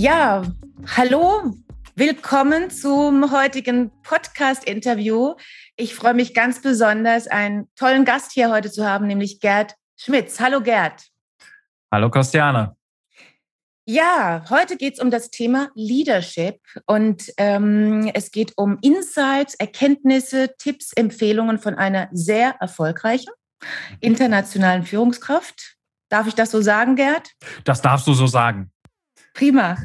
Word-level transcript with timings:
Ja, 0.00 0.40
hallo, 0.96 1.54
willkommen 1.94 2.70
zum 2.70 3.30
heutigen 3.32 3.90
Podcast-Interview. 4.02 5.34
Ich 5.76 5.94
freue 5.94 6.14
mich 6.14 6.32
ganz 6.32 6.62
besonders, 6.62 7.26
einen 7.26 7.68
tollen 7.76 8.06
Gast 8.06 8.32
hier 8.32 8.50
heute 8.50 8.72
zu 8.72 8.86
haben, 8.88 9.06
nämlich 9.06 9.40
Gerd 9.40 9.74
Schmitz. 9.96 10.40
Hallo 10.40 10.62
Gerd. 10.62 11.02
Hallo 11.92 12.10
Christiane. 12.10 12.74
Ja, 13.84 14.42
heute 14.48 14.78
geht 14.78 14.94
es 14.94 15.00
um 15.00 15.10
das 15.10 15.30
Thema 15.30 15.68
Leadership 15.74 16.62
und 16.86 17.30
ähm, 17.36 18.10
es 18.14 18.30
geht 18.30 18.54
um 18.56 18.78
Insights, 18.80 19.54
Erkenntnisse, 19.56 20.54
Tipps, 20.56 20.94
Empfehlungen 20.94 21.58
von 21.58 21.74
einer 21.74 22.08
sehr 22.10 22.54
erfolgreichen 22.58 23.34
internationalen 24.00 24.82
Führungskraft. 24.84 25.76
Darf 26.08 26.26
ich 26.26 26.34
das 26.34 26.52
so 26.52 26.62
sagen, 26.62 26.96
Gerd? 26.96 27.32
Das 27.64 27.82
darfst 27.82 28.06
du 28.06 28.14
so 28.14 28.26
sagen. 28.26 28.72
Prima. 29.34 29.76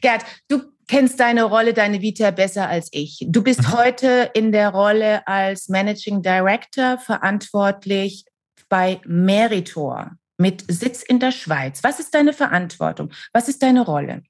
Gerd, 0.00 0.24
du 0.48 0.62
kennst 0.88 1.20
deine 1.20 1.44
Rolle, 1.44 1.74
deine 1.74 2.00
Vita 2.00 2.30
besser 2.30 2.68
als 2.68 2.88
ich. 2.92 3.24
Du 3.28 3.42
bist 3.42 3.62
mhm. 3.62 3.72
heute 3.72 4.30
in 4.34 4.52
der 4.52 4.70
Rolle 4.70 5.26
als 5.26 5.68
Managing 5.68 6.22
Director 6.22 6.98
verantwortlich 6.98 8.24
bei 8.68 9.00
Meritor 9.04 10.12
mit 10.36 10.64
Sitz 10.68 11.02
in 11.02 11.20
der 11.20 11.30
Schweiz. 11.30 11.82
Was 11.84 12.00
ist 12.00 12.14
deine 12.14 12.32
Verantwortung? 12.32 13.12
Was 13.32 13.48
ist 13.48 13.62
deine 13.62 13.84
Rolle? 13.84 14.22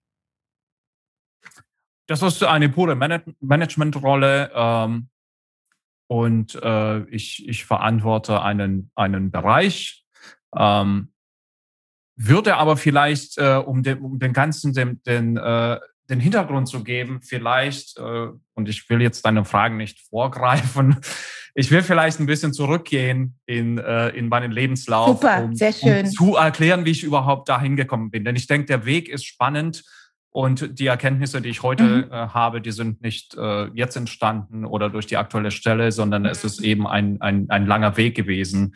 Das 2.06 2.20
ist 2.20 2.42
eine 2.42 2.68
pure 2.68 2.94
Managementrolle 2.94 4.50
ähm, 4.54 5.08
und 6.06 6.54
äh, 6.62 7.04
ich, 7.04 7.48
ich 7.48 7.64
verantworte 7.64 8.42
einen, 8.42 8.90
einen 8.94 9.30
Bereich. 9.30 10.04
Ähm, 10.54 11.13
würde 12.16 12.56
aber 12.56 12.76
vielleicht, 12.76 13.38
äh, 13.38 13.56
um, 13.56 13.82
den, 13.82 13.98
um 13.98 14.18
den 14.18 14.32
ganzen 14.32 14.72
den, 14.72 15.02
den, 15.04 15.36
äh, 15.36 15.78
den 16.08 16.20
Hintergrund 16.20 16.68
zu 16.68 16.84
geben, 16.84 17.20
vielleicht, 17.22 17.98
äh, 17.98 18.28
und 18.54 18.68
ich 18.68 18.88
will 18.88 19.00
jetzt 19.00 19.24
deine 19.24 19.44
Fragen 19.44 19.76
nicht 19.76 20.00
vorgreifen, 20.08 20.98
ich 21.54 21.70
will 21.70 21.82
vielleicht 21.82 22.20
ein 22.20 22.26
bisschen 22.26 22.52
zurückgehen 22.52 23.38
in, 23.46 23.78
äh, 23.78 24.08
in 24.10 24.28
meinen 24.28 24.52
Lebenslauf, 24.52 25.20
Super, 25.20 25.44
um, 25.44 25.54
sehr 25.54 25.72
schön. 25.72 26.06
um 26.06 26.10
zu 26.10 26.36
erklären, 26.36 26.84
wie 26.84 26.90
ich 26.90 27.04
überhaupt 27.04 27.48
dahin 27.48 27.76
gekommen 27.76 28.10
bin. 28.10 28.24
Denn 28.24 28.36
ich 28.36 28.46
denke, 28.46 28.66
der 28.66 28.84
Weg 28.84 29.08
ist 29.08 29.24
spannend 29.24 29.82
und 30.30 30.80
die 30.80 30.88
Erkenntnisse, 30.88 31.40
die 31.40 31.50
ich 31.50 31.62
heute 31.62 31.84
mhm. 31.84 32.12
äh, 32.12 32.28
habe, 32.28 32.60
die 32.60 32.72
sind 32.72 33.00
nicht 33.00 33.36
äh, 33.36 33.68
jetzt 33.72 33.96
entstanden 33.96 34.64
oder 34.64 34.90
durch 34.90 35.06
die 35.06 35.16
aktuelle 35.16 35.52
Stelle, 35.52 35.92
sondern 35.92 36.26
es 36.26 36.42
ist 36.42 36.60
eben 36.60 36.88
ein, 36.88 37.20
ein, 37.20 37.48
ein 37.50 37.66
langer 37.66 37.96
Weg 37.96 38.16
gewesen. 38.16 38.74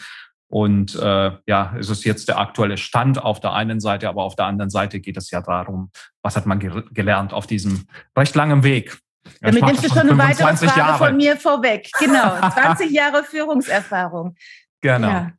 Und 0.48 0.94
äh, 0.94 1.32
ja, 1.46 1.74
es 1.78 1.90
ist 1.90 2.04
jetzt 2.04 2.28
der 2.28 2.38
aktuelle 2.38 2.78
Stand 2.78 3.22
auf 3.22 3.38
der 3.38 3.52
einen 3.52 3.80
Seite, 3.80 4.08
aber 4.08 4.22
auf 4.22 4.34
der 4.34 4.46
anderen 4.46 4.70
Seite 4.70 4.98
geht 4.98 5.18
es 5.18 5.30
ja 5.30 5.42
darum, 5.42 5.90
was 6.22 6.36
hat 6.36 6.46
man 6.46 6.58
ge 6.58 6.84
gelernt 6.92 7.34
auf 7.34 7.46
diesem 7.46 7.86
recht 8.16 8.34
langen 8.34 8.62
Weg. 8.62 8.98
Ja, 9.42 9.50
Damit 9.50 9.64
nimmst 9.64 9.84
du 9.84 9.88
schon 9.88 10.08
eine 10.08 10.16
weitere 10.16 10.56
Frage 10.56 10.78
Jahre. 10.78 11.06
von 11.06 11.16
mir 11.16 11.36
vorweg. 11.36 11.90
Genau, 11.98 12.38
20 12.50 12.90
Jahre 12.90 13.24
Führungserfahrung. 13.24 14.36
Genau. 14.80 15.08
Ja. 15.08 15.32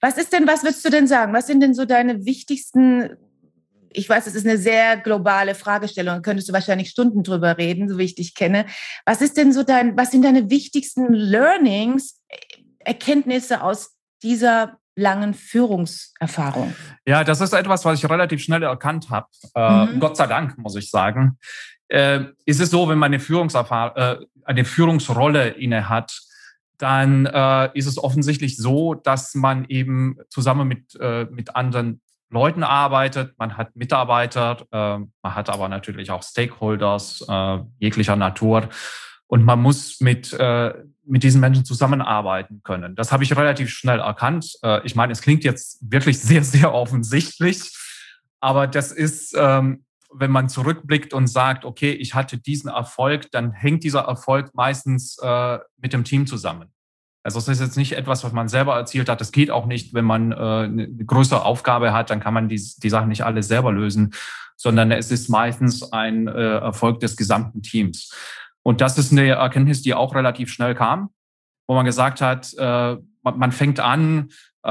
Was 0.00 0.18
ist 0.18 0.32
denn, 0.32 0.46
was 0.48 0.64
würdest 0.64 0.84
du 0.84 0.90
denn 0.90 1.06
sagen? 1.06 1.32
Was 1.32 1.46
sind 1.46 1.60
denn 1.60 1.74
so 1.74 1.84
deine 1.84 2.24
wichtigsten 2.24 3.16
ich 3.94 4.08
weiß, 4.08 4.26
es 4.26 4.34
ist 4.34 4.46
eine 4.46 4.56
sehr 4.56 4.96
globale 4.96 5.54
Fragestellung, 5.54 6.22
könntest 6.22 6.48
du 6.48 6.54
wahrscheinlich 6.54 6.88
Stunden 6.88 7.22
drüber 7.22 7.58
reden, 7.58 7.90
so 7.90 7.98
wie 7.98 8.04
ich 8.04 8.14
dich 8.14 8.34
kenne. 8.34 8.64
Was 9.04 9.20
ist 9.20 9.36
denn 9.36 9.52
so 9.52 9.62
dein, 9.62 9.96
was 9.96 10.10
sind 10.10 10.24
deine 10.24 10.48
wichtigsten 10.50 11.12
Learnings 11.12 12.20
Erkenntnisse 12.84 13.62
aus 13.62 13.96
dieser 14.22 14.78
langen 14.94 15.34
Führungserfahrung? 15.34 16.74
Ja, 17.06 17.24
das 17.24 17.40
ist 17.40 17.52
etwas, 17.52 17.84
was 17.84 17.98
ich 17.98 18.08
relativ 18.08 18.42
schnell 18.42 18.62
erkannt 18.62 19.10
habe. 19.10 19.26
Äh, 19.54 19.86
mhm. 19.86 20.00
Gott 20.00 20.16
sei 20.16 20.26
Dank, 20.26 20.58
muss 20.58 20.76
ich 20.76 20.90
sagen. 20.90 21.38
Äh, 21.88 22.24
ist 22.46 22.60
es 22.60 22.70
so, 22.70 22.88
wenn 22.88 22.98
man 22.98 23.08
eine, 23.08 23.20
Führungserfahrung, 23.20 23.96
äh, 23.96 24.16
eine 24.44 24.64
Führungsrolle 24.64 25.48
inne 25.48 25.88
hat, 25.88 26.20
dann 26.78 27.26
äh, 27.26 27.70
ist 27.74 27.86
es 27.86 28.02
offensichtlich 28.02 28.56
so, 28.56 28.94
dass 28.94 29.34
man 29.34 29.66
eben 29.66 30.18
zusammen 30.28 30.66
mit, 30.66 30.98
äh, 31.00 31.26
mit 31.30 31.54
anderen 31.54 32.00
Leuten 32.28 32.64
arbeitet. 32.64 33.38
Man 33.38 33.56
hat 33.56 33.76
Mitarbeiter, 33.76 34.66
äh, 34.72 34.98
man 34.98 35.34
hat 35.34 35.48
aber 35.48 35.68
natürlich 35.68 36.10
auch 36.10 36.22
Stakeholders 36.22 37.24
jeglicher 37.78 38.16
Natur. 38.16 38.68
Und 39.32 39.46
man 39.46 39.62
muss 39.62 39.98
mit, 40.02 40.34
äh, 40.34 40.74
mit 41.06 41.22
diesen 41.22 41.40
Menschen 41.40 41.64
zusammenarbeiten 41.64 42.60
können. 42.62 42.94
Das 42.96 43.12
habe 43.12 43.24
ich 43.24 43.34
relativ 43.34 43.70
schnell 43.70 43.98
erkannt. 43.98 44.58
Äh, 44.62 44.84
ich 44.84 44.94
meine, 44.94 45.10
es 45.10 45.22
klingt 45.22 45.42
jetzt 45.42 45.78
wirklich 45.80 46.20
sehr, 46.20 46.44
sehr 46.44 46.74
offensichtlich, 46.74 47.74
aber 48.40 48.66
das 48.66 48.92
ist, 48.92 49.34
ähm, 49.34 49.86
wenn 50.12 50.30
man 50.30 50.50
zurückblickt 50.50 51.14
und 51.14 51.28
sagt, 51.28 51.64
okay, 51.64 51.92
ich 51.92 52.14
hatte 52.14 52.36
diesen 52.36 52.68
Erfolg, 52.68 53.30
dann 53.30 53.52
hängt 53.52 53.84
dieser 53.84 54.00
Erfolg 54.00 54.50
meistens 54.52 55.16
äh, 55.22 55.60
mit 55.78 55.94
dem 55.94 56.04
Team 56.04 56.26
zusammen. 56.26 56.68
Also 57.22 57.38
es 57.38 57.48
ist 57.48 57.62
jetzt 57.62 57.78
nicht 57.78 57.92
etwas, 57.92 58.24
was 58.24 58.32
man 58.32 58.48
selber 58.48 58.76
erzielt 58.76 59.08
hat. 59.08 59.22
Das 59.22 59.32
geht 59.32 59.50
auch 59.50 59.64
nicht, 59.64 59.94
wenn 59.94 60.04
man 60.04 60.32
äh, 60.32 60.34
eine 60.34 61.04
größere 61.06 61.42
Aufgabe 61.42 61.94
hat, 61.94 62.10
dann 62.10 62.20
kann 62.20 62.34
man 62.34 62.50
die, 62.50 62.62
die 62.82 62.90
Sachen 62.90 63.08
nicht 63.08 63.24
alle 63.24 63.42
selber 63.42 63.72
lösen, 63.72 64.12
sondern 64.56 64.92
es 64.92 65.10
ist 65.10 65.30
meistens 65.30 65.90
ein 65.90 66.28
äh, 66.28 66.58
Erfolg 66.58 67.00
des 67.00 67.16
gesamten 67.16 67.62
Teams. 67.62 68.12
Und 68.62 68.80
das 68.80 68.98
ist 68.98 69.12
eine 69.12 69.28
Erkenntnis, 69.28 69.82
die 69.82 69.94
auch 69.94 70.14
relativ 70.14 70.52
schnell 70.52 70.74
kam, 70.74 71.10
wo 71.66 71.74
man 71.74 71.84
gesagt 71.84 72.20
hat, 72.20 72.54
äh, 72.56 72.96
man, 73.22 73.38
man, 73.38 73.52
fängt 73.52 73.80
an 73.80 74.30
äh, 74.64 74.68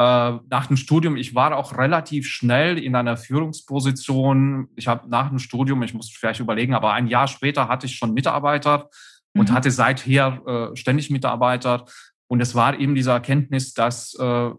nach 0.50 0.68
dem 0.68 0.78
Studium. 0.78 1.18
Ich 1.18 1.36
war 1.36 1.56
auch 1.56 1.78
relativ 1.78 2.28
schnell 2.28 2.78
in 2.78 2.96
einer 2.96 3.18
Führungsposition. 3.18 4.70
Ich 4.76 4.88
habe 4.88 5.10
nach 5.10 5.30
dem 5.30 5.40
Studium, 5.40 5.84
ich 5.84 5.94
muss 5.94 6.10
vielleicht 6.10 6.40
überlegen, 6.40 6.74
aber 6.74 6.94
ein 6.94 7.08
Jahr 7.08 7.28
später 7.28 7.68
hatte 7.68 7.86
ich 7.86 7.96
schon 7.96 8.14
Mitarbeiter 8.14 8.90
mhm. 9.34 9.42
und 9.42 9.52
hatte 9.52 9.72
seither 9.72 10.72
äh, 10.74 10.76
ständig 10.76 11.10
Mitarbeiter. 11.10 11.86
Und 12.28 12.40
es 12.40 12.56
war 12.56 12.80
eben 12.80 12.96
diese 12.96 13.12
Erkenntnis, 13.12 13.74
dass 13.74 14.14
äh, 14.16 14.52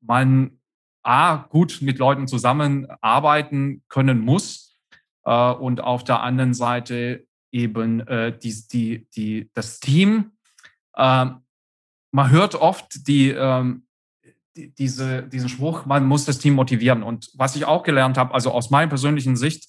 man 0.00 0.60
A, 1.02 1.46
gut 1.50 1.78
mit 1.82 1.98
Leuten 1.98 2.26
zusammenarbeiten 2.26 3.84
können 3.88 4.20
muss 4.20 4.76
äh, 5.24 5.52
und 5.52 5.80
auf 5.80 6.02
der 6.02 6.20
anderen 6.22 6.52
Seite 6.52 7.25
eben 7.52 8.00
äh, 8.06 8.36
die, 8.36 8.54
die, 8.72 9.08
die, 9.14 9.50
das 9.54 9.80
Team. 9.80 10.32
Ähm, 10.96 11.38
man 12.12 12.30
hört 12.30 12.54
oft 12.54 13.06
die, 13.06 13.30
ähm, 13.30 13.86
die, 14.56 14.74
diese, 14.74 15.22
diesen 15.24 15.48
Spruch, 15.48 15.86
man 15.86 16.06
muss 16.06 16.24
das 16.24 16.38
Team 16.38 16.54
motivieren. 16.54 17.02
Und 17.02 17.30
was 17.34 17.56
ich 17.56 17.64
auch 17.64 17.82
gelernt 17.82 18.16
habe, 18.16 18.34
also 18.34 18.50
aus 18.50 18.70
meiner 18.70 18.88
persönlichen 18.88 19.36
Sicht, 19.36 19.68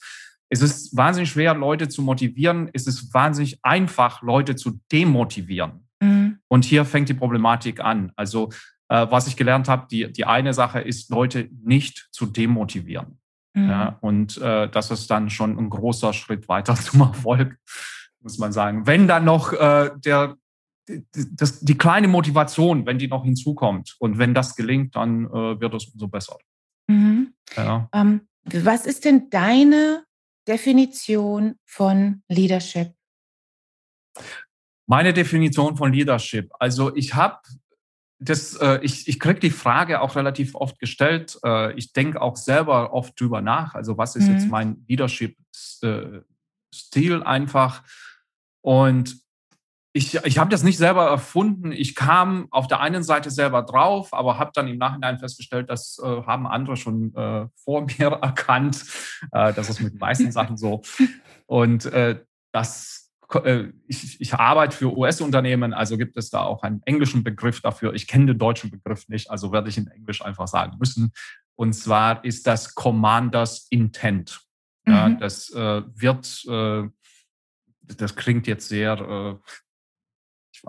es 0.49 0.61
ist 0.61 0.95
wahnsinnig 0.95 1.29
schwer, 1.29 1.53
Leute 1.53 1.89
zu 1.89 2.01
motivieren. 2.01 2.69
Es 2.73 2.87
ist 2.87 3.13
wahnsinnig 3.13 3.59
einfach, 3.63 4.21
Leute 4.21 4.55
zu 4.55 4.79
demotivieren. 4.91 5.87
Mhm. 5.99 6.39
Und 6.47 6.65
hier 6.65 6.85
fängt 6.85 7.09
die 7.09 7.13
Problematik 7.13 7.81
an. 7.81 8.13
Also, 8.15 8.49
äh, 8.87 9.05
was 9.09 9.27
ich 9.27 9.35
gelernt 9.35 9.67
habe, 9.67 9.87
die, 9.91 10.11
die 10.11 10.25
eine 10.25 10.53
Sache 10.53 10.79
ist, 10.79 11.09
Leute 11.09 11.49
nicht 11.63 12.07
zu 12.11 12.25
demotivieren. 12.25 13.19
Mhm. 13.57 13.69
Ja, 13.69 13.97
und 14.01 14.37
äh, 14.37 14.69
das 14.69 14.91
ist 14.91 15.09
dann 15.09 15.31
schon 15.31 15.57
ein 15.57 15.71
großer 15.71 16.13
Schritt 16.13 16.47
weiter 16.47 16.75
zum 16.81 17.01
Erfolg, 17.01 17.57
muss 18.21 18.37
man 18.37 18.51
sagen. 18.51 18.85
Wenn 18.85 19.07
dann 19.07 19.25
noch 19.25 19.51
äh, 19.51 19.89
der, 19.95 20.37
die, 20.87 21.03
das, 21.35 21.61
die 21.61 21.77
kleine 21.77 22.07
Motivation, 22.07 22.85
wenn 22.85 22.99
die 22.99 23.07
noch 23.07 23.23
hinzukommt 23.23 23.95
und 23.97 24.19
wenn 24.19 24.35
das 24.35 24.55
gelingt, 24.55 24.95
dann 24.95 25.25
äh, 25.25 25.59
wird 25.59 25.73
es 25.73 25.85
umso 25.85 26.07
besser. 26.07 26.37
Mhm. 26.87 27.33
Ja. 27.55 27.89
Ähm, 27.93 28.27
was 28.43 28.85
ist 28.85 29.05
denn 29.05 29.31
deine 29.31 30.03
Definition 30.47 31.55
von 31.65 32.21
Leadership? 32.29 32.93
Meine 34.85 35.13
Definition 35.13 35.75
von 35.75 35.91
Leadership. 35.91 36.51
Also 36.59 36.95
ich 36.95 37.15
habe 37.15 37.39
das, 38.19 38.55
äh, 38.55 38.79
ich, 38.81 39.07
ich 39.07 39.19
kriege 39.19 39.39
die 39.39 39.51
Frage 39.51 40.01
auch 40.01 40.15
relativ 40.15 40.55
oft 40.55 40.79
gestellt. 40.79 41.37
Äh, 41.45 41.73
ich 41.73 41.93
denke 41.93 42.19
auch 42.21 42.35
selber 42.35 42.91
oft 42.93 43.19
drüber 43.19 43.41
nach. 43.41 43.75
Also 43.75 43.97
was 43.97 44.15
ist 44.15 44.27
mhm. 44.27 44.33
jetzt 44.33 44.47
mein 44.47 44.83
Leadership-Stil 44.87 47.23
einfach? 47.23 47.83
Und 48.61 49.19
ich, 49.93 50.15
ich 50.25 50.37
habe 50.37 50.51
das 50.51 50.63
nicht 50.63 50.77
selber 50.77 51.07
erfunden. 51.07 51.71
Ich 51.71 51.95
kam 51.95 52.47
auf 52.51 52.67
der 52.67 52.81
einen 52.81 53.03
Seite 53.03 53.31
selber 53.31 53.63
drauf, 53.63 54.13
aber 54.13 54.37
habe 54.37 54.51
dann 54.53 54.67
im 54.67 54.77
Nachhinein 54.77 55.17
festgestellt, 55.17 55.69
das 55.69 55.99
äh, 56.03 56.23
haben 56.23 56.45
andere 56.45 56.75
schon 56.77 57.15
äh, 57.15 57.47
vor 57.55 57.87
mir 57.97 58.19
erkannt. 58.21 58.85
Äh, 59.31 59.53
das 59.53 59.69
ist 59.69 59.79
mit 59.79 59.93
den 59.93 59.99
meisten 59.99 60.31
Sachen 60.31 60.57
so. 60.57 60.81
Und 61.45 61.85
äh, 61.85 62.19
das, 62.51 63.06
äh, 63.06 63.06
ich, 63.87 64.21
ich 64.21 64.33
arbeite 64.33 64.75
für 64.75 64.95
US-Unternehmen, 64.97 65.73
also 65.73 65.97
gibt 65.97 66.15
es 66.17 66.29
da 66.29 66.43
auch 66.43 66.63
einen 66.63 66.81
englischen 66.85 67.23
Begriff 67.23 67.61
dafür. 67.61 67.93
Ich 67.93 68.07
kenne 68.07 68.27
den 68.27 68.37
deutschen 68.37 68.71
Begriff 68.71 69.07
nicht, 69.09 69.29
also 69.29 69.51
werde 69.51 69.69
ich 69.69 69.77
in 69.77 69.87
Englisch 69.87 70.21
einfach 70.21 70.47
sagen 70.47 70.77
müssen. 70.79 71.11
Und 71.55 71.73
zwar 71.73 72.23
ist 72.23 72.47
das 72.47 72.73
Commanders 72.73 73.67
Intent. 73.69 74.41
Ja, 74.87 75.09
mhm. 75.09 75.19
Das 75.19 75.49
äh, 75.49 75.81
wird 75.95 76.45
das 77.99 78.15
klingt 78.15 78.47
jetzt 78.47 78.67
sehr 78.67 79.39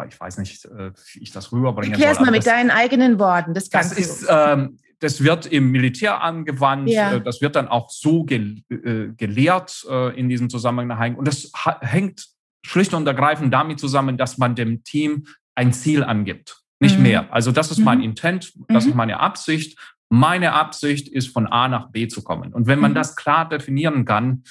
ich 0.06 0.20
weiß 0.20 0.38
nicht, 0.38 0.64
äh, 0.66 0.92
wie 1.12 1.22
ich 1.22 1.32
das 1.32 1.52
rüberbringen 1.52 1.92
Erklär. 1.92 2.08
Erklär 2.08 2.26
mal 2.26 2.32
mit 2.32 2.46
deinen 2.46 2.70
eigenen 2.70 3.18
Worten. 3.18 3.54
Das, 3.54 3.68
das 3.68 3.92
ist, 3.92 4.26
ähm, 4.28 4.78
das 5.00 5.22
wird 5.22 5.46
im 5.46 5.70
Militär 5.70 6.22
angewandt. 6.22 6.88
Ja. 6.88 7.14
Äh, 7.14 7.20
das 7.20 7.40
wird 7.40 7.56
dann 7.56 7.68
auch 7.68 7.90
so 7.90 8.24
ge 8.24 8.62
äh, 8.68 9.08
gelehrt 9.16 9.86
äh, 9.88 10.18
in 10.18 10.28
diesem 10.28 10.50
Zusammenhang. 10.50 11.16
Und 11.16 11.26
das 11.26 11.50
hängt 11.80 12.26
schlicht 12.64 12.94
und 12.94 13.06
ergreifend 13.06 13.52
damit 13.52 13.80
zusammen, 13.80 14.16
dass 14.16 14.38
man 14.38 14.54
dem 14.54 14.84
Team 14.84 15.26
ein 15.54 15.72
Ziel 15.72 16.04
angibt, 16.04 16.62
nicht 16.80 16.96
mhm. 16.96 17.02
mehr. 17.02 17.32
Also 17.32 17.52
das 17.52 17.70
ist 17.70 17.78
mein 17.78 17.98
mhm. 17.98 18.04
Intent, 18.04 18.52
das 18.68 18.84
mhm. 18.84 18.90
ist 18.90 18.96
meine 18.96 19.20
Absicht. 19.20 19.78
Meine 20.10 20.54
Absicht 20.54 21.08
ist, 21.08 21.28
von 21.28 21.46
A 21.46 21.68
nach 21.68 21.90
B 21.90 22.08
zu 22.08 22.24
kommen. 22.24 22.54
Und 22.54 22.66
wenn 22.66 22.78
man 22.78 22.92
mhm. 22.92 22.96
das 22.96 23.14
klar 23.14 23.46
definieren 23.46 24.06
kann, 24.06 24.42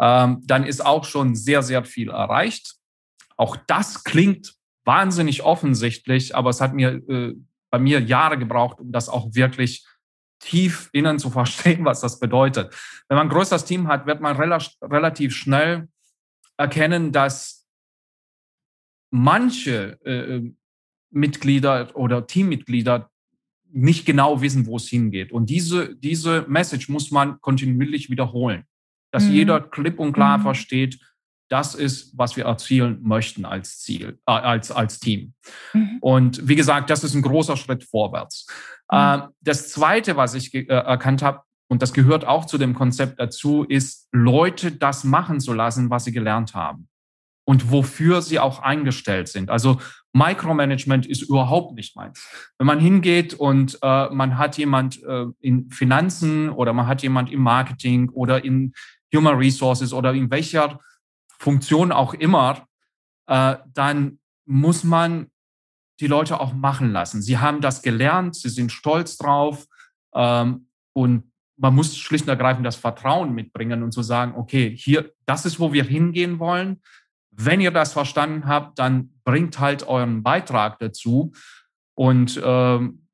ähm, 0.00 0.40
dann 0.44 0.64
ist 0.64 0.84
auch 0.84 1.04
schon 1.04 1.36
sehr, 1.36 1.62
sehr 1.62 1.84
viel 1.84 2.10
erreicht. 2.10 2.74
Auch 3.36 3.56
das 3.66 4.02
klingt 4.02 4.54
wahnsinnig 4.84 5.44
offensichtlich, 5.44 6.34
aber 6.34 6.50
es 6.50 6.60
hat 6.60 6.74
mir 6.74 7.00
äh, 7.08 7.34
bei 7.70 7.78
mir 7.78 8.00
Jahre 8.00 8.38
gebraucht, 8.38 8.80
um 8.80 8.90
das 8.90 9.08
auch 9.08 9.34
wirklich 9.34 9.86
tief 10.40 10.90
innen 10.92 11.18
zu 11.18 11.30
verstehen, 11.38 11.84
was 11.84 12.00
das 12.00 12.18
bedeutet. 12.18 12.74
Wenn 13.08 13.16
man 13.16 13.26
ein 13.28 13.32
größeres 13.32 13.64
Team 13.64 13.88
hat, 13.88 14.06
wird 14.06 14.20
man 14.20 14.36
rela 14.36 14.58
relativ 14.82 15.34
schnell 15.34 15.88
erkennen, 16.62 17.12
dass 17.12 17.68
manche 19.10 20.00
äh, 20.04 20.40
Mitglieder 21.10 21.94
oder 21.94 22.26
Teammitglieder 22.26 23.10
nicht 23.72 24.06
genau 24.06 24.40
wissen, 24.40 24.66
wo 24.66 24.76
es 24.76 24.88
hingeht. 24.88 25.32
Und 25.32 25.50
diese, 25.50 25.94
diese 25.96 26.44
Message 26.48 26.88
muss 26.88 27.10
man 27.10 27.40
kontinuierlich 27.40 28.10
wiederholen, 28.10 28.64
dass 29.10 29.24
mhm. 29.24 29.32
jeder 29.32 29.60
klipp 29.60 29.98
und 29.98 30.12
klar 30.12 30.38
mhm. 30.38 30.42
versteht, 30.42 30.98
das 31.48 31.74
ist, 31.74 32.16
was 32.16 32.36
wir 32.36 32.46
erzielen 32.46 33.00
möchten 33.02 33.44
als 33.44 33.80
Ziel, 33.80 34.18
äh, 34.26 34.32
als, 34.32 34.70
als 34.70 35.00
Team. 35.00 35.34
Mhm. 35.74 35.98
Und 36.00 36.48
wie 36.48 36.56
gesagt, 36.56 36.88
das 36.88 37.04
ist 37.04 37.14
ein 37.14 37.22
großer 37.22 37.56
Schritt 37.56 37.84
vorwärts. 37.84 38.46
Mhm. 38.90 38.98
Äh, 38.98 39.18
das 39.40 39.70
Zweite, 39.70 40.16
was 40.16 40.34
ich 40.34 40.54
äh, 40.54 40.64
erkannt 40.66 41.22
habe, 41.22 41.42
und 41.72 41.80
das 41.80 41.94
gehört 41.94 42.26
auch 42.26 42.44
zu 42.44 42.58
dem 42.58 42.74
Konzept 42.74 43.18
dazu, 43.18 43.64
ist, 43.64 44.06
Leute 44.12 44.72
das 44.72 45.04
machen 45.04 45.40
zu 45.40 45.54
lassen, 45.54 45.88
was 45.88 46.04
sie 46.04 46.12
gelernt 46.12 46.52
haben 46.54 46.86
und 47.46 47.72
wofür 47.72 48.20
sie 48.20 48.38
auch 48.38 48.58
eingestellt 48.58 49.28
sind. 49.28 49.48
Also 49.48 49.80
Micromanagement 50.12 51.06
ist 51.06 51.22
überhaupt 51.22 51.74
nicht 51.74 51.96
meins. 51.96 52.28
Wenn 52.58 52.66
man 52.66 52.78
hingeht 52.78 53.32
und 53.32 53.78
äh, 53.80 54.10
man 54.10 54.36
hat 54.36 54.58
jemand 54.58 55.02
äh, 55.02 55.24
in 55.40 55.70
Finanzen 55.70 56.50
oder 56.50 56.74
man 56.74 56.86
hat 56.88 57.02
jemand 57.02 57.32
im 57.32 57.40
Marketing 57.40 58.10
oder 58.10 58.44
in 58.44 58.74
Human 59.14 59.38
Resources 59.38 59.94
oder 59.94 60.12
in 60.12 60.30
welcher 60.30 60.78
Funktion 61.38 61.90
auch 61.90 62.12
immer, 62.12 62.66
äh, 63.28 63.56
dann 63.72 64.18
muss 64.44 64.84
man 64.84 65.28
die 66.00 66.06
Leute 66.06 66.38
auch 66.38 66.52
machen 66.52 66.92
lassen. 66.92 67.22
Sie 67.22 67.38
haben 67.38 67.62
das 67.62 67.80
gelernt, 67.80 68.36
sie 68.36 68.50
sind 68.50 68.70
stolz 68.72 69.16
drauf 69.16 69.64
ähm, 70.14 70.66
und 70.92 71.31
man 71.56 71.74
muss 71.74 71.96
schlicht 71.96 72.24
und 72.24 72.30
ergreifend 72.30 72.66
das 72.66 72.76
Vertrauen 72.76 73.34
mitbringen 73.34 73.82
und 73.82 73.92
zu 73.92 74.02
sagen, 74.02 74.34
okay, 74.36 74.74
hier, 74.76 75.12
das 75.26 75.44
ist, 75.44 75.60
wo 75.60 75.72
wir 75.72 75.84
hingehen 75.84 76.38
wollen. 76.38 76.80
Wenn 77.30 77.60
ihr 77.60 77.70
das 77.70 77.92
verstanden 77.92 78.46
habt, 78.46 78.78
dann 78.78 79.10
bringt 79.24 79.58
halt 79.58 79.86
euren 79.86 80.22
Beitrag 80.22 80.78
dazu 80.78 81.32
und 81.94 82.40
ähm, 82.44 83.06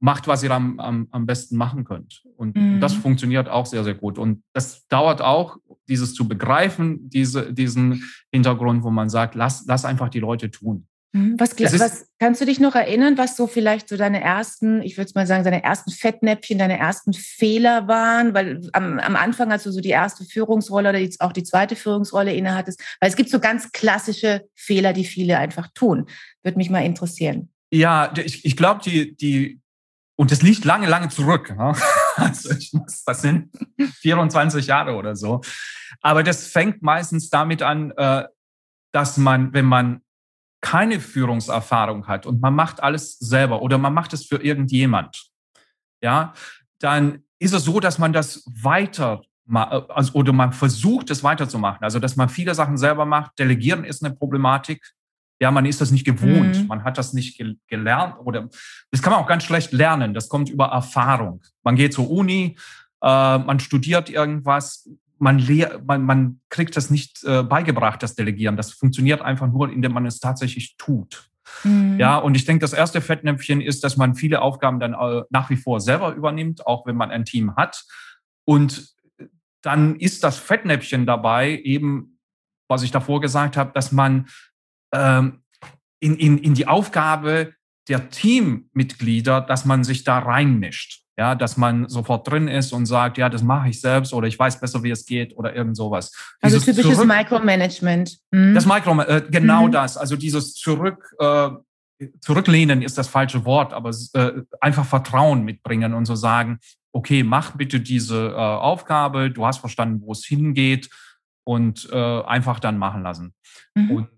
macht, 0.00 0.26
was 0.26 0.42
ihr 0.42 0.50
am, 0.50 0.80
am, 0.80 1.08
am 1.10 1.26
besten 1.26 1.56
machen 1.56 1.84
könnt. 1.84 2.24
Und 2.36 2.56
mhm. 2.56 2.80
das 2.80 2.92
funktioniert 2.94 3.48
auch 3.48 3.66
sehr, 3.66 3.84
sehr 3.84 3.94
gut. 3.94 4.18
Und 4.18 4.42
das 4.52 4.86
dauert 4.88 5.22
auch, 5.22 5.58
dieses 5.88 6.14
zu 6.14 6.26
begreifen, 6.26 7.08
diese, 7.08 7.52
diesen 7.52 8.04
Hintergrund, 8.32 8.82
wo 8.82 8.90
man 8.90 9.08
sagt, 9.08 9.34
lass, 9.34 9.64
lass 9.66 9.84
einfach 9.84 10.08
die 10.08 10.20
Leute 10.20 10.50
tun. 10.50 10.86
Mhm. 11.12 11.38
Was, 11.38 11.58
was, 11.58 12.06
kannst 12.18 12.40
du 12.40 12.46
dich 12.46 12.58
noch 12.58 12.74
erinnern, 12.74 13.18
was 13.18 13.36
so 13.36 13.46
vielleicht 13.46 13.88
so 13.88 13.98
deine 13.98 14.22
ersten, 14.22 14.80
ich 14.80 14.96
würde 14.96 15.12
mal 15.14 15.26
sagen, 15.26 15.44
deine 15.44 15.62
ersten 15.62 15.90
Fettnäpfchen, 15.90 16.58
deine 16.58 16.78
ersten 16.78 17.12
Fehler 17.12 17.86
waren? 17.86 18.32
Weil 18.32 18.66
am, 18.72 18.98
am 18.98 19.16
Anfang, 19.16 19.52
als 19.52 19.64
du 19.64 19.72
so 19.72 19.80
die 19.80 19.90
erste 19.90 20.24
Führungsrolle 20.24 20.88
oder 20.88 20.98
jetzt 20.98 21.20
auch 21.20 21.32
die 21.32 21.42
zweite 21.42 21.76
Führungsrolle 21.76 22.32
innehattest, 22.32 22.80
weil 23.00 23.10
es 23.10 23.16
gibt 23.16 23.28
so 23.28 23.40
ganz 23.40 23.72
klassische 23.72 24.46
Fehler, 24.54 24.94
die 24.94 25.04
viele 25.04 25.36
einfach 25.36 25.68
tun. 25.74 26.06
Würde 26.42 26.56
mich 26.56 26.70
mal 26.70 26.84
interessieren. 26.84 27.50
Ja, 27.70 28.12
ich, 28.16 28.44
ich 28.44 28.56
glaube, 28.56 28.80
die, 28.82 29.14
die 29.14 29.60
und 30.16 30.30
das 30.30 30.42
liegt 30.42 30.64
lange, 30.64 30.88
lange 30.88 31.08
zurück. 31.08 31.54
Ne? 31.56 31.74
Also 32.14 32.50
ich 32.50 32.74
muss, 32.74 33.04
das 33.04 33.22
sind 33.22 33.50
24 34.00 34.66
Jahre 34.66 34.96
oder 34.96 35.16
so. 35.16 35.40
Aber 36.02 36.22
das 36.22 36.46
fängt 36.46 36.82
meistens 36.82 37.30
damit 37.30 37.62
an, 37.62 37.90
äh, 37.96 38.24
dass 38.92 39.16
man, 39.16 39.54
wenn 39.54 39.64
man 39.64 40.02
keine 40.62 41.00
Führungserfahrung 41.00 42.06
hat 42.06 42.24
und 42.24 42.40
man 42.40 42.54
macht 42.54 42.82
alles 42.82 43.18
selber 43.18 43.60
oder 43.60 43.76
man 43.76 43.92
macht 43.92 44.14
es 44.14 44.24
für 44.24 44.42
irgendjemand, 44.42 45.30
ja, 46.02 46.32
dann 46.78 47.24
ist 47.38 47.52
es 47.52 47.64
so, 47.64 47.78
dass 47.80 47.98
man 47.98 48.14
das 48.14 48.44
weiter 48.46 49.22
also, 49.88 50.14
oder 50.14 50.32
man 50.32 50.52
versucht 50.52 51.10
es 51.10 51.22
weiterzumachen. 51.24 51.82
Also, 51.82 51.98
dass 51.98 52.16
man 52.16 52.28
viele 52.28 52.54
Sachen 52.54 52.78
selber 52.78 53.04
macht. 53.04 53.38
Delegieren 53.40 53.84
ist 53.84 54.02
eine 54.02 54.14
Problematik 54.14 54.94
ja, 55.42 55.50
man 55.50 55.66
ist 55.66 55.80
das 55.80 55.90
nicht 55.90 56.04
gewohnt, 56.04 56.56
mhm. 56.56 56.66
man 56.68 56.84
hat 56.84 56.98
das 56.98 57.14
nicht 57.14 57.36
ge 57.36 57.56
gelernt 57.66 58.14
oder 58.24 58.48
das 58.92 59.02
kann 59.02 59.12
man 59.12 59.20
auch 59.20 59.26
ganz 59.26 59.42
schlecht 59.42 59.72
lernen. 59.72 60.14
Das 60.14 60.28
kommt 60.28 60.48
über 60.48 60.66
Erfahrung. 60.66 61.42
Man 61.64 61.74
geht 61.74 61.94
zur 61.94 62.08
Uni, 62.08 62.56
äh, 63.02 63.38
man 63.38 63.58
studiert 63.58 64.08
irgendwas, 64.08 64.88
man, 65.22 65.40
man, 65.86 66.04
man 66.04 66.40
kriegt 66.48 66.76
das 66.76 66.90
nicht 66.90 67.22
äh, 67.24 67.44
beigebracht, 67.44 68.02
das 68.02 68.16
Delegieren. 68.16 68.56
Das 68.56 68.72
funktioniert 68.72 69.22
einfach 69.22 69.46
nur, 69.46 69.70
indem 69.70 69.92
man 69.92 70.04
es 70.04 70.18
tatsächlich 70.18 70.76
tut. 70.76 71.30
Mhm. 71.62 71.98
Ja, 71.98 72.18
und 72.18 72.34
ich 72.34 72.44
denke, 72.44 72.62
das 72.62 72.72
erste 72.72 73.00
Fettnäpfchen 73.00 73.60
ist, 73.60 73.84
dass 73.84 73.96
man 73.96 74.16
viele 74.16 74.42
Aufgaben 74.42 74.80
dann 74.80 74.94
äh, 74.94 75.22
nach 75.30 75.48
wie 75.48 75.56
vor 75.56 75.80
selber 75.80 76.12
übernimmt, 76.14 76.66
auch 76.66 76.86
wenn 76.86 76.96
man 76.96 77.10
ein 77.10 77.24
Team 77.24 77.54
hat. 77.54 77.84
Und 78.44 78.88
dann 79.62 79.94
ist 79.94 80.24
das 80.24 80.38
Fettnäpfchen 80.38 81.06
dabei 81.06 81.56
eben, 81.56 82.18
was 82.68 82.82
ich 82.82 82.90
davor 82.90 83.20
gesagt 83.20 83.56
habe, 83.56 83.70
dass 83.74 83.92
man 83.92 84.26
ähm, 84.92 85.44
in, 86.00 86.16
in, 86.16 86.38
in 86.38 86.54
die 86.54 86.66
Aufgabe 86.66 87.54
der 87.88 88.10
Teammitglieder, 88.10 89.40
dass 89.40 89.64
man 89.64 89.84
sich 89.84 90.02
da 90.02 90.18
reinmischt. 90.18 91.01
Ja, 91.18 91.34
dass 91.34 91.58
man 91.58 91.90
sofort 91.90 92.26
drin 92.26 92.48
ist 92.48 92.72
und 92.72 92.86
sagt, 92.86 93.18
ja, 93.18 93.28
das 93.28 93.42
mache 93.42 93.68
ich 93.68 93.80
selbst 93.80 94.14
oder 94.14 94.26
ich 94.26 94.38
weiß 94.38 94.58
besser, 94.60 94.82
wie 94.82 94.90
es 94.90 95.04
geht 95.04 95.36
oder 95.36 95.54
irgend 95.54 95.76
sowas. 95.76 96.10
Also 96.40 96.58
dieses 96.58 96.74
typisches 96.74 96.96
zurück, 96.96 97.08
Micromanagement. 97.08 98.18
Mhm. 98.30 98.54
Das 98.54 98.64
Micro, 98.64 98.98
äh, 99.02 99.22
genau 99.30 99.66
mhm. 99.66 99.72
das. 99.72 99.98
Also 99.98 100.16
dieses 100.16 100.54
zurück, 100.54 101.14
äh, 101.18 101.50
zurücklehnen 102.20 102.80
ist 102.80 102.96
das 102.96 103.08
falsche 103.08 103.44
Wort, 103.44 103.74
aber 103.74 103.90
äh, 104.14 104.40
einfach 104.60 104.86
Vertrauen 104.86 105.44
mitbringen 105.44 105.92
und 105.92 106.06
so 106.06 106.14
sagen, 106.14 106.60
okay, 106.92 107.22
mach 107.22 107.56
bitte 107.56 107.80
diese 107.80 108.28
äh, 108.30 108.34
Aufgabe, 108.34 109.30
du 109.30 109.46
hast 109.46 109.58
verstanden, 109.58 110.00
wo 110.02 110.12
es 110.12 110.24
hingeht 110.24 110.88
und 111.44 111.88
äh, 111.92 112.22
einfach 112.22 112.60
dann 112.60 112.78
machen 112.78 113.02
lassen. 113.02 113.34
Mhm. 113.74 113.90
Und 113.90 114.08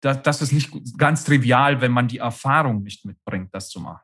das, 0.00 0.22
das 0.22 0.42
ist 0.42 0.52
nicht 0.52 0.70
ganz 0.98 1.24
trivial, 1.24 1.80
wenn 1.80 1.92
man 1.92 2.08
die 2.08 2.18
Erfahrung 2.18 2.82
nicht 2.82 3.04
mitbringt, 3.04 3.48
das 3.52 3.68
zu 3.68 3.80
machen. 3.80 4.00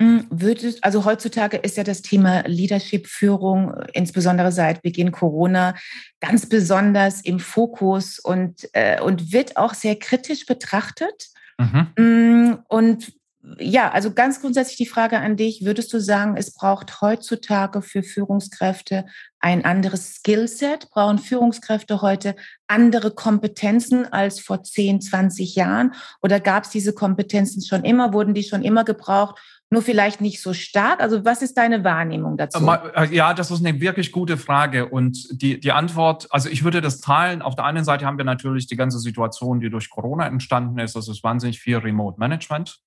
Mhm. 0.00 0.26
Würdest, 0.30 0.82
also 0.82 1.04
heutzutage 1.04 1.56
ist 1.56 1.76
ja 1.76 1.84
das 1.84 2.02
Thema 2.02 2.42
Leadership-Führung, 2.46 3.74
insbesondere 3.92 4.52
seit 4.52 4.82
Beginn 4.82 5.12
Corona, 5.12 5.74
ganz 6.20 6.48
besonders 6.48 7.20
im 7.20 7.38
Fokus 7.38 8.18
und, 8.18 8.68
äh, 8.72 9.00
und 9.00 9.32
wird 9.32 9.56
auch 9.56 9.74
sehr 9.74 9.96
kritisch 9.96 10.46
betrachtet. 10.46 11.28
Mhm. 11.58 11.86
Mm, 11.96 12.58
und 12.68 13.12
ja, 13.58 13.90
also 13.90 14.12
ganz 14.12 14.40
grundsätzlich 14.40 14.76
die 14.76 14.86
Frage 14.86 15.18
an 15.18 15.36
dich, 15.36 15.64
würdest 15.64 15.92
du 15.92 16.00
sagen, 16.00 16.36
es 16.36 16.54
braucht 16.54 17.00
heutzutage 17.00 17.82
für 17.82 18.02
Führungskräfte 18.02 19.04
ein 19.38 19.64
anderes 19.64 20.14
Skillset? 20.14 20.88
Brauchen 20.90 21.18
Führungskräfte 21.18 22.00
heute 22.00 22.36
andere 22.68 23.10
Kompetenzen 23.10 24.10
als 24.10 24.40
vor 24.40 24.62
10, 24.62 25.02
20 25.02 25.54
Jahren? 25.56 25.92
Oder 26.22 26.40
gab 26.40 26.64
es 26.64 26.70
diese 26.70 26.94
Kompetenzen 26.94 27.62
schon 27.62 27.84
immer? 27.84 28.14
Wurden 28.14 28.34
die 28.34 28.44
schon 28.44 28.62
immer 28.62 28.84
gebraucht? 28.84 29.38
nur 29.70 29.82
vielleicht 29.82 30.20
nicht 30.22 30.40
so 30.40 30.54
stark? 30.54 31.00
Also 31.00 31.24
was 31.24 31.42
ist 31.42 31.58
deine 31.58 31.84
Wahrnehmung 31.84 32.38
dazu? 32.38 32.64
Äh, 32.94 33.14
ja, 33.14 33.34
das 33.34 33.50
ist 33.50 33.64
eine 33.64 33.80
wirklich 33.80 34.12
gute 34.12 34.38
Frage. 34.38 34.88
Und 34.88 35.28
die, 35.42 35.60
die 35.60 35.72
Antwort, 35.72 36.28
also 36.30 36.48
ich 36.48 36.64
würde 36.64 36.80
das 36.80 37.00
teilen. 37.00 37.42
Auf 37.42 37.56
der 37.56 37.66
einen 37.66 37.84
Seite 37.84 38.06
haben 38.06 38.16
wir 38.16 38.24
natürlich 38.24 38.66
die 38.66 38.76
ganze 38.76 39.00
Situation, 39.00 39.60
die 39.60 39.68
durch 39.68 39.90
Corona 39.90 40.26
entstanden 40.26 40.78
ist. 40.78 40.96
Das 40.96 41.08
ist 41.08 41.22
wahnsinnig 41.22 41.60
viel 41.60 41.76
Remote 41.76 42.18
Management. 42.18 42.78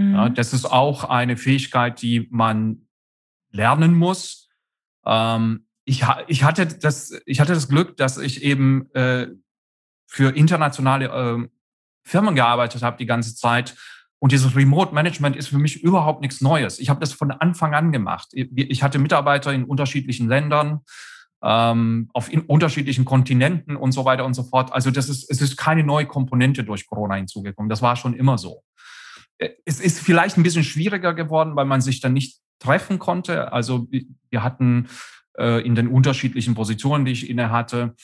Mhm. 0.00 0.14
Ja, 0.14 0.28
das 0.30 0.52
ist 0.54 0.64
auch 0.64 1.04
eine 1.04 1.36
Fähigkeit, 1.36 2.00
die 2.00 2.26
man 2.30 2.86
lernen 3.50 3.94
muss. 3.94 4.48
Ähm, 5.04 5.66
ich, 5.84 6.04
ich, 6.26 6.42
hatte 6.42 6.66
das, 6.66 7.12
ich 7.26 7.40
hatte 7.40 7.52
das 7.52 7.68
Glück, 7.68 7.96
dass 7.96 8.16
ich 8.16 8.42
eben 8.42 8.90
äh, 8.94 9.28
für 10.06 10.34
internationale 10.34 11.06
äh, 11.06 11.48
Firmen 12.02 12.34
gearbeitet 12.34 12.82
habe 12.82 12.96
die 12.96 13.06
ganze 13.06 13.36
Zeit. 13.36 13.76
Und 14.18 14.32
dieses 14.32 14.56
Remote 14.56 14.94
Management 14.94 15.36
ist 15.36 15.48
für 15.48 15.58
mich 15.58 15.82
überhaupt 15.82 16.22
nichts 16.22 16.40
Neues. 16.40 16.78
Ich 16.78 16.88
habe 16.88 17.00
das 17.00 17.12
von 17.12 17.30
Anfang 17.30 17.74
an 17.74 17.92
gemacht. 17.92 18.28
Ich 18.32 18.82
hatte 18.82 18.98
Mitarbeiter 18.98 19.52
in 19.52 19.64
unterschiedlichen 19.64 20.28
Ländern, 20.28 20.80
ähm, 21.42 22.10
auf 22.12 22.30
unterschiedlichen 22.46 23.06
Kontinenten 23.06 23.76
und 23.76 23.92
so 23.92 24.04
weiter 24.04 24.26
und 24.26 24.34
so 24.34 24.42
fort. 24.42 24.72
Also 24.72 24.90
das 24.90 25.08
ist, 25.08 25.30
es 25.30 25.40
ist 25.40 25.56
keine 25.56 25.84
neue 25.84 26.04
Komponente 26.04 26.64
durch 26.64 26.86
Corona 26.86 27.14
hinzugekommen. 27.14 27.70
Das 27.70 27.80
war 27.80 27.96
schon 27.96 28.14
immer 28.14 28.36
so. 28.36 28.62
Es 29.64 29.80
ist 29.80 30.00
vielleicht 30.00 30.36
ein 30.36 30.42
bisschen 30.42 30.64
schwieriger 30.64 31.14
geworden, 31.14 31.56
weil 31.56 31.64
man 31.64 31.80
sich 31.80 32.00
dann 32.00 32.12
nicht 32.12 32.40
treffen 32.58 32.98
konnte. 32.98 33.52
Also 33.52 33.88
wir 34.28 34.42
hatten 34.42 34.88
äh, 35.38 35.64
in 35.66 35.74
den 35.74 35.88
unterschiedlichen 35.88 36.54
Positionen, 36.54 37.04
die 37.04 37.12
ich 37.12 37.28
inne 37.28 37.50
hatte, 37.50 37.94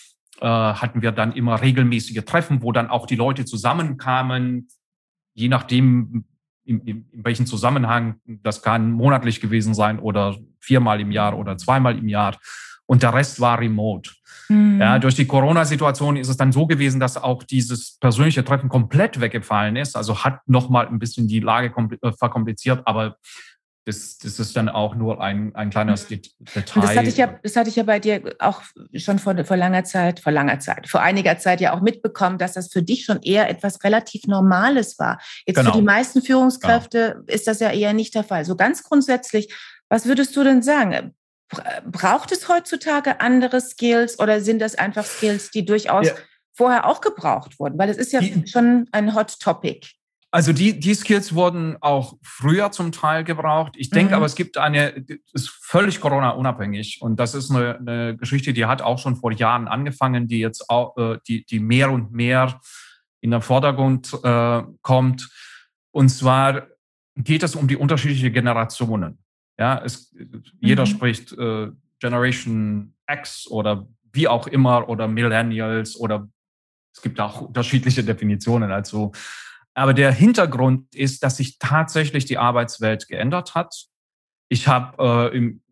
äh, 0.41 0.47
hatten 0.47 1.03
wir 1.03 1.13
dann 1.13 1.33
immer 1.33 1.61
regelmäßige 1.61 2.25
Treffen, 2.25 2.63
wo 2.63 2.73
dann 2.73 2.89
auch 2.89 3.07
die 3.07 3.17
Leute 3.17 3.45
zusammenkamen, 3.45 4.69
je 5.35 5.49
nachdem, 5.49 6.25
in, 6.65 6.81
in, 6.81 7.07
in 7.13 7.25
welchem 7.25 7.47
Zusammenhang, 7.47 8.21
das 8.25 8.63
kann 8.63 8.91
monatlich 8.91 9.41
gewesen 9.41 9.75
sein 9.75 9.99
oder 9.99 10.37
viermal 10.59 11.01
im 11.01 11.11
Jahr 11.11 11.39
oder 11.39 11.57
zweimal 11.57 11.99
im 11.99 12.09
Jahr. 12.09 12.39
Und 12.87 13.03
der 13.03 13.15
Rest 13.15 13.41
war 13.41 13.61
remote. 13.61 14.11
Mhm. 14.49 14.81
Ja, 14.81 14.99
durch 14.99 15.15
die 15.15 15.27
Corona-Situation 15.27 16.17
ist 16.17 16.29
es 16.29 16.37
dann 16.37 16.53
so 16.53 16.67
gewesen, 16.67 17.01
dass 17.01 17.17
auch 17.17 17.43
dieses 17.43 17.99
persönliche 17.99 18.45
Treffen 18.45 18.69
komplett 18.69 19.21
weggefallen 19.21 19.77
ist. 19.77 19.97
Also 19.97 20.25
hat 20.25 20.41
nochmal 20.47 20.87
ein 20.87 20.99
bisschen 20.99 21.29
die 21.29 21.41
Lage 21.41 21.73
äh, 22.03 22.13
verkompliziert, 22.13 22.83
aber 22.85 23.17
das, 23.87 24.19
das 24.19 24.41
ist 24.41 24.57
dann 24.57 24.69
auch 24.69 24.97
nur 24.97 25.21
ein, 25.23 25.55
ein 25.55 25.71
kleines 25.71 26.11
mhm. 26.11 26.21
Detail. 26.55 26.65
das 26.75 26.97
hatte, 26.97 27.09
ich 27.09 27.17
ja, 27.17 27.39
das 27.41 27.55
hatte 27.55 27.69
ich 27.71 27.77
ja 27.77 27.85
bei 27.85 28.01
dir 28.01 28.35
auch 28.41 28.63
schon 28.95 29.21
vor, 29.21 29.45
vor 29.45 29.57
langer 29.57 29.85
Zeit, 29.85 30.19
vor 30.19 30.33
langer 30.33 30.59
Zeit, 30.59 30.89
vor 30.89 31.03
einiger 31.03 31.39
Zeit 31.39 31.61
ja 31.61 31.73
auch 31.73 31.81
mitbekommen, 31.81 32.37
dass 32.37 32.55
das 32.55 32.73
für 32.73 32.83
dich 32.83 33.05
schon 33.05 33.23
eher 33.23 33.49
etwas 33.49 33.85
relativ 33.85 34.27
Normales 34.27 34.99
war. 34.99 35.21
Jetzt 35.47 35.59
genau. 35.59 35.71
für 35.71 35.79
die 35.79 35.85
meisten 35.85 36.21
Führungskräfte 36.21 37.13
genau. 37.13 37.25
ist 37.29 37.47
das 37.47 37.61
ja 37.61 37.71
eher 37.71 37.93
nicht 37.93 38.15
der 38.17 38.25
Fall. 38.25 38.45
So 38.45 38.57
ganz 38.57 38.83
grundsätzlich, 38.83 39.55
was 39.89 40.07
würdest 40.07 40.35
du 40.35 40.43
denn 40.43 40.63
sagen? 40.63 41.15
Braucht 41.91 42.33
es 42.33 42.49
heutzutage 42.49 43.21
andere 43.21 43.61
Skills 43.61 44.19
oder 44.19 44.41
sind 44.41 44.61
das 44.61 44.75
einfach 44.75 45.05
Skills, 45.05 45.51
die 45.51 45.65
durchaus 45.65 46.09
ja. 46.09 46.15
vorher 46.53 46.87
auch 46.87 47.01
gebraucht 47.01 47.59
wurden? 47.59 47.79
Weil 47.79 47.89
es 47.89 47.99
ist 47.99 48.13
ja 48.13 48.21
die, 48.21 48.47
schon 48.47 48.89
ein 48.93 49.15
Hot 49.15 49.39
Topic. 49.39 49.89
Also 50.33 50.53
die, 50.53 50.79
die 50.79 50.95
Skills 50.95 51.35
wurden 51.35 51.77
auch 51.81 52.15
früher 52.23 52.71
zum 52.73 52.93
Teil 52.93 53.25
gebraucht. 53.25 53.73
Ich 53.77 53.91
denke 53.91 54.11
mhm. 54.11 54.17
aber, 54.17 54.27
es 54.27 54.35
gibt 54.35 54.59
eine, 54.59 55.05
ist 55.33 55.49
völlig 55.49 56.01
Corona-unabhängig. 56.01 56.99
Und 57.01 57.19
das 57.21 57.35
ist 57.35 57.51
eine, 57.51 57.79
eine, 57.79 58.17
Geschichte, 58.17 58.53
die 58.53 58.67
hat 58.67 58.83
auch 58.83 58.99
schon 58.99 59.17
vor 59.17 59.33
Jahren 59.33 59.69
angefangen, 59.69 60.27
die 60.27 60.41
jetzt 60.41 60.69
auch, 60.69 60.97
äh, 60.99 61.19
die, 61.29 61.47
die 61.47 61.61
mehr 61.61 61.91
und 61.91 62.13
mehr 62.13 62.61
in 63.21 63.31
den 63.31 63.41
Vordergrund 63.41 64.13
äh, 64.25 64.63
kommt. 64.83 65.31
Und 65.93 66.09
zwar 66.09 66.67
geht 67.17 67.43
es 67.43 67.55
um 67.55 67.67
die 67.69 67.77
unterschiedlichen 67.77 68.33
Generationen. 68.33 69.19
Ja, 69.59 69.83
es, 69.85 70.15
jeder 70.61 70.83
mhm. 70.83 70.91
spricht 70.91 71.33
äh, 71.33 71.71
Generation 71.99 72.95
X 73.11 73.47
oder 73.49 73.89
wie 74.13 74.29
auch 74.29 74.47
immer 74.47 74.89
oder 74.89 75.09
Millennials 75.09 75.99
oder 75.99 76.29
es 76.95 77.03
gibt 77.03 77.21
auch 77.21 77.43
unterschiedliche 77.43 78.05
Definitionen. 78.05 78.71
Also 78.71 79.13
aber 79.77 79.93
der 79.93 80.11
Hintergrund 80.11 80.95
ist, 80.95 81.23
dass 81.23 81.37
sich 81.37 81.59
tatsächlich 81.59 82.25
die 82.25 82.39
Arbeitswelt 82.39 83.09
geändert 83.09 83.55
hat. 83.55 83.75
Ich 84.49 84.69
habe 84.69 85.31
äh, 85.33 85.37
in, 85.37 85.63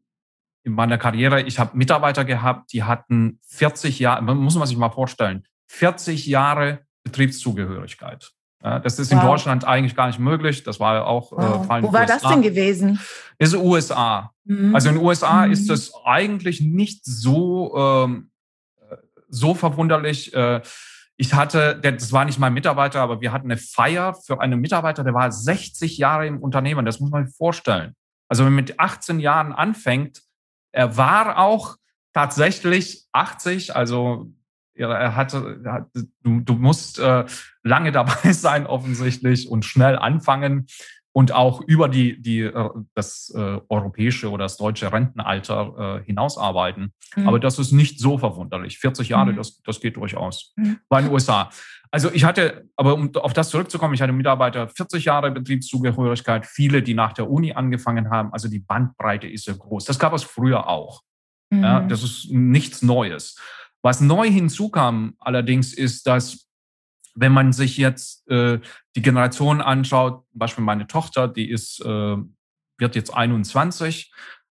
in 0.63 0.75
meiner 0.75 0.99
Karriere, 0.99 1.41
ich 1.41 1.59
habe 1.59 1.77
Mitarbeiter 1.77 2.27
gehabt, 2.27 2.75
die 2.75 2.83
hatten 2.83 3.41
40 3.49 3.99
Jahre, 3.99 4.23
muss 4.35 4.57
man 4.57 4.69
sich 4.69 4.77
mal 4.77 4.91
vorstellen, 4.91 5.47
40 5.69 6.27
Jahre 6.27 6.85
Betriebszugehörigkeit. 7.05 8.31
Ja, 8.65 8.79
das 8.79 8.99
ist 8.99 9.13
wow. 9.13 9.21
in 9.21 9.29
Deutschland 9.29 9.65
eigentlich 9.67 9.95
gar 9.95 10.07
nicht 10.07 10.19
möglich. 10.19 10.63
Das 10.63 10.81
war 10.81 11.07
auch 11.07 11.33
äh, 11.33 11.37
wow. 11.37 11.71
äh, 11.71 11.83
Wo 11.83 11.93
war 11.93 12.03
USA. 12.03 12.07
das 12.07 12.23
denn 12.23 12.41
gewesen? 12.41 12.99
Das 13.39 13.51
ist 13.51 13.57
USA. 13.57 14.33
Mhm. 14.45 14.75
Also 14.75 14.89
in 14.89 14.95
den 14.95 15.05
USA 15.05 15.45
mhm. 15.45 15.53
ist 15.53 15.69
das 15.69 15.93
eigentlich 16.05 16.63
nicht 16.63 17.05
so, 17.05 17.77
ähm, 17.77 18.31
so 19.29 19.55
verwunderlich. 19.55 20.33
Äh, 20.35 20.63
ich 21.17 21.35
hatte, 21.35 21.79
das 21.81 22.11
war 22.11 22.25
nicht 22.25 22.39
mein 22.39 22.55
Mitarbeiter, 22.55 23.01
aber 23.01 23.21
wir 23.21 23.33
hatten 23.33 23.51
eine 23.51 23.61
Feier 23.61 24.15
für 24.15 24.41
einen 24.41 24.59
Mitarbeiter, 24.61 25.05
der 25.05 25.15
war 25.15 25.31
60 25.31 25.99
Jahre 25.99 26.27
im 26.27 26.39
Unternehmen. 26.39 26.87
Das 26.87 27.01
muss 27.01 27.11
man 27.11 27.27
sich 27.27 27.37
vorstellen. 27.37 27.95
Also 28.29 28.45
wenn 28.45 28.55
man 28.55 28.65
mit 28.65 28.81
18 28.81 29.21
Jahren 29.21 29.53
anfängt, 29.53 30.23
er 30.73 30.97
war 30.97 31.39
auch 31.39 31.77
tatsächlich 32.15 33.05
80, 33.13 33.77
also 33.77 34.31
er 34.77 35.17
hatte, 35.17 35.87
du, 36.23 36.41
du 36.41 36.55
musst 36.55 36.99
äh, 36.99 37.25
lange 37.63 37.93
dabei 37.93 38.33
sein 38.33 38.67
offensichtlich 38.67 39.49
und 39.49 39.65
schnell 39.65 39.97
anfangen 39.97 40.67
und 41.17 41.31
auch 41.31 41.61
über 41.61 41.89
die, 41.89 42.21
die, 42.21 42.41
äh, 42.41 42.71
das 42.95 43.33
äh, 43.37 43.61
europäische 43.69 44.31
oder 44.31 44.47
das 44.47 44.57
deutsche 44.57 44.93
Rentenalter 44.93 46.01
äh, 46.01 46.05
hinausarbeiten. 46.05 46.93
Mhm. 47.15 47.29
Aber 47.29 47.39
das 47.39 47.61
ist 47.61 47.71
nicht 47.71 48.01
so 48.01 48.19
verwunderlich. 48.19 48.79
40 48.79 49.11
Jahre, 49.11 49.33
mhm. 49.33 49.37
das, 49.37 49.63
das 49.63 49.81
geht 49.81 49.97
durchaus. 49.97 50.53
Mhm. 50.57 50.81
In 50.91 51.05
den 51.05 51.13
USA. 51.13 51.51
Also 51.93 52.11
ich 52.13 52.25
hatte, 52.25 52.69
aber 52.75 52.95
um 52.95 53.15
auf 53.15 53.33
das 53.33 53.51
zurückzukommen, 53.51 53.95
ich 53.95 54.03
hatte 54.03 54.13
Mitarbeiter 54.13 54.69
40 54.69 55.05
Jahre 55.05 55.31
Betriebszugehörigkeit, 55.31 56.47
viele, 56.47 56.83
die 56.83 56.95
nach 56.95 57.13
der 57.13 57.31
Uni 57.31 57.53
angefangen 57.53 58.11
haben. 58.11 58.33
Also 58.33 58.49
die 58.49 58.59
Bandbreite 58.59 59.29
ist 59.29 59.45
sehr 59.45 59.55
groß. 59.55 59.85
Das 59.85 60.01
gab 60.01 60.13
es 60.13 60.25
früher 60.25 60.69
auch. 60.69 61.03
Ja, 61.53 61.81
mhm. 61.81 61.89
das 61.89 62.03
ist 62.03 62.33
nichts 62.33 62.83
Neues. 62.83 63.39
Was 63.85 64.01
neu 64.01 64.31
hinzukam 64.31 65.15
allerdings 65.19 65.75
ist, 65.75 66.07
dass 66.07 66.49
wenn 67.15 67.33
man 67.33 67.53
sich 67.53 67.77
jetzt 67.77 68.27
äh, 68.31 68.59
die 68.97 69.03
Generation 69.03 69.61
anschaut, 69.61 70.25
zum 70.31 70.39
Beispiel 70.39 70.65
meine 70.65 70.87
Tochter, 70.87 71.29
die 71.29 71.51
ist, 71.51 71.81
äh, 71.81 72.17
wird 72.79 72.97
jetzt 72.97 73.15
21, 73.15 74.11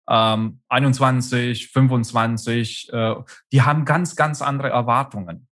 ähm, 0.09 0.61
21, 0.67 1.69
25, 1.69 2.91
äh, 2.91 3.15
die 3.53 3.61
haben 3.61 3.85
ganz, 3.85 4.17
ganz 4.17 4.41
andere 4.41 4.69
Erwartungen. 4.69 5.47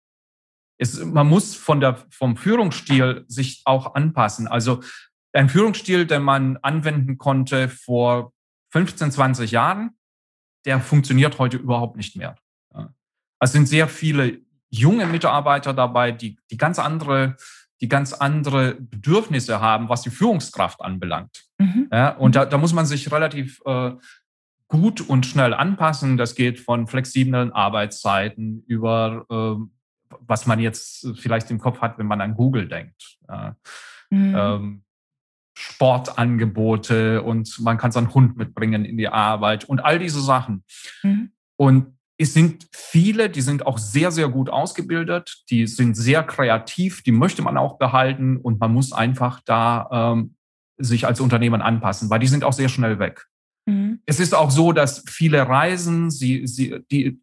Es, 0.78 1.04
man 1.04 1.26
muss 1.26 1.57
von 1.57 1.81
der, 1.81 1.97
vom 2.11 2.37
Führungsstil 2.37 3.25
sich 3.26 3.62
auch 3.64 3.97
anpassen. 3.97 4.47
Also 4.47 4.85
ein 5.33 5.49
Führungsstil, 5.49 6.07
den 6.07 6.23
man 6.23 6.59
anwenden 6.59 7.19
konnte 7.19 7.69
vor 7.69 8.33
15, 8.71 9.11
20 9.11 9.50
Jahren, 9.50 9.99
der 10.64 10.81
funktioniert 10.81 11.40
heute 11.40 11.57
überhaupt 11.57 11.97
nicht 11.97 12.14
mehr. 12.14 12.37
Es 13.44 13.52
sind 13.52 13.68
sehr 13.68 13.88
viele 13.88 14.40
junge 14.70 15.06
Mitarbeiter 15.06 15.74
dabei, 15.74 16.12
die, 16.12 16.38
die 16.50 16.56
ganz 16.56 16.78
andere, 16.78 17.36
die 17.82 17.88
ganz 17.88 18.14
andere 18.14 18.74
Bedürfnisse 18.74 19.60
haben, 19.60 19.90
was 19.90 20.00
die 20.02 20.10
Führungskraft 20.10 20.80
anbelangt. 20.80 21.44
Mhm. 21.58 21.88
Ja, 21.92 22.10
und 22.10 22.30
mhm. 22.30 22.32
da, 22.32 22.44
da 22.46 22.58
muss 22.58 22.72
man 22.72 22.86
sich 22.86 23.12
relativ 23.12 23.60
äh, 23.66 23.92
gut 24.68 25.02
und 25.02 25.26
schnell 25.26 25.52
anpassen. 25.52 26.16
Das 26.16 26.34
geht 26.34 26.58
von 26.58 26.86
flexiblen 26.86 27.52
Arbeitszeiten 27.52 28.64
über, 28.66 29.26
äh, 29.30 30.16
was 30.20 30.46
man 30.46 30.58
jetzt 30.58 31.06
vielleicht 31.16 31.50
im 31.50 31.58
Kopf 31.58 31.80
hat, 31.82 31.98
wenn 31.98 32.06
man 32.06 32.22
an 32.22 32.34
Google 32.34 32.66
denkt. 32.66 33.18
Ja. 33.28 33.56
Mhm. 34.08 34.34
Ähm, 34.36 34.84
Sportangebote 35.56 37.22
und 37.22 37.60
man 37.60 37.76
kann 37.76 37.92
seinen 37.92 38.12
Hund 38.14 38.38
mitbringen 38.38 38.86
in 38.86 38.96
die 38.96 39.08
Arbeit 39.08 39.64
und 39.64 39.84
all 39.84 39.98
diese 39.98 40.20
Sachen. 40.20 40.64
Mhm. 41.02 41.30
Und 41.56 41.98
es 42.16 42.33
sind 42.33 42.66
viele, 42.73 43.28
die 43.28 43.40
sind 43.40 43.66
auch 43.66 43.78
sehr, 43.78 44.12
sehr 44.12 44.28
gut 44.28 44.49
ausgebildet, 44.49 45.42
die 45.50 45.66
sind 45.66 45.94
sehr 45.97 46.23
kreativ, 46.23 47.02
die 47.02 47.12
möchte 47.12 47.42
man 47.42 47.56
auch 47.56 47.78
behalten 47.78 48.37
und 48.37 48.61
man 48.61 48.73
muss 48.73 48.92
einfach 48.92 49.40
da 49.44 50.12
ähm, 50.12 50.37
sich 50.76 51.06
als 51.06 51.21
Unternehmen 51.21 51.61
anpassen, 51.61 52.11
weil 52.11 52.21
die 52.21 52.26
sind 52.26 52.44
auch 52.44 52.52
sehr 52.52 52.68
schnell 52.68 52.99
weg. 52.99 53.26
Mhm. 53.66 54.00
Es 54.06 54.21
ist 54.21 54.35
auch 54.35 54.50
so, 54.50 54.73
dass 54.73 55.04
viele 55.09 55.49
Reisen, 55.49 56.11
sie, 56.11 56.47
sie, 56.47 56.80
die, 56.90 57.21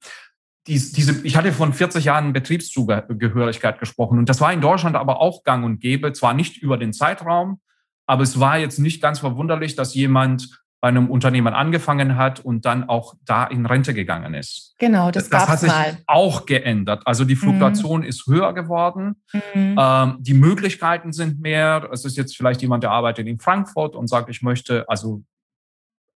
die, 0.67 0.79
diese, 0.79 1.25
ich 1.25 1.38
hatte 1.38 1.53
von 1.53 1.74
40 1.74 2.03
Jahren 2.03 2.33
Betriebszugehörigkeit 2.33 3.79
gesprochen 3.79 4.19
und 4.19 4.27
das 4.27 4.41
war 4.41 4.51
in 4.51 4.62
Deutschland 4.62 4.98
aber 4.98 5.21
auch 5.21 5.43
gang 5.43 5.63
und 5.63 5.79
gäbe, 5.79 6.12
zwar 6.12 6.33
nicht 6.33 6.57
über 6.57 6.77
den 6.77 6.91
Zeitraum, 6.91 7.62
aber 8.07 8.24
es 8.24 8.41
war 8.41 8.57
jetzt 8.57 8.77
nicht 8.77 9.01
ganz 9.01 9.19
verwunderlich, 9.19 9.75
dass 9.75 9.95
jemand 9.95 10.62
bei 10.81 10.88
einem 10.88 11.11
Unternehmen 11.11 11.53
angefangen 11.53 12.17
hat 12.17 12.39
und 12.39 12.65
dann 12.65 12.89
auch 12.89 13.13
da 13.23 13.45
in 13.45 13.67
Rente 13.67 13.93
gegangen 13.93 14.33
ist. 14.33 14.73
Genau, 14.79 15.11
das, 15.11 15.29
das 15.29 15.47
hat 15.47 15.59
sich 15.59 15.69
mal. 15.69 16.00
auch 16.07 16.47
geändert. 16.47 17.03
Also 17.05 17.23
die 17.23 17.35
Fluktuation 17.35 18.01
mhm. 18.01 18.07
ist 18.07 18.25
höher 18.25 18.51
geworden. 18.53 19.21
Mhm. 19.31 19.77
Ähm, 19.79 20.17
die 20.19 20.33
Möglichkeiten 20.33 21.13
sind 21.13 21.39
mehr. 21.39 21.88
Es 21.93 22.03
ist 22.03 22.17
jetzt 22.17 22.35
vielleicht 22.35 22.63
jemand, 22.63 22.81
der 22.81 22.89
arbeitet 22.89 23.27
in 23.27 23.39
Frankfurt 23.39 23.95
und 23.95 24.07
sagt, 24.07 24.29
ich 24.31 24.41
möchte, 24.41 24.89
also 24.89 25.23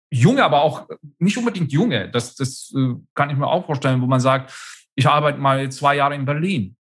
junge, 0.10 0.44
aber 0.44 0.64
auch 0.64 0.88
nicht 1.20 1.38
unbedingt 1.38 1.72
junge. 1.72 2.10
Das, 2.10 2.34
das 2.34 2.74
äh, 2.76 2.96
kann 3.14 3.30
ich 3.30 3.38
mir 3.38 3.48
auch 3.48 3.68
vorstellen, 3.68 4.02
wo 4.02 4.08
man 4.08 4.20
sagt, 4.20 4.52
ich 4.96 5.08
arbeite 5.08 5.38
mal 5.38 5.72
zwei 5.72 5.96
Jahre 5.96 6.16
in 6.16 6.26
Berlin. 6.26 6.76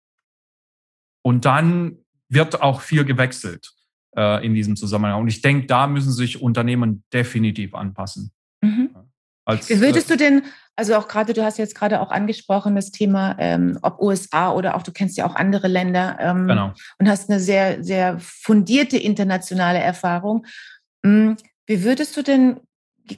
Und 1.23 1.45
dann 1.45 1.99
wird 2.29 2.63
auch 2.63 2.81
viel 2.81 3.05
gewechselt 3.05 3.73
äh, 4.17 4.45
in 4.45 4.55
diesem 4.55 4.77
Zusammenhang. 4.77 5.21
Und 5.21 5.29
ich 5.29 5.43
denke, 5.43 5.67
da 5.67 5.87
müssen 5.87 6.13
sich 6.13 6.41
Unternehmen 6.41 7.05
definitiv 7.13 7.75
anpassen. 7.75 8.33
Mhm. 8.61 8.91
Als, 9.45 9.69
Wie 9.69 9.81
würdest 9.81 10.09
du 10.09 10.17
denn, 10.17 10.43
also 10.77 10.95
auch 10.95 11.09
gerade, 11.09 11.33
du 11.33 11.43
hast 11.43 11.59
jetzt 11.59 11.75
gerade 11.75 12.01
auch 12.01 12.11
angesprochen, 12.11 12.77
das 12.77 12.93
Thema, 12.93 13.35
ähm, 13.39 13.77
ob 13.83 14.01
USA 14.01 14.53
oder 14.53 14.77
auch, 14.77 14.83
du 14.83 14.93
kennst 14.93 15.17
ja 15.17 15.27
auch 15.27 15.35
andere 15.35 15.67
Länder 15.67 16.17
ähm, 16.21 16.47
genau. 16.47 16.73
und 16.99 17.09
hast 17.09 17.29
eine 17.29 17.41
sehr, 17.41 17.83
sehr 17.83 18.19
fundierte 18.21 18.99
internationale 18.99 19.81
Erfahrung. 19.81 20.47
Hm, 21.05 21.37
wie 21.67 21.83
würdest 21.83 22.17
du 22.17 22.23
denn 22.23 22.61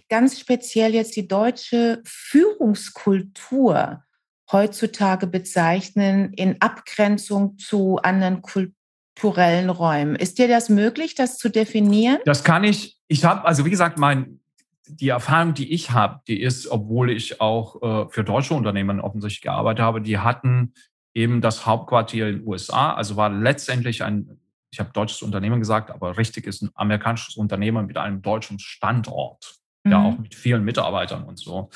ganz 0.09 0.41
speziell 0.41 0.95
jetzt 0.95 1.15
die 1.17 1.29
deutsche 1.29 2.01
Führungskultur 2.07 4.03
heutzutage 4.51 5.27
bezeichnen 5.27 6.33
in 6.33 6.61
Abgrenzung 6.61 7.59
zu 7.59 7.99
anderen 7.99 8.41
Kulturen? 8.41 8.75
Kulturellen 9.21 9.71
Räumen. 9.71 10.17
Ist 10.17 10.39
dir 10.39 10.49
das 10.49 10.69
möglich, 10.69 11.15
das 11.15 11.39
zu 11.39 11.49
definieren? 11.49 12.19
Das 12.25 12.45
kann 12.45 12.65
ich. 12.65 12.99
Ich 13.09 13.25
habe, 13.25 13.45
also 13.45 13.65
wie 13.65 13.71
gesagt, 13.71 13.99
mein, 13.99 14.41
die 14.87 15.09
Erfahrung, 15.09 15.55
die 15.55 15.73
ich 15.73 15.91
habe, 15.91 16.21
die 16.27 16.41
ist, 16.41 16.69
obwohl 16.69 17.11
ich 17.11 17.41
auch 17.41 17.83
äh, 17.83 18.09
für 18.11 18.25
deutsche 18.25 18.55
Unternehmen 18.55 19.01
offensichtlich 19.01 19.43
gearbeitet 19.43 19.83
habe, 19.83 20.03
die 20.03 20.19
hatten 20.19 20.75
eben 21.15 21.41
das 21.41 21.65
Hauptquartier 21.65 22.29
in 22.29 22.39
den 22.41 22.47
USA, 22.47 22.93
also 22.95 23.17
war 23.17 23.31
letztendlich 23.31 24.03
ein, 24.03 24.41
ich 24.71 24.81
habe 24.81 24.91
deutsches 24.93 25.23
Unternehmen 25.23 25.61
gesagt, 25.61 25.91
aber 25.91 26.19
richtig 26.19 26.47
ist 26.47 26.63
ein 26.63 26.71
amerikanisches 26.75 27.37
Unternehmen 27.37 27.87
mit 27.87 27.97
einem 27.97 28.21
deutschen 28.21 28.59
Standort, 28.59 29.55
mhm. 29.85 29.93
ja 29.93 30.03
auch 30.03 30.19
mit 30.19 30.35
vielen 30.35 30.65
Mitarbeitern 30.65 31.25
und 31.25 31.39
so. 31.39 31.71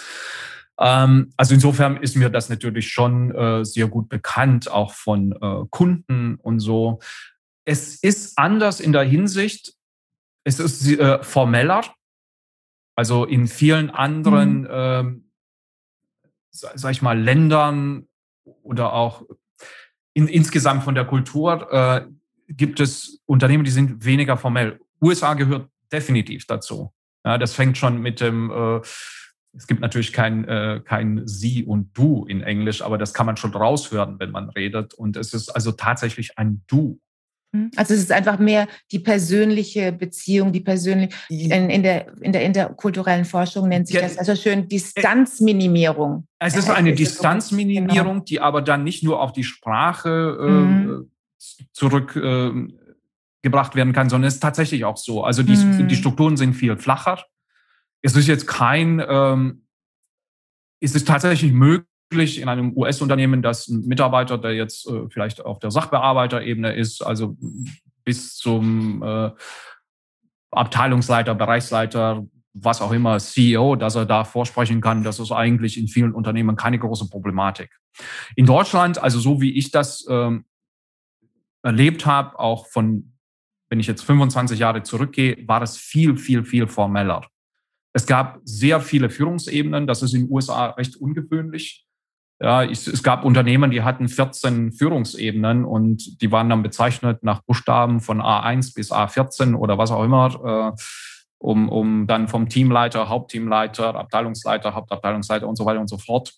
Ähm, 0.79 1.33
also 1.37 1.55
insofern 1.55 1.97
ist 1.97 2.17
mir 2.17 2.31
das 2.31 2.49
natürlich 2.49 2.91
schon 2.91 3.35
äh, 3.35 3.65
sehr 3.65 3.89
gut 3.89 4.09
bekannt, 4.09 4.71
auch 4.71 4.95
von 4.95 5.33
äh, 5.33 5.65
Kunden 5.71 6.37
und 6.37 6.61
so. 6.61 7.01
Es 7.65 7.97
ist 7.97 8.39
anders 8.39 8.81
in 8.81 8.93
der 8.93 9.03
Hinsicht, 9.03 9.75
es 10.45 10.61
ist 10.61 10.87
äh, 10.87 11.23
formeller. 11.23 11.83
Also 12.97 13.25
in 13.25 13.47
vielen 13.47 13.91
anderen, 13.91 14.63
mhm. 14.63 14.69
ähm, 14.71 15.31
sag 16.51 16.91
ich 16.91 17.03
mal, 17.03 17.19
Ländern 17.19 18.09
oder 18.63 18.93
auch 18.93 19.23
in, 20.15 20.27
insgesamt 20.27 20.83
von 20.83 20.97
der 20.97 21.05
Kultur 21.05 21.73
äh, 21.73 22.07
gibt 22.49 22.81
es 22.81 23.21
Unternehmen, 23.27 23.65
die 23.65 23.71
sind 23.71 24.05
weniger 24.05 24.37
formell. 24.37 24.81
USA 25.01 25.35
gehört 25.35 25.71
definitiv 25.93 26.47
dazu. 26.47 26.93
Ja, 27.25 27.39
das 27.39 27.55
fängt 27.55 27.79
schon 27.79 28.01
mit 28.01 28.21
dem 28.21 28.51
äh, 28.51 28.81
es 29.57 29.67
gibt 29.67 29.81
natürlich 29.81 30.13
kein, 30.13 30.45
äh, 30.47 30.81
kein 30.85 31.27
Sie 31.27 31.65
und 31.65 31.97
Du 31.97 32.25
in 32.27 32.43
Englisch, 32.43 32.83
aber 32.83 32.99
das 32.99 33.15
kann 33.15 33.27
man 33.27 33.37
schon 33.37 33.53
raushören, 33.55 34.19
wenn 34.19 34.31
man 34.31 34.51
redet. 34.51 34.95
Und 34.95 35.17
es 35.17 35.35
ist 35.35 35.49
also 35.51 35.73
tatsächlich 35.73 36.39
ein 36.39 36.63
Du. 36.67 37.01
Hm. 37.55 37.71
Also 37.77 37.95
es 37.95 38.01
ist 38.01 38.13
einfach 38.13 38.39
mehr 38.39 38.69
die 38.93 38.99
persönliche 38.99 39.91
Beziehung, 39.93 40.53
die 40.53 40.61
persönliche, 40.61 41.15
in, 41.31 41.71
in, 41.71 41.83
der, 41.83 42.13
in 42.21 42.33
der 42.33 42.43
interkulturellen 42.43 43.25
Forschung 43.25 43.69
nennt 43.69 43.87
sich 43.87 43.97
ja, 43.97 44.03
das 44.03 44.19
also 44.19 44.37
schön 44.37 44.69
Distanzminimierung. 44.69 46.27
Es 46.39 46.57
ist 46.57 46.69
eine 46.69 46.93
Distanzminimierung, 46.95 48.13
genau. 48.13 48.25
die 48.25 48.41
aber 48.41 48.61
dann 48.61 48.85
nicht 48.85 49.03
nur 49.03 49.23
auf 49.23 49.33
die 49.33 49.45
Sprache 49.45 50.37
äh, 50.41 50.51
mhm. 50.51 51.11
zurückgebracht 51.73 52.75
äh, 53.73 53.77
werden 53.77 53.95
kann, 53.95 54.11
sondern 54.11 54.29
es 54.29 54.35
ist 54.35 54.41
tatsächlich 54.41 54.85
auch 54.85 54.99
so. 54.99 55.25
Also 55.25 55.43
die, 55.43 55.57
mhm. 55.57 55.89
die 55.89 55.97
Strukturen 55.97 56.37
sind 56.37 56.53
viel 56.53 56.77
flacher. 56.77 57.25
Es 58.03 58.17
ist 58.17 58.27
jetzt 58.27 58.47
kein, 58.47 59.03
ähm, 59.07 59.65
ist 60.81 60.95
es 60.95 61.05
tatsächlich 61.05 61.53
möglich, 61.53 62.41
in 62.41 62.49
einem 62.49 62.77
US-Unternehmen, 62.77 63.43
dass 63.43 63.69
ein 63.69 63.87
Mitarbeiter, 63.87 64.39
der 64.39 64.55
jetzt 64.55 64.89
äh, 64.89 65.09
vielleicht 65.11 65.45
auf 65.45 65.59
der 65.59 65.71
Sachbearbeiterebene 65.71 66.75
ist, 66.75 67.03
also 67.03 67.37
bis 68.05 68.37
zum 68.37 69.03
äh, 69.03 69.31
Abteilungsleiter, 70.51 71.35
Bereichsleiter, 71.35 72.27
was 72.55 72.81
auch 72.81 72.93
immer, 72.93 73.19
CEO, 73.19 73.77
dass 73.77 73.95
er 73.95 74.07
da 74.07 74.25
vorsprechen 74.25 74.81
kann, 74.81 75.05
das 75.05 75.19
ist 75.19 75.33
eigentlich 75.33 75.79
in 75.79 75.89
vielen 75.89 76.13
Unternehmen 76.13 76.57
keine 76.57 76.79
große 76.79 77.09
Problematik. 77.09 77.71
In 78.37 78.47
Deutschland, 78.47 78.99
also 79.03 79.19
so 79.19 79.41
wie 79.41 79.53
ich 79.57 79.71
das 79.71 80.07
ähm, 80.09 80.45
erlebt 81.63 82.07
habe, 82.07 82.39
auch 82.39 82.67
von, 82.67 83.13
wenn 83.69 83.81
ich 83.81 83.87
jetzt 83.87 84.03
25 84.03 84.59
Jahre 84.59 84.83
zurückgehe, 84.83 85.37
war 85.47 85.63
es 85.63 85.77
viel, 85.77 86.17
viel, 86.17 86.45
viel 86.45 86.67
formeller. 86.67 87.27
Es 87.93 88.07
gab 88.07 88.41
sehr 88.45 88.81
viele 88.81 89.11
Führungsebenen. 89.11 89.87
Das 89.87 90.03
ist 90.03 90.15
in 90.15 90.27
den 90.27 90.33
USA 90.33 90.67
recht 90.71 90.97
ungewöhnlich. 90.97 91.87
Ja, 92.41 92.63
es 92.63 93.03
gab 93.03 93.25
Unternehmen, 93.25 93.73
die 93.73 93.83
hatten 93.83 94.09
14 94.09 94.71
Führungsebenen 94.71 95.65
und 95.65 96.23
die 96.23 96.31
waren 96.31 96.49
dann 96.49 96.63
bezeichnet 96.63 97.25
nach 97.25 97.43
Buchstaben 97.43 98.01
von 98.01 98.21
A1 98.21 98.75
bis 98.75 98.93
A14 98.93 99.57
oder 99.57 99.77
was 99.77 99.91
auch 99.91 100.05
immer, 100.05 100.75
äh, 100.77 100.83
um, 101.39 101.69
um 101.69 102.07
dann 102.07 102.29
vom 102.29 102.49
Teamleiter, 102.49 103.09
Hauptteamleiter, 103.09 103.97
Abteilungsleiter, 103.97 104.75
Hauptabteilungsleiter 104.75 105.49
und 105.49 105.57
so 105.57 105.67
weiter 105.67 105.81
und 105.81 105.89
so 105.89 105.99
fort. 105.99 106.33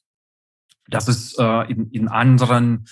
Das 0.89 1.07
ist 1.07 1.39
äh, 1.39 1.71
in, 1.71 1.91
in 1.91 2.09
anderen 2.09 2.87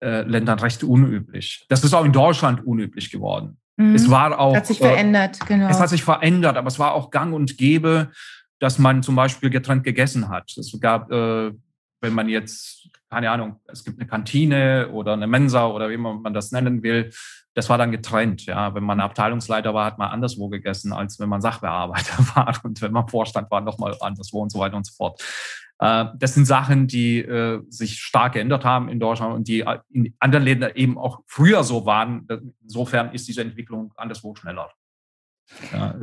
äh, 0.00 0.22
Ländern 0.22 0.60
recht 0.60 0.84
unüblich. 0.84 1.66
Das 1.68 1.82
ist 1.82 1.94
auch 1.94 2.04
in 2.04 2.12
Deutschland 2.12 2.64
unüblich 2.64 3.10
geworden. 3.10 3.58
Mhm. 3.76 3.94
Es 3.94 4.10
war 4.10 4.38
auch. 4.38 4.54
Hat 4.56 4.66
sich 4.66 4.78
verändert, 4.78 5.38
äh, 5.42 5.46
genau. 5.46 5.68
Es 5.68 5.80
hat 5.80 5.90
sich 5.90 6.02
verändert, 6.02 6.56
aber 6.56 6.68
es 6.68 6.78
war 6.78 6.94
auch 6.94 7.10
gang 7.10 7.34
und 7.34 7.58
gäbe, 7.58 8.10
dass 8.58 8.78
man 8.78 9.02
zum 9.02 9.16
Beispiel 9.16 9.50
getrennt 9.50 9.84
gegessen 9.84 10.28
hat. 10.28 10.56
Es 10.56 10.76
gab, 10.80 11.10
äh, 11.10 11.52
wenn 12.00 12.12
man 12.14 12.28
jetzt, 12.28 12.88
keine 13.10 13.30
Ahnung, 13.30 13.60
es 13.66 13.84
gibt 13.84 13.98
eine 13.98 14.08
Kantine 14.08 14.88
oder 14.92 15.12
eine 15.12 15.26
Mensa 15.26 15.66
oder 15.66 15.90
wie 15.90 15.96
man 15.96 16.32
das 16.32 16.52
nennen 16.52 16.82
will, 16.82 17.10
das 17.54 17.68
war 17.70 17.78
dann 17.78 17.90
getrennt. 17.90 18.46
Ja, 18.46 18.74
wenn 18.74 18.84
man 18.84 19.00
Abteilungsleiter 19.00 19.72
war, 19.74 19.86
hat 19.86 19.98
man 19.98 20.10
anderswo 20.10 20.48
gegessen, 20.48 20.92
als 20.92 21.18
wenn 21.18 21.28
man 21.28 21.40
Sachbearbeiter 21.40 22.18
war 22.34 22.54
und 22.64 22.80
wenn 22.82 22.92
man 22.92 23.08
Vorstand 23.08 23.50
war, 23.50 23.60
nochmal 23.60 23.96
anderswo 24.00 24.42
und 24.42 24.50
so 24.50 24.58
weiter 24.58 24.76
und 24.76 24.86
so 24.86 24.92
fort. 24.94 25.22
Äh, 25.78 26.06
das 26.18 26.34
sind 26.34 26.46
Sachen, 26.46 26.86
die 26.86 27.18
äh, 27.18 27.62
sich 27.68 28.00
stark 28.00 28.34
geändert 28.34 28.64
haben 28.64 28.88
in 28.88 29.00
Deutschland 29.00 29.34
und 29.34 29.48
die 29.48 29.60
äh, 29.60 29.78
in 29.90 30.14
anderen 30.18 30.44
Ländern 30.44 30.72
eben 30.74 30.98
auch 30.98 31.20
früher 31.26 31.64
so 31.64 31.84
waren. 31.86 32.26
Insofern 32.62 33.12
ist 33.12 33.28
diese 33.28 33.42
Entwicklung 33.42 33.92
anderswo 33.96 34.34
schneller. 34.34 34.70
Ja, 35.72 35.94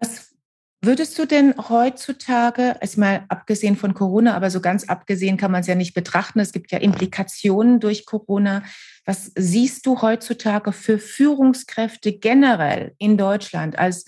Was 0.00 0.34
würdest 0.82 1.18
du 1.18 1.26
denn 1.26 1.54
heutzutage, 1.68 2.76
erstmal 2.80 3.26
abgesehen 3.28 3.76
von 3.76 3.94
Corona, 3.94 4.34
aber 4.34 4.50
so 4.50 4.60
ganz 4.60 4.84
abgesehen 4.84 5.36
kann 5.36 5.52
man 5.52 5.60
es 5.60 5.66
ja 5.66 5.74
nicht 5.74 5.94
betrachten, 5.94 6.40
es 6.40 6.52
gibt 6.52 6.72
ja 6.72 6.78
Implikationen 6.78 7.80
durch 7.80 8.06
Corona. 8.06 8.64
Was 9.04 9.30
siehst 9.36 9.86
du 9.86 10.00
heutzutage 10.00 10.72
für 10.72 10.98
Führungskräfte 10.98 12.18
generell 12.18 12.94
in 12.98 13.18
Deutschland 13.18 13.78
als, 13.78 14.06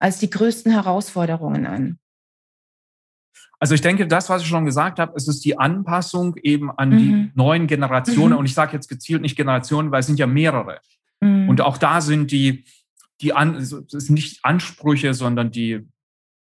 als 0.00 0.18
die 0.18 0.28
größten 0.28 0.72
Herausforderungen 0.72 1.66
an? 1.66 1.98
Also 3.58 3.74
ich 3.74 3.80
denke, 3.80 4.06
das, 4.06 4.28
was 4.28 4.42
ich 4.42 4.48
schon 4.48 4.64
gesagt 4.64 4.98
habe, 4.98 5.12
es 5.16 5.28
ist 5.28 5.44
die 5.44 5.58
Anpassung 5.58 6.36
eben 6.42 6.70
an 6.70 6.90
mhm. 6.90 6.98
die 6.98 7.32
neuen 7.34 7.66
Generationen. 7.66 8.32
Mhm. 8.32 8.38
Und 8.38 8.46
ich 8.46 8.54
sage 8.54 8.72
jetzt 8.72 8.88
gezielt 8.88 9.22
nicht 9.22 9.36
Generationen, 9.36 9.90
weil 9.90 10.00
es 10.00 10.06
sind 10.06 10.18
ja 10.18 10.26
mehrere. 10.26 10.80
Mhm. 11.20 11.48
Und 11.48 11.60
auch 11.60 11.78
da 11.78 12.00
sind 12.00 12.30
die, 12.30 12.64
die 13.20 13.32
an, 13.32 13.56
es 13.56 13.70
sind 13.70 14.14
nicht 14.14 14.44
Ansprüche, 14.44 15.14
sondern 15.14 15.50
die, 15.50 15.88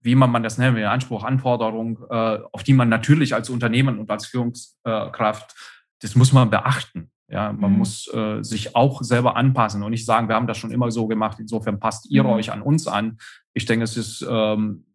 wie 0.02 0.16
man, 0.16 0.32
man 0.32 0.44
das 0.44 0.58
nennen 0.58 0.76
will, 0.76 0.86
Anspruch, 0.86 1.24
Anforderung, 1.24 2.00
äh, 2.10 2.40
auf 2.52 2.64
die 2.64 2.74
man 2.74 2.90
natürlich 2.90 3.36
als 3.36 3.50
Unternehmen 3.50 4.00
und 4.00 4.10
als 4.10 4.26
Führungskraft, 4.26 5.56
das 6.02 6.16
muss 6.16 6.34
man 6.34 6.50
beachten. 6.50 7.12
Ja, 7.30 7.54
man 7.54 7.72
mhm. 7.72 7.78
muss 7.78 8.14
äh, 8.14 8.44
sich 8.44 8.76
auch 8.76 9.02
selber 9.02 9.36
anpassen 9.36 9.82
und 9.82 9.92
nicht 9.92 10.06
sagen, 10.06 10.28
wir 10.28 10.36
haben 10.36 10.46
das 10.46 10.58
schon 10.58 10.72
immer 10.72 10.92
so 10.92 11.08
gemacht, 11.08 11.38
insofern 11.40 11.80
passt 11.80 12.10
ihr 12.12 12.24
mhm. 12.24 12.30
euch 12.30 12.52
an 12.52 12.62
uns 12.62 12.88
an. 12.88 13.18
Ich 13.54 13.66
denke, 13.66 13.86
es 13.86 13.98
ist 13.98 14.26
ähm, 14.30 14.86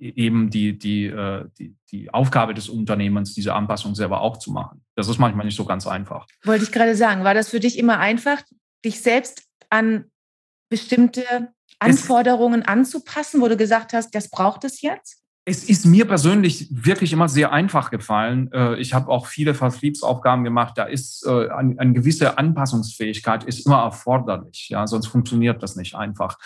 eben 0.00 0.50
die, 0.50 0.78
die, 0.78 1.06
äh, 1.06 1.44
die, 1.58 1.76
die 1.90 2.12
Aufgabe 2.12 2.54
des 2.54 2.68
Unternehmens, 2.68 3.34
diese 3.34 3.54
Anpassung 3.54 3.94
selber 3.94 4.20
auch 4.20 4.38
zu 4.38 4.52
machen. 4.52 4.82
Das 4.94 5.08
ist 5.08 5.18
manchmal 5.18 5.46
nicht 5.46 5.56
so 5.56 5.64
ganz 5.64 5.86
einfach. 5.86 6.26
Wollte 6.44 6.64
ich 6.64 6.72
gerade 6.72 6.94
sagen, 6.94 7.24
war 7.24 7.34
das 7.34 7.50
für 7.50 7.60
dich 7.60 7.78
immer 7.78 7.98
einfach, 7.98 8.42
dich 8.84 9.00
selbst 9.00 9.44
an 9.70 10.04
bestimmte 10.70 11.52
Anforderungen 11.78 12.62
es, 12.62 12.68
anzupassen, 12.68 13.40
wo 13.40 13.48
du 13.48 13.56
gesagt 13.56 13.92
hast, 13.92 14.14
das 14.14 14.30
braucht 14.30 14.64
es 14.64 14.82
jetzt? 14.82 15.22
Es 15.44 15.64
ist 15.64 15.86
mir 15.86 16.04
persönlich 16.06 16.68
wirklich 16.70 17.10
immer 17.14 17.28
sehr 17.28 17.52
einfach 17.52 17.90
gefallen. 17.90 18.52
Äh, 18.52 18.76
ich 18.76 18.92
habe 18.92 19.08
auch 19.08 19.26
viele 19.26 19.54
Vertriebsaufgaben 19.54 20.44
gemacht. 20.44 20.76
Da 20.76 20.84
ist 20.84 21.24
äh, 21.26 21.48
eine 21.48 21.94
gewisse 21.94 22.36
Anpassungsfähigkeit 22.36 23.44
ist 23.44 23.64
immer 23.64 23.82
erforderlich. 23.82 24.68
Ja, 24.68 24.86
sonst 24.86 25.06
funktioniert 25.06 25.62
das 25.62 25.74
nicht 25.76 25.94
einfach. 25.94 26.38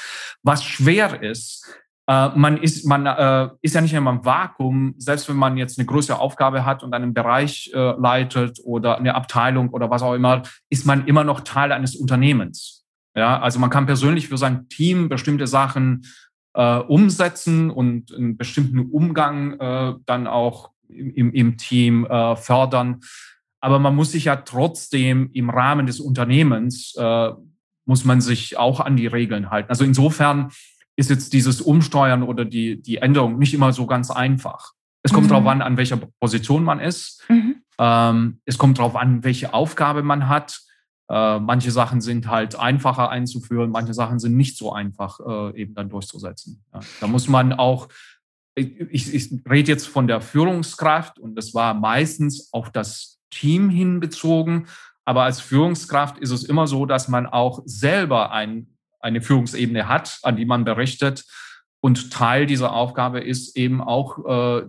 Was 0.44 0.62
schwer 0.62 1.20
ist, 1.20 1.66
äh, 2.07 2.29
man, 2.35 2.57
ist, 2.59 2.85
man 2.85 3.07
äh, 3.07 3.51
ist 3.61 3.75
ja 3.75 3.81
nicht 3.81 3.95
immer 3.95 4.11
im 4.11 4.25
Vakuum, 4.25 4.95
selbst 4.99 5.29
wenn 5.29 5.37
man 5.37 5.57
jetzt 5.57 5.79
eine 5.79 5.87
größere 5.87 6.19
Aufgabe 6.19 6.65
hat 6.65 6.83
und 6.83 6.93
einen 6.95 7.15
Bereich 7.15 7.71
äh, 7.75 7.79
leitet 7.79 8.59
oder 8.65 8.99
eine 8.99 9.15
Abteilung 9.15 9.71
oder 9.71 9.91
was 9.91 10.03
auch 10.03 10.15
immer, 10.15 10.43
ist 10.69 10.87
man 10.87 11.07
immer 11.07 11.25
noch 11.25 11.41
Teil 11.41 11.73
eines 11.73 11.95
Unternehmens. 11.95 12.85
Ja, 13.15 13.41
also 13.41 13.59
man 13.59 13.71
kann 13.71 13.87
persönlich 13.87 14.29
für 14.29 14.38
sein 14.38 14.69
Team 14.69 15.09
bestimmte 15.09 15.47
Sachen 15.47 16.07
äh, 16.55 16.77
umsetzen 16.79 17.71
und 17.71 18.12
einen 18.12 18.37
bestimmten 18.37 18.81
Umgang 18.91 19.61
äh, 19.61 19.95
dann 20.07 20.27
auch 20.27 20.71
im, 20.88 21.33
im 21.33 21.57
Team 21.57 22.07
äh, 22.07 22.37
fördern. 22.37 23.01
Aber 23.61 23.79
man 23.79 23.95
muss 23.95 24.12
sich 24.12 24.25
ja 24.25 24.37
trotzdem 24.37 25.31
im 25.33 25.51
Rahmen 25.51 25.87
des 25.87 26.01
Unternehmens, 26.01 26.95
äh, 26.99 27.31
muss 27.85 28.05
man 28.05 28.21
sich 28.21 28.59
auch 28.59 28.81
an 28.81 28.97
die 28.97 29.07
Regeln 29.07 29.51
halten. 29.51 29.69
Also 29.69 29.85
insofern 29.85 30.51
ist 30.96 31.11
jetzt 31.11 31.33
dieses 31.33 31.61
Umsteuern 31.61 32.22
oder 32.22 32.44
die, 32.44 32.81
die 32.81 32.98
Änderung 32.98 33.38
nicht 33.38 33.55
immer 33.55 33.72
so 33.72 33.87
ganz 33.87 34.11
einfach. 34.11 34.72
Es 35.02 35.12
kommt 35.12 35.26
mhm. 35.26 35.31
darauf 35.31 35.46
an, 35.46 35.62
an 35.62 35.76
welcher 35.76 35.96
Position 35.96 36.64
man 36.64 36.81
ist. 36.81 37.24
Mhm. 37.28 37.57
Ähm, 37.78 38.40
es 38.44 38.59
kommt 38.59 38.78
darauf 38.78 38.96
an, 38.96 39.24
welche 39.24 39.55
Aufgabe 39.55 40.02
man 40.02 40.28
hat. 40.28 40.61
Äh, 41.09 41.40
manche 41.40 41.70
Sachen 41.70 42.00
sind 42.00 42.28
halt 42.28 42.57
einfacher 42.57 43.11
einzuführen, 43.11 43.70
manche 43.70 43.94
Sachen 43.94 44.18
sind 44.18 44.37
nicht 44.37 44.57
so 44.57 44.72
einfach 44.72 45.18
äh, 45.20 45.61
eben 45.61 45.74
dann 45.74 45.88
durchzusetzen. 45.88 46.62
Ja. 46.72 46.81
Da 47.00 47.07
muss 47.07 47.28
man 47.28 47.52
auch, 47.52 47.88
ich, 48.55 49.12
ich 49.12 49.33
rede 49.48 49.72
jetzt 49.72 49.88
von 49.88 50.07
der 50.07 50.20
Führungskraft 50.20 51.18
und 51.18 51.35
das 51.35 51.55
war 51.55 51.74
meistens 51.74 52.52
auf 52.52 52.70
das 52.70 53.18
Team 53.31 53.70
hinbezogen. 53.70 54.68
Aber 55.05 55.24
als 55.24 55.40
Führungskraft 55.40 56.18
ist 56.18 56.31
es 56.31 56.44
immer 56.44 56.66
so, 56.66 56.87
dass 56.87 57.09
man 57.09 57.26
auch 57.26 57.62
selber 57.64 58.31
ein, 58.31 58.71
eine 59.03 59.21
Führungsebene 59.21 59.88
hat, 59.88 60.19
an 60.23 60.37
die 60.37 60.47
man 60.47 60.65
berichtet. 60.65 61.25
Und 61.81 62.12
Teil 62.12 62.47
dieser 62.47 62.73
Aufgabe 62.73 63.21
ist 63.21 63.57
eben 63.57 63.81
auch 63.81 64.61
äh, 64.61 64.67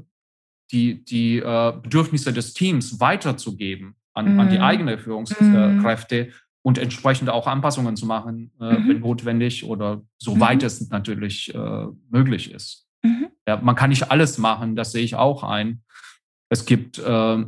die, 0.71 1.05
die 1.05 1.37
äh, 1.37 1.73
Bedürfnisse 1.81 2.33
des 2.33 2.53
Teams 2.53 2.99
weiterzugeben 2.99 3.95
an, 4.13 4.33
mhm. 4.33 4.39
an 4.39 4.49
die 4.49 4.57
mhm. 4.57 4.63
eigenen 4.63 4.99
Führungskräfte 4.99 6.25
mhm. 6.25 6.31
und 6.63 6.77
entsprechend 6.77 7.29
auch 7.29 7.47
Anpassungen 7.47 7.95
zu 7.95 8.05
machen, 8.05 8.51
äh, 8.59 8.73
mhm. 8.77 8.89
wenn 8.89 8.99
notwendig 9.01 9.63
oder 9.65 10.01
soweit 10.17 10.61
mhm. 10.61 10.67
es 10.67 10.89
natürlich 10.89 11.53
äh, 11.53 11.85
möglich 12.09 12.51
ist. 12.51 12.87
Mhm. 13.03 13.27
Ja, 13.47 13.57
man 13.57 13.75
kann 13.75 13.89
nicht 13.89 14.09
alles 14.11 14.37
machen, 14.37 14.75
das 14.75 14.91
sehe 14.91 15.03
ich 15.03 15.15
auch 15.15 15.43
ein. 15.43 15.83
Es 16.49 16.65
gibt, 16.65 16.99
äh, 16.99 17.45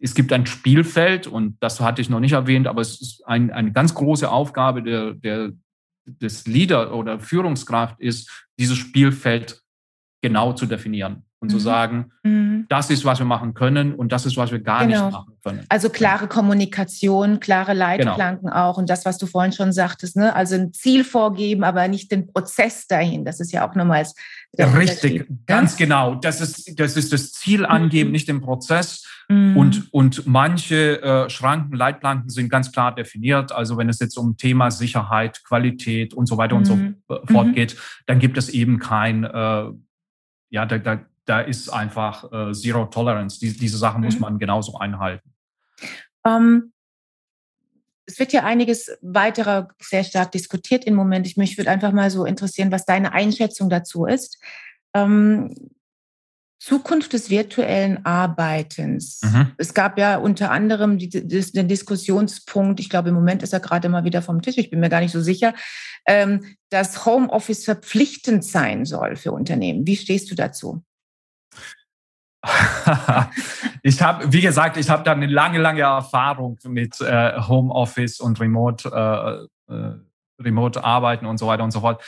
es 0.00 0.14
gibt 0.14 0.32
ein 0.32 0.46
Spielfeld 0.46 1.26
und 1.26 1.56
das 1.60 1.80
hatte 1.80 2.02
ich 2.02 2.10
noch 2.10 2.20
nicht 2.20 2.32
erwähnt, 2.32 2.66
aber 2.66 2.80
es 2.80 3.00
ist 3.00 3.26
ein, 3.26 3.50
eine 3.50 3.72
ganz 3.72 3.94
große 3.94 4.30
Aufgabe 4.30 4.82
der, 4.82 5.14
der, 5.14 5.52
des 6.04 6.46
Leader 6.46 6.94
oder 6.94 7.20
Führungskraft 7.20 8.00
ist, 8.00 8.48
dieses 8.58 8.76
Spielfeld 8.78 9.62
genau 10.22 10.52
zu 10.52 10.66
definieren 10.66 11.24
und 11.40 11.48
mhm. 11.48 11.52
zu 11.52 11.58
sagen, 11.58 12.12
mhm. 12.22 12.66
das 12.68 12.90
ist, 12.90 13.04
was 13.04 13.18
wir 13.18 13.26
machen 13.26 13.54
können 13.54 13.94
und 13.94 14.12
das 14.12 14.26
ist, 14.26 14.36
was 14.36 14.52
wir 14.52 14.60
gar 14.60 14.86
genau. 14.86 15.06
nicht 15.06 15.12
machen 15.12 15.34
können. 15.42 15.64
Also 15.68 15.88
klare 15.88 16.28
Kommunikation, 16.28 17.40
klare 17.40 17.72
Leitplanken 17.72 18.48
genau. 18.48 18.68
auch 18.68 18.76
und 18.76 18.90
das, 18.90 19.04
was 19.04 19.18
du 19.18 19.26
vorhin 19.26 19.52
schon 19.52 19.72
sagtest, 19.72 20.16
ne? 20.16 20.34
also 20.34 20.54
ein 20.54 20.72
Ziel 20.72 21.02
vorgeben, 21.02 21.64
aber 21.64 21.88
nicht 21.88 22.12
den 22.12 22.26
Prozess 22.26 22.86
dahin. 22.86 23.24
Das 23.24 23.40
ist 23.40 23.52
ja 23.52 23.68
auch 23.68 23.74
nochmals 23.74 24.14
Richtig, 24.58 25.26
ganz 25.46 25.78
ja? 25.78 25.86
genau. 25.86 26.14
Das 26.16 26.40
ist, 26.40 26.78
das 26.78 26.96
ist 26.96 27.12
das 27.12 27.32
Ziel 27.32 27.64
angeben, 27.64 28.08
mhm. 28.08 28.12
nicht 28.12 28.28
den 28.28 28.40
Prozess. 28.40 29.06
Mhm. 29.28 29.56
Und, 29.56 29.94
und 29.94 30.26
manche 30.26 31.00
äh, 31.02 31.30
Schranken, 31.30 31.76
Leitplanken 31.76 32.28
sind 32.30 32.50
ganz 32.50 32.72
klar 32.72 32.94
definiert. 32.94 33.52
Also 33.52 33.76
wenn 33.78 33.88
es 33.88 34.00
jetzt 34.00 34.18
um 34.18 34.36
Thema 34.36 34.70
Sicherheit, 34.70 35.42
Qualität 35.44 36.14
und 36.14 36.26
so 36.26 36.36
weiter 36.36 36.56
und 36.56 36.64
so 36.64 36.76
mhm. 36.76 36.96
fort 37.06 37.48
mhm. 37.48 37.54
geht, 37.54 37.76
dann 38.06 38.18
gibt 38.18 38.36
es 38.36 38.48
eben 38.48 38.78
kein, 38.78 39.24
äh, 39.24 39.64
ja, 40.50 40.66
da, 40.66 40.78
da, 40.78 41.00
da 41.30 41.40
ist 41.40 41.68
einfach 41.68 42.24
äh, 42.32 42.52
Zero 42.52 42.86
Tolerance. 42.86 43.38
Die, 43.38 43.56
diese 43.56 43.78
Sachen 43.78 44.02
muss 44.02 44.16
mhm. 44.16 44.20
man 44.20 44.38
genauso 44.40 44.76
einhalten. 44.78 45.32
Ähm, 46.26 46.72
es 48.04 48.18
wird 48.18 48.32
ja 48.32 48.42
einiges 48.42 48.90
weiterer 49.00 49.68
sehr 49.80 50.02
stark 50.02 50.32
diskutiert 50.32 50.84
im 50.84 50.94
Moment. 50.94 51.28
Ich 51.28 51.36
mich 51.36 51.56
würde 51.56 51.70
einfach 51.70 51.92
mal 51.92 52.10
so 52.10 52.24
interessieren, 52.24 52.72
was 52.72 52.84
deine 52.84 53.12
Einschätzung 53.12 53.70
dazu 53.70 54.06
ist. 54.06 54.42
Ähm, 54.92 55.54
Zukunft 56.58 57.12
des 57.12 57.30
virtuellen 57.30 58.04
Arbeitens. 58.04 59.20
Mhm. 59.22 59.52
Es 59.56 59.72
gab 59.72 59.96
ja 59.98 60.16
unter 60.16 60.50
anderem 60.50 60.98
die, 60.98 61.08
die, 61.08 61.22
den 61.22 61.68
Diskussionspunkt, 61.68 62.80
ich 62.80 62.90
glaube, 62.90 63.10
im 63.10 63.14
Moment 63.14 63.44
ist 63.44 63.52
er 63.52 63.60
gerade 63.60 63.88
mal 63.88 64.02
wieder 64.02 64.20
vom 64.20 64.42
Tisch, 64.42 64.58
ich 64.58 64.68
bin 64.68 64.80
mir 64.80 64.90
gar 64.90 65.00
nicht 65.00 65.12
so 65.12 65.20
sicher, 65.20 65.54
ähm, 66.06 66.56
dass 66.70 67.06
Homeoffice 67.06 67.64
verpflichtend 67.64 68.44
sein 68.44 68.84
soll 68.84 69.14
für 69.14 69.30
Unternehmen. 69.30 69.86
Wie 69.86 69.96
stehst 69.96 70.28
du 70.30 70.34
dazu? 70.34 70.82
ich 73.82 74.00
habe, 74.02 74.32
wie 74.32 74.40
gesagt, 74.40 74.76
ich 74.76 74.88
habe 74.88 75.02
da 75.02 75.12
eine 75.12 75.26
lange, 75.26 75.58
lange 75.58 75.82
Erfahrung 75.82 76.58
mit 76.64 77.00
äh, 77.00 77.40
Homeoffice 77.40 78.20
und 78.20 78.40
Remote, 78.40 78.88
äh, 79.68 79.72
äh, 79.72 79.94
Remote 80.40 80.82
Arbeiten 80.82 81.26
und 81.26 81.38
so 81.38 81.46
weiter 81.46 81.64
und 81.64 81.70
so 81.70 81.80
fort. 81.80 82.02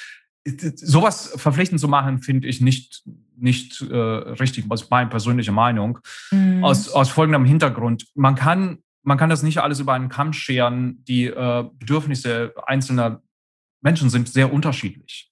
Sowas 0.45 1.35
verpflichtend 1.37 1.81
zu 1.81 1.89
machen, 1.89 2.19
finde 2.19 2.49
ich 2.49 2.61
nicht, 2.61 3.03
nicht 3.37 3.81
äh, 3.83 3.97
richtig, 3.97 4.69
das 4.69 4.83
ist 4.83 4.91
meine 4.91 5.09
persönliche 5.09 5.53
Meinung. 5.53 5.99
Mhm. 6.31 6.65
Aus, 6.65 6.89
aus 6.89 7.11
folgendem 7.11 7.45
Hintergrund. 7.45 8.07
Man 8.15 8.35
kann, 8.35 8.79
man 9.03 9.19
kann 9.19 9.31
das 9.31 9.43
nicht 9.43 9.59
alles 9.59 9.81
über 9.81 9.93
einen 9.95 10.09
Kamm 10.09 10.33
scheren. 10.33 11.05
Die 11.05 11.27
äh, 11.27 11.65
Bedürfnisse 11.79 12.55
einzelner 12.67 13.23
Menschen 13.83 14.11
sind 14.11 14.29
sehr 14.29 14.53
unterschiedlich. 14.53 15.31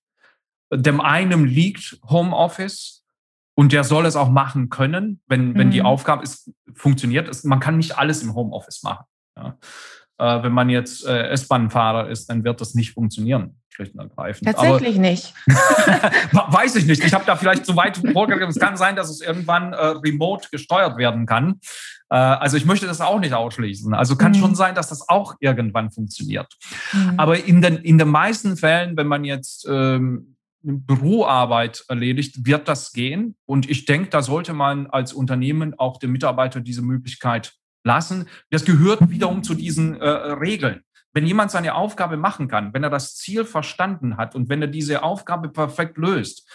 Dem 0.73 1.01
einen 1.01 1.47
liegt 1.47 1.99
Homeoffice, 2.09 3.00
und 3.55 3.73
der 3.73 3.85
soll 3.85 4.07
es 4.07 4.17
auch 4.17 4.31
machen 4.31 4.71
können, 4.71 5.21
wenn, 5.27 5.55
wenn 5.57 5.71
die 5.71 5.81
mhm. 5.81 5.87
Aufgabe 5.87 6.23
ist, 6.23 6.51
funktioniert. 6.75 7.29
Ist, 7.29 7.45
man 7.45 7.61
kann 7.61 7.77
nicht 7.77 7.99
alles 7.99 8.23
im 8.23 8.35
Homeoffice 8.35 8.83
machen. 8.83 9.05
Ja. 9.37 9.59
Äh, 10.19 10.43
wenn 10.43 10.53
man 10.53 10.69
jetzt 10.69 11.07
äh, 11.07 11.29
S-Bahn-Fahrer 11.29 12.09
ist, 12.09 12.29
dann 12.29 12.45
wird 12.45 12.61
das 12.61 12.75
nicht 12.75 12.93
funktionieren, 12.93 13.57
schlicht 13.71 13.95
und 13.95 14.01
ergreifend. 14.01 14.47
Tatsächlich 14.47 14.97
Aber, 14.97 15.09
nicht. 15.09 15.35
weiß 16.33 16.77
ich 16.77 16.87
nicht. 16.87 17.03
Ich 17.03 17.15
habe 17.15 17.25
da 17.27 17.37
vielleicht 17.37 17.65
zu 17.65 17.75
weit 17.75 17.97
vorgegeben. 18.13 18.51
Es 18.51 18.59
kann 18.59 18.77
sein, 18.77 18.97
dass 18.97 19.09
es 19.09 19.23
irgendwann 19.23 19.73
äh, 19.73 19.77
remote 19.77 20.49
gesteuert 20.51 20.99
werden 20.99 21.25
kann. 21.25 21.61
Äh, 22.11 22.17
also 22.17 22.59
ich 22.59 22.67
möchte 22.67 22.87
das 22.87 23.01
auch 23.01 23.19
nicht 23.19 23.33
ausschließen. 23.33 23.95
Also 23.95 24.17
kann 24.17 24.33
mhm. 24.33 24.37
schon 24.37 24.55
sein, 24.55 24.75
dass 24.75 24.89
das 24.89 25.09
auch 25.09 25.37
irgendwann 25.41 25.91
funktioniert. 25.91 26.55
Mhm. 26.93 27.15
Aber 27.17 27.43
in 27.43 27.63
den, 27.63 27.79
in 27.79 27.97
den 27.97 28.09
meisten 28.09 28.59
Fällen, 28.59 28.97
wenn 28.99 29.07
man 29.07 29.25
jetzt 29.25 29.67
ähm, 29.71 30.37
Büroarbeit 30.63 31.85
erledigt, 31.89 32.47
wird 32.47 32.69
das 32.69 32.93
gehen. 32.93 33.37
Und 33.47 33.69
ich 33.69 33.85
denke, 33.87 34.11
da 34.11 34.23
sollte 34.23 34.53
man 34.53 34.87
als 34.87 35.13
Unternehmen 35.13 35.79
auch 35.79 35.99
dem 35.99 36.13
Mitarbeiter 36.13 36.61
diese 36.61 36.83
Möglichkeit 36.83 37.55
lassen. 37.85 38.29
Das 38.51 38.65
gehört 38.65 39.11
wiederum 39.11 39.43
zu 39.43 39.55
diesen 39.55 40.01
äh, 40.01 40.09
Regeln. 40.09 40.83
Wenn 41.13 41.27
jemand 41.27 41.51
seine 41.51 41.75
Aufgabe 41.75 42.17
machen 42.17 42.47
kann, 42.47 42.73
wenn 42.73 42.85
er 42.85 42.91
das 42.91 43.17
Ziel 43.17 43.45
verstanden 43.45 44.17
hat 44.17 44.35
und 44.35 44.49
wenn 44.49 44.63
er 44.63 44.69
diese 44.69 45.03
Aufgabe 45.03 45.49
perfekt 45.49 45.97
löst, 45.97 46.49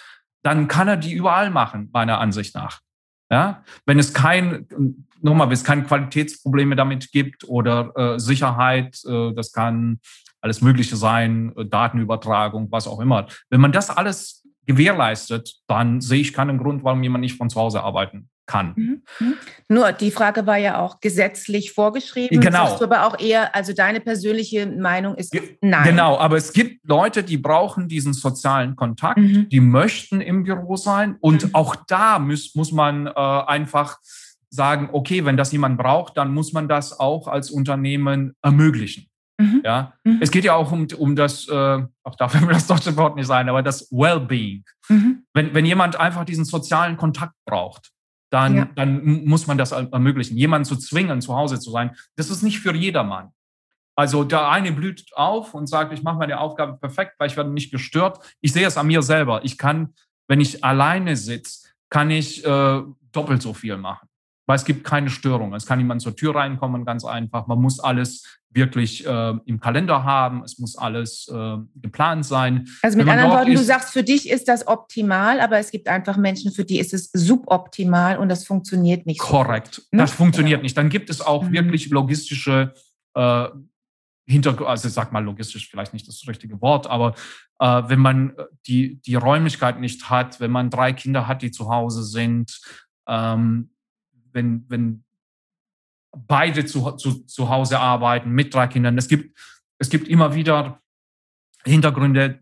dann 0.44 0.68
kann 0.68 0.88
er 0.88 0.98
die 0.98 1.14
überall 1.14 1.50
machen, 1.50 1.90
meiner 1.92 2.20
Ansicht 2.20 2.56
nach. 2.56 2.82
Ja, 3.32 3.64
wenn 3.88 3.98
es 3.98 4.14
kein, 4.14 4.68
nochmal, 5.20 5.48
wenn 5.48 5.56
es 5.56 5.64
keine 5.64 5.84
Qualitätsprobleme 5.84 6.76
damit 6.76 7.12
gibt 7.12 7.44
oder 7.46 7.92
äh, 7.96 8.20
Sicherheit, 8.20 9.02
äh, 9.06 9.34
das 9.34 9.52
kann 9.52 10.00
alles 10.46 10.62
Mögliche 10.62 10.96
sein, 10.96 11.52
äh, 11.58 11.66
Datenübertragung, 11.66 12.72
was 12.72 12.88
auch 12.88 13.00
immer. 13.00 13.28
Wenn 13.50 13.60
man 13.60 13.72
das 13.72 13.90
alles 13.90 14.48
gewährleistet, 14.68 15.56
dann 15.68 16.02
sehe 16.02 16.22
ich 16.22 16.34
keinen 16.34 16.58
Grund, 16.60 16.84
warum 16.84 17.04
jemand 17.04 17.22
nicht 17.22 17.38
von 17.38 17.50
zu 17.50 17.60
Hause 17.60 17.84
arbeiten 17.84 18.30
kann. 18.46 18.74
Mhm. 18.76 19.02
mhm. 19.20 19.34
Nur 19.68 19.92
die 19.92 20.12
Frage 20.12 20.46
war 20.46 20.58
ja 20.58 20.80
auch 20.80 21.00
gesetzlich 21.00 21.72
vorgeschrieben. 21.72 22.40
Genau. 22.40 22.68
Sagst 22.68 22.82
du 22.82 22.86
aber 22.86 23.08
auch 23.08 23.20
eher, 23.20 23.56
also 23.56 23.74
deine 23.74 24.00
persönliche 24.00 24.68
Meinung 24.68 25.16
ist 25.16 25.36
nein. 25.62 25.84
Genau, 25.84 26.20
aber 26.20 26.38
es 26.38 26.54
gibt 26.54 26.88
Leute, 26.88 27.24
die 27.24 27.38
brauchen 27.38 27.88
diesen 27.88 28.14
sozialen 28.14 28.76
Kontakt, 28.76 29.18
mhm. 29.18 29.50
die 29.50 29.60
möchten 29.60 30.22
im 30.22 30.44
Büro 30.44 30.76
sein 30.76 31.18
und 31.22 31.46
mhm. 31.46 31.50
auch 31.56 31.76
da 31.88 32.20
muss, 32.20 32.54
muss 32.54 32.72
man 32.72 33.08
äh, 33.08 33.12
einfach 33.12 33.98
sagen, 34.52 34.90
okay, 34.94 35.26
wenn 35.26 35.38
das 35.38 35.52
jemand 35.52 35.80
braucht, 35.80 36.16
dann 36.18 36.32
muss 36.32 36.54
man 36.54 36.68
das 36.68 37.00
auch 37.00 37.28
als 37.28 37.50
Unternehmen 37.50 38.36
ermöglichen. 38.44 39.10
Mhm. 39.38 39.62
Ja, 39.66 39.94
mhm. 40.04 40.20
es 40.22 40.32
geht 40.32 40.46
ja 40.46 40.54
auch 40.54 40.72
um, 40.72 40.88
um 40.98 41.16
das, 41.16 41.48
äh, 41.50 41.84
auch 42.04 42.16
dafür 42.16 42.42
will 42.42 42.54
das 42.54 42.68
deutsche 42.68 42.96
Wort 42.96 43.16
nicht 43.16 43.28
sein, 43.28 43.50
aber 43.50 43.62
das 43.62 43.92
Wellbeing. 43.92 44.64
Mhm. 44.90 45.26
Wenn, 45.34 45.54
wenn 45.54 45.66
jemand 45.66 46.00
einfach 46.00 46.26
diesen 46.26 46.46
sozialen 46.46 46.98
Kontakt 46.98 47.34
braucht, 47.46 47.92
dann, 48.32 48.56
ja. 48.56 48.68
dann 48.76 49.26
muss 49.26 49.48
man 49.48 49.58
das 49.58 49.72
ermöglichen. 49.72 50.38
Jemanden 50.38 50.66
zu 50.66 50.76
zwingen, 50.78 51.22
zu 51.22 51.36
Hause 51.36 51.60
zu 51.60 51.72
sein, 51.72 51.96
das 52.16 52.30
ist 52.30 52.44
nicht 52.44 52.60
für 52.60 52.74
jedermann. 52.74 53.30
Also 53.98 54.24
der 54.24 54.50
eine 54.50 54.72
blüht 54.72 55.06
auf 55.16 55.54
und 55.54 55.68
sagt, 55.68 55.94
ich 55.94 56.04
mache 56.04 56.18
meine 56.18 56.40
Aufgabe 56.40 56.78
perfekt, 56.78 57.14
weil 57.18 57.30
ich 57.30 57.38
werde 57.38 57.50
nicht 57.52 57.72
gestört. 57.72 58.20
Ich 58.42 58.52
sehe 58.52 58.68
es 58.68 58.78
an 58.78 58.88
mir 58.88 59.02
selber. 59.02 59.42
Ich 59.44 59.58
kann, 59.58 59.94
wenn 60.28 60.42
ich 60.42 60.64
alleine 60.64 61.16
sitze, 61.16 61.70
kann 61.90 62.12
ich 62.12 62.46
äh, 62.46 62.82
doppelt 63.12 63.42
so 63.42 63.54
viel 63.54 63.78
machen 63.78 64.10
weil 64.46 64.56
es 64.56 64.66
gibt 64.66 64.84
keine 64.84 65.10
Störung. 65.10 65.54
Es 65.54 65.66
kann 65.66 65.80
jemand 65.80 66.02
zur 66.02 66.16
Tür 66.16 66.36
reinkommen, 66.36 66.86
ganz 66.86 67.04
einfach. 67.04 67.48
Man 67.48 67.62
muss 67.62 67.80
alles 67.80 68.40
wirklich 68.56 69.06
äh, 69.06 69.34
im 69.46 69.60
Kalender 69.60 70.04
haben. 70.04 70.44
Es 70.44 70.58
muss 70.58 70.78
alles 70.78 71.30
äh, 71.32 71.58
geplant 71.76 72.26
sein. 72.26 72.68
Also 72.82 72.98
mit 72.98 73.08
anderen 73.08 73.32
Worten, 73.32 73.54
du 73.54 73.64
sagst, 73.64 73.92
für 73.92 74.04
dich 74.04 74.30
ist 74.30 74.48
das 74.48 74.68
optimal, 74.68 75.42
aber 75.42 75.58
es 75.60 75.72
gibt 75.72 75.88
einfach 75.88 76.18
Menschen, 76.18 76.52
für 76.52 76.64
die 76.64 76.80
ist 76.80 76.94
es 76.94 77.12
suboptimal 77.14 78.18
und 78.18 78.30
das 78.30 78.46
funktioniert 78.46 79.06
nicht. 79.06 79.20
Korrekt, 79.20 79.76
so 79.76 79.82
das 79.92 80.12
funktioniert 80.12 80.60
genau. 80.60 80.64
nicht. 80.64 80.78
Dann 80.78 80.90
gibt 80.90 81.10
es 81.10 81.22
auch 81.22 81.44
mhm. 81.44 81.54
wirklich 81.54 81.90
logistische 81.90 82.74
äh, 83.14 83.48
Hintergrund, 84.28 84.70
also 84.70 84.88
ich 84.88 84.94
sag 84.94 85.12
mal 85.12 85.24
logistisch 85.24 85.70
vielleicht 85.70 85.94
nicht 85.94 86.08
das 86.08 86.28
richtige 86.28 86.60
Wort, 86.62 86.88
aber 86.88 87.14
äh, 87.60 87.84
wenn 87.88 88.00
man 88.00 88.34
die, 88.66 89.00
die 89.02 89.16
Räumlichkeit 89.16 89.80
nicht 89.80 90.10
hat, 90.10 90.40
wenn 90.40 90.52
man 90.52 90.72
drei 90.72 90.94
Kinder 90.94 91.28
hat, 91.28 91.44
die 91.44 91.52
zu 91.52 91.70
Hause 91.70 92.04
sind, 92.04 92.60
ähm, 93.08 93.70
wenn, 94.32 94.66
wenn 94.68 95.05
beide 96.28 96.66
zu, 96.66 96.92
zu, 96.92 97.26
zu 97.26 97.50
Hause 97.50 97.80
arbeiten 97.80 98.32
mit 98.32 98.54
drei 98.54 98.68
Kindern. 98.68 98.98
Es 98.98 99.08
gibt, 99.08 99.38
es 99.78 99.90
gibt 99.90 100.08
immer 100.08 100.36
wieder 100.36 100.82
Hintergründe, 101.64 102.40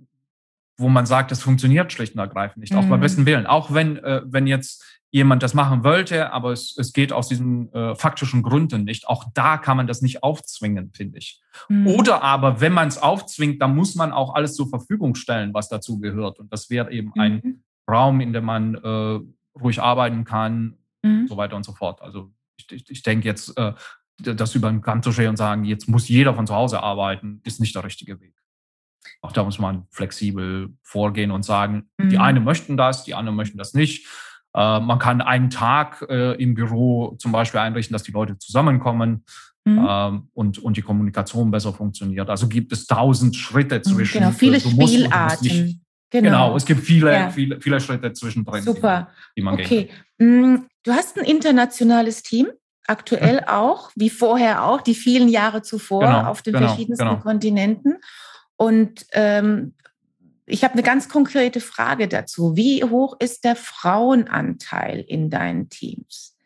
wo 0.78 0.90
man 0.90 1.06
sagt, 1.06 1.32
das 1.32 1.42
funktioniert 1.42 1.94
schlicht 1.94 2.16
und 2.16 2.20
ergreifend 2.20 2.58
nicht, 2.58 2.74
mhm. 2.74 2.80
auch 2.80 2.86
beim 2.86 3.00
mhm. 3.00 3.04
besten 3.04 3.26
Willen. 3.26 3.46
Auch 3.46 3.74
wenn, 3.74 3.98
äh, 3.98 4.22
wenn 4.26 4.48
jetzt 4.48 4.84
jemand 5.12 5.44
das 5.44 5.54
machen 5.54 5.84
wollte, 5.84 6.34
aber 6.34 6.52
es, 6.52 6.76
es 6.76 6.92
geht 6.92 7.14
aus 7.14 7.28
diesen 7.28 7.72
äh, 7.72 7.94
faktischen 7.96 8.42
Gründen 8.42 8.84
nicht. 8.84 9.08
Auch 9.08 9.26
da 9.36 9.58
kann 9.58 9.78
man 9.78 9.86
das 9.86 10.02
nicht 10.02 10.24
aufzwingen, 10.24 10.92
finde 10.92 11.20
ich. 11.20 11.40
Mhm. 11.70 11.86
Oder 11.86 12.24
aber, 12.24 12.62
wenn 12.62 12.74
man 12.74 12.88
es 12.88 12.98
aufzwingt, 12.98 13.62
dann 13.62 13.76
muss 13.76 13.94
man 13.94 14.12
auch 14.12 14.34
alles 14.34 14.56
zur 14.56 14.70
Verfügung 14.70 15.14
stellen, 15.14 15.54
was 15.54 15.70
dazu 15.70 16.00
gehört. 16.00 16.40
Und 16.40 16.52
das 16.52 16.72
wäre 16.72 16.92
eben 16.92 17.12
mhm. 17.14 17.22
ein 17.22 17.64
Raum, 17.88 18.22
in 18.22 18.34
dem 18.34 18.46
man 18.46 18.74
äh, 18.74 19.20
ruhig 19.60 19.80
arbeiten 19.80 20.24
kann, 20.24 20.78
mhm. 21.04 21.28
so 21.28 21.38
weiter 21.38 21.56
und 21.56 21.64
so 21.64 21.74
fort. 21.74 22.02
Also 22.02 22.32
ich, 22.58 22.72
ich, 22.72 22.90
ich 22.90 23.04
denke 23.04 23.28
jetzt, 23.28 23.58
äh, 23.58 23.74
das 24.18 24.56
über 24.56 24.70
den 24.70 24.82
Kamm 24.82 25.02
zu 25.02 25.12
scheren 25.12 25.32
und 25.32 25.38
sagen, 25.38 25.66
jetzt 25.66 25.88
muss 25.88 26.08
jeder 26.08 26.34
von 26.34 26.48
zu 26.48 26.54
Hause 26.54 26.82
arbeiten, 26.82 27.42
ist 27.44 27.60
nicht 27.60 27.76
der 27.76 27.84
richtige 27.84 28.20
Weg. 28.20 28.36
Auch 29.22 29.32
da 29.32 29.44
muss 29.44 29.60
man 29.60 29.86
flexibel 29.92 30.74
vorgehen 30.82 31.32
und 31.32 31.44
sagen, 31.44 31.90
mhm. 31.98 32.10
die 32.10 32.18
einen 32.18 32.44
möchten 32.44 32.78
das, 32.78 33.04
die 33.04 33.16
anderen 33.16 33.36
möchten 33.36 33.58
das 33.58 33.74
nicht. 33.74 34.08
Äh, 34.56 34.80
man 34.80 35.00
kann 35.00 35.22
einen 35.22 35.50
Tag 35.50 36.06
äh, 36.10 36.34
im 36.42 36.54
Büro 36.54 37.16
zum 37.18 37.32
Beispiel 37.32 37.60
einrichten, 37.60 37.94
dass 37.94 38.04
die 38.04 38.12
Leute 38.12 38.38
zusammenkommen. 38.38 39.26
Mhm. 39.66 39.88
Ähm, 39.90 40.30
und, 40.34 40.60
und 40.60 40.76
die 40.76 40.82
Kommunikation 40.82 41.50
besser 41.50 41.72
funktioniert. 41.72 42.30
Also 42.30 42.50
gibt 42.50 42.74
es 42.74 42.86
tausend 42.86 43.36
Schritte 43.38 43.78
mhm, 43.78 43.84
zwischen. 43.84 44.20
Genau, 44.20 44.32
viele 44.32 44.60
Spielarten. 44.60 45.82
Genau. 46.10 46.30
genau. 46.30 46.56
es 46.58 46.66
gibt 46.66 46.82
viele, 46.82 47.14
ja. 47.14 47.30
viele, 47.30 47.62
viele 47.62 47.80
Schritte 47.80 48.12
zwischendrin, 48.12 48.62
Super. 48.62 49.08
die 49.30 49.40
die 49.40 49.46
man 49.46 49.54
okay. 49.54 49.90
Gehen 50.20 50.68
Du 50.84 50.92
hast 50.92 51.18
ein 51.18 51.26
internationales 51.26 52.24
Team, 52.24 52.48
aktuell 52.88 53.42
mhm. 53.42 53.48
auch, 53.48 53.92
wie 53.96 54.10
vorher 54.10 54.66
auch, 54.66 54.82
die 54.82 54.96
vielen 54.96 55.30
Jahre 55.30 55.62
zuvor 55.62 56.02
genau, 56.02 56.26
auf 56.26 56.42
den 56.42 56.54
genau, 56.54 56.68
verschiedensten 56.68 57.08
genau. 57.08 57.20
Kontinenten. 57.20 57.96
Und 58.58 59.06
ähm, 59.14 59.76
ich 60.46 60.64
habe 60.64 60.74
eine 60.74 60.84
ganz 60.84 61.08
konkrete 61.08 61.62
Frage 61.62 62.08
dazu. 62.08 62.56
Wie 62.56 62.84
hoch 62.84 63.16
ist 63.20 63.46
der 63.46 63.56
Frauenanteil 63.56 65.00
in 65.08 65.30
deinen 65.30 65.70
Teams? 65.70 66.38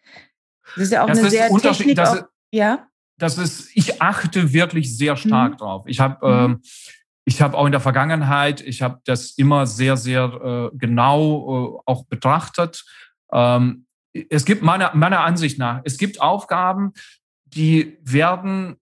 Das 0.76 0.86
ist 0.86 0.92
ja 0.92 1.04
auch 1.04 1.08
das 1.08 1.20
eine 1.20 1.30
sehr 1.30 1.50
Technik. 1.50 1.96
Das 1.96 2.14
ist, 2.16 2.26
ja. 2.52 2.88
Das 3.18 3.40
ist, 3.40 3.72
ich 3.74 4.00
achte 4.00 4.54
wirklich 4.54 4.96
sehr 4.96 5.16
stark 5.16 5.54
mhm. 5.54 5.58
drauf. 5.58 5.84
Ich 5.88 6.00
habe 6.00 6.28
mhm. 6.28 6.46
ähm, 6.46 6.62
ich 7.26 7.42
habe 7.42 7.58
auch 7.58 7.66
in 7.66 7.74
der 7.74 7.82
Vergangenheit, 7.82 8.62
ich 8.62 8.82
habe 8.82 9.02
das 9.04 9.32
immer 9.32 9.68
sehr, 9.68 9.98
sehr 9.98 10.72
äh, 10.74 10.78
genau 10.78 11.82
äh, 11.82 11.82
auch 11.86 12.06
betrachtet. 12.06 12.86
Ähm, 13.34 13.87
es 14.30 14.46
gibt 14.46 14.64
meiner, 14.64 14.96
meiner 14.96 15.22
Ansicht 15.22 15.60
nach, 15.60 15.82
es 15.84 15.98
gibt 15.98 16.22
Aufgaben, 16.22 16.94
die 17.46 17.98
werden 18.02 18.78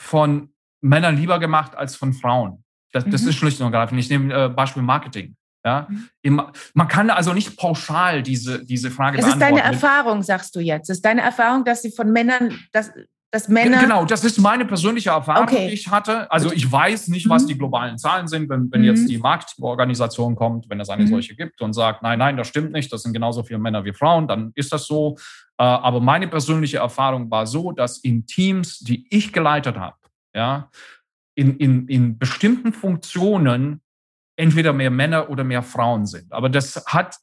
von 0.00 0.52
Männern 0.80 1.16
lieber 1.16 1.38
gemacht 1.38 1.74
als 1.76 1.96
von 1.96 2.12
Frauen. 2.12 2.64
Das, 2.92 3.04
mhm. 3.04 3.10
das 3.10 3.22
ist 3.24 3.36
schlicht 3.36 3.60
und 3.60 3.66
ergreifend. 3.66 4.00
Ich 4.00 4.08
nehme 4.10 4.32
äh, 4.32 4.48
Beispiel 4.48 4.82
Marketing. 4.82 5.36
Ja, 5.64 5.88
mhm. 6.22 6.42
man 6.72 6.88
kann 6.88 7.10
also 7.10 7.32
nicht 7.32 7.56
pauschal 7.56 8.22
diese, 8.22 8.64
diese 8.64 8.90
Frage 8.90 9.18
es 9.18 9.24
beantworten. 9.24 9.42
Es 9.42 9.58
ist 9.58 9.64
deine 9.64 9.74
Erfahrung, 9.74 10.22
sagst 10.22 10.54
du 10.54 10.60
jetzt. 10.60 10.88
Es 10.88 10.98
ist 10.98 11.04
deine 11.04 11.20
Erfahrung, 11.20 11.64
dass 11.64 11.82
sie 11.82 11.90
von 11.90 12.12
Männern, 12.12 12.58
dass, 12.72 12.92
dass 13.30 13.48
Männer. 13.48 13.80
Genau, 13.80 14.04
das 14.04 14.24
ist 14.24 14.38
meine 14.38 14.64
persönliche 14.64 15.10
Erfahrung, 15.10 15.44
okay. 15.44 15.68
die 15.68 15.74
ich 15.74 15.88
hatte. 15.88 16.30
Also 16.30 16.50
ich 16.50 16.70
weiß 16.70 17.08
nicht, 17.08 17.28
was 17.28 17.42
mhm. 17.42 17.48
die 17.48 17.58
globalen 17.58 17.98
Zahlen 17.98 18.26
sind, 18.26 18.48
wenn, 18.48 18.72
wenn 18.72 18.80
mhm. 18.80 18.86
jetzt 18.86 19.08
die 19.08 19.18
Marketingorganisation 19.18 20.34
kommt, 20.34 20.70
wenn 20.70 20.80
es 20.80 20.88
eine 20.88 21.04
mhm. 21.04 21.08
solche 21.08 21.34
gibt 21.34 21.60
und 21.60 21.74
sagt, 21.74 22.02
nein, 22.02 22.18
nein, 22.18 22.36
das 22.36 22.48
stimmt 22.48 22.72
nicht, 22.72 22.90
das 22.90 23.02
sind 23.02 23.12
genauso 23.12 23.42
viele 23.42 23.58
Männer 23.58 23.84
wie 23.84 23.92
Frauen, 23.92 24.26
dann 24.26 24.52
ist 24.54 24.72
das 24.72 24.86
so. 24.86 25.16
Äh, 25.58 25.64
aber 25.64 26.00
meine 26.00 26.26
persönliche 26.28 26.78
Erfahrung 26.78 27.30
war 27.30 27.46
so, 27.46 27.72
dass 27.72 27.98
in 27.98 28.26
Teams, 28.26 28.78
die 28.78 29.06
ich 29.10 29.32
geleitet 29.32 29.76
habe, 29.76 29.96
ja, 30.34 30.70
in, 31.34 31.56
in, 31.58 31.86
in 31.86 32.18
bestimmten 32.18 32.72
Funktionen 32.72 33.82
entweder 34.36 34.72
mehr 34.72 34.90
Männer 34.90 35.28
oder 35.28 35.44
mehr 35.44 35.62
Frauen 35.62 36.06
sind. 36.06 36.32
Aber 36.32 36.48
das 36.48 36.82
hat, 36.86 37.16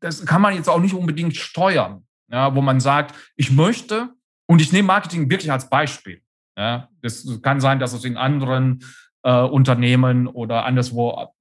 das 0.00 0.26
kann 0.26 0.42
man 0.42 0.54
jetzt 0.54 0.68
auch 0.68 0.80
nicht 0.80 0.94
unbedingt 0.94 1.36
steuern, 1.36 2.04
ja, 2.30 2.54
wo 2.54 2.60
man 2.60 2.80
sagt, 2.80 3.14
ich 3.36 3.50
möchte, 3.50 4.10
und 4.46 4.60
ich 4.60 4.72
nehme 4.72 4.88
Marketing 4.88 5.30
wirklich 5.30 5.50
als 5.50 5.68
Beispiel. 5.68 6.20
Ja, 6.56 6.88
das 7.00 7.26
kann 7.42 7.60
sein, 7.60 7.78
dass 7.78 7.92
es 7.92 8.04
in 8.04 8.16
anderen 8.16 8.84
äh, 9.22 9.40
Unternehmen 9.42 10.26
oder 10.26 10.64
anderswo 10.64 11.32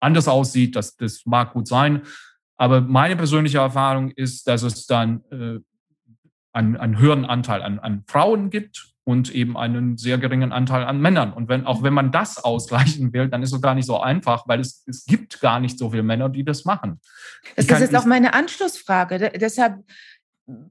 anders 0.00 0.28
aussieht. 0.28 0.74
Das, 0.74 0.96
das 0.96 1.24
mag 1.26 1.52
gut 1.52 1.68
sein. 1.68 2.02
Aber 2.56 2.80
meine 2.80 3.16
persönliche 3.16 3.58
Erfahrung 3.58 4.10
ist, 4.10 4.48
dass 4.48 4.62
es 4.62 4.86
dann 4.86 5.22
äh, 5.30 5.60
einen, 6.52 6.76
einen 6.76 6.98
höheren 6.98 7.24
Anteil 7.24 7.62
an, 7.62 7.78
an 7.78 8.02
Frauen 8.08 8.50
gibt 8.50 8.94
und 9.04 9.34
eben 9.34 9.56
einen 9.56 9.96
sehr 9.96 10.18
geringen 10.18 10.52
Anteil 10.52 10.84
an 10.84 11.00
Männern. 11.00 11.32
Und 11.32 11.48
wenn, 11.48 11.64
auch 11.66 11.82
wenn 11.82 11.94
man 11.94 12.10
das 12.10 12.44
ausgleichen 12.44 13.12
will, 13.12 13.28
dann 13.28 13.42
ist 13.42 13.52
es 13.52 13.62
gar 13.62 13.74
nicht 13.74 13.86
so 13.86 14.00
einfach, 14.00 14.46
weil 14.48 14.60
es, 14.60 14.84
es 14.86 15.06
gibt 15.06 15.40
gar 15.40 15.60
nicht 15.60 15.78
so 15.78 15.90
viele 15.90 16.02
Männer, 16.02 16.28
die 16.28 16.44
das 16.44 16.64
machen. 16.64 17.00
Das 17.56 17.66
ist 17.66 17.80
jetzt 17.80 17.96
auch 17.96 18.04
meine 18.04 18.34
Anschlussfrage. 18.34 19.32
Deshalb 19.40 19.84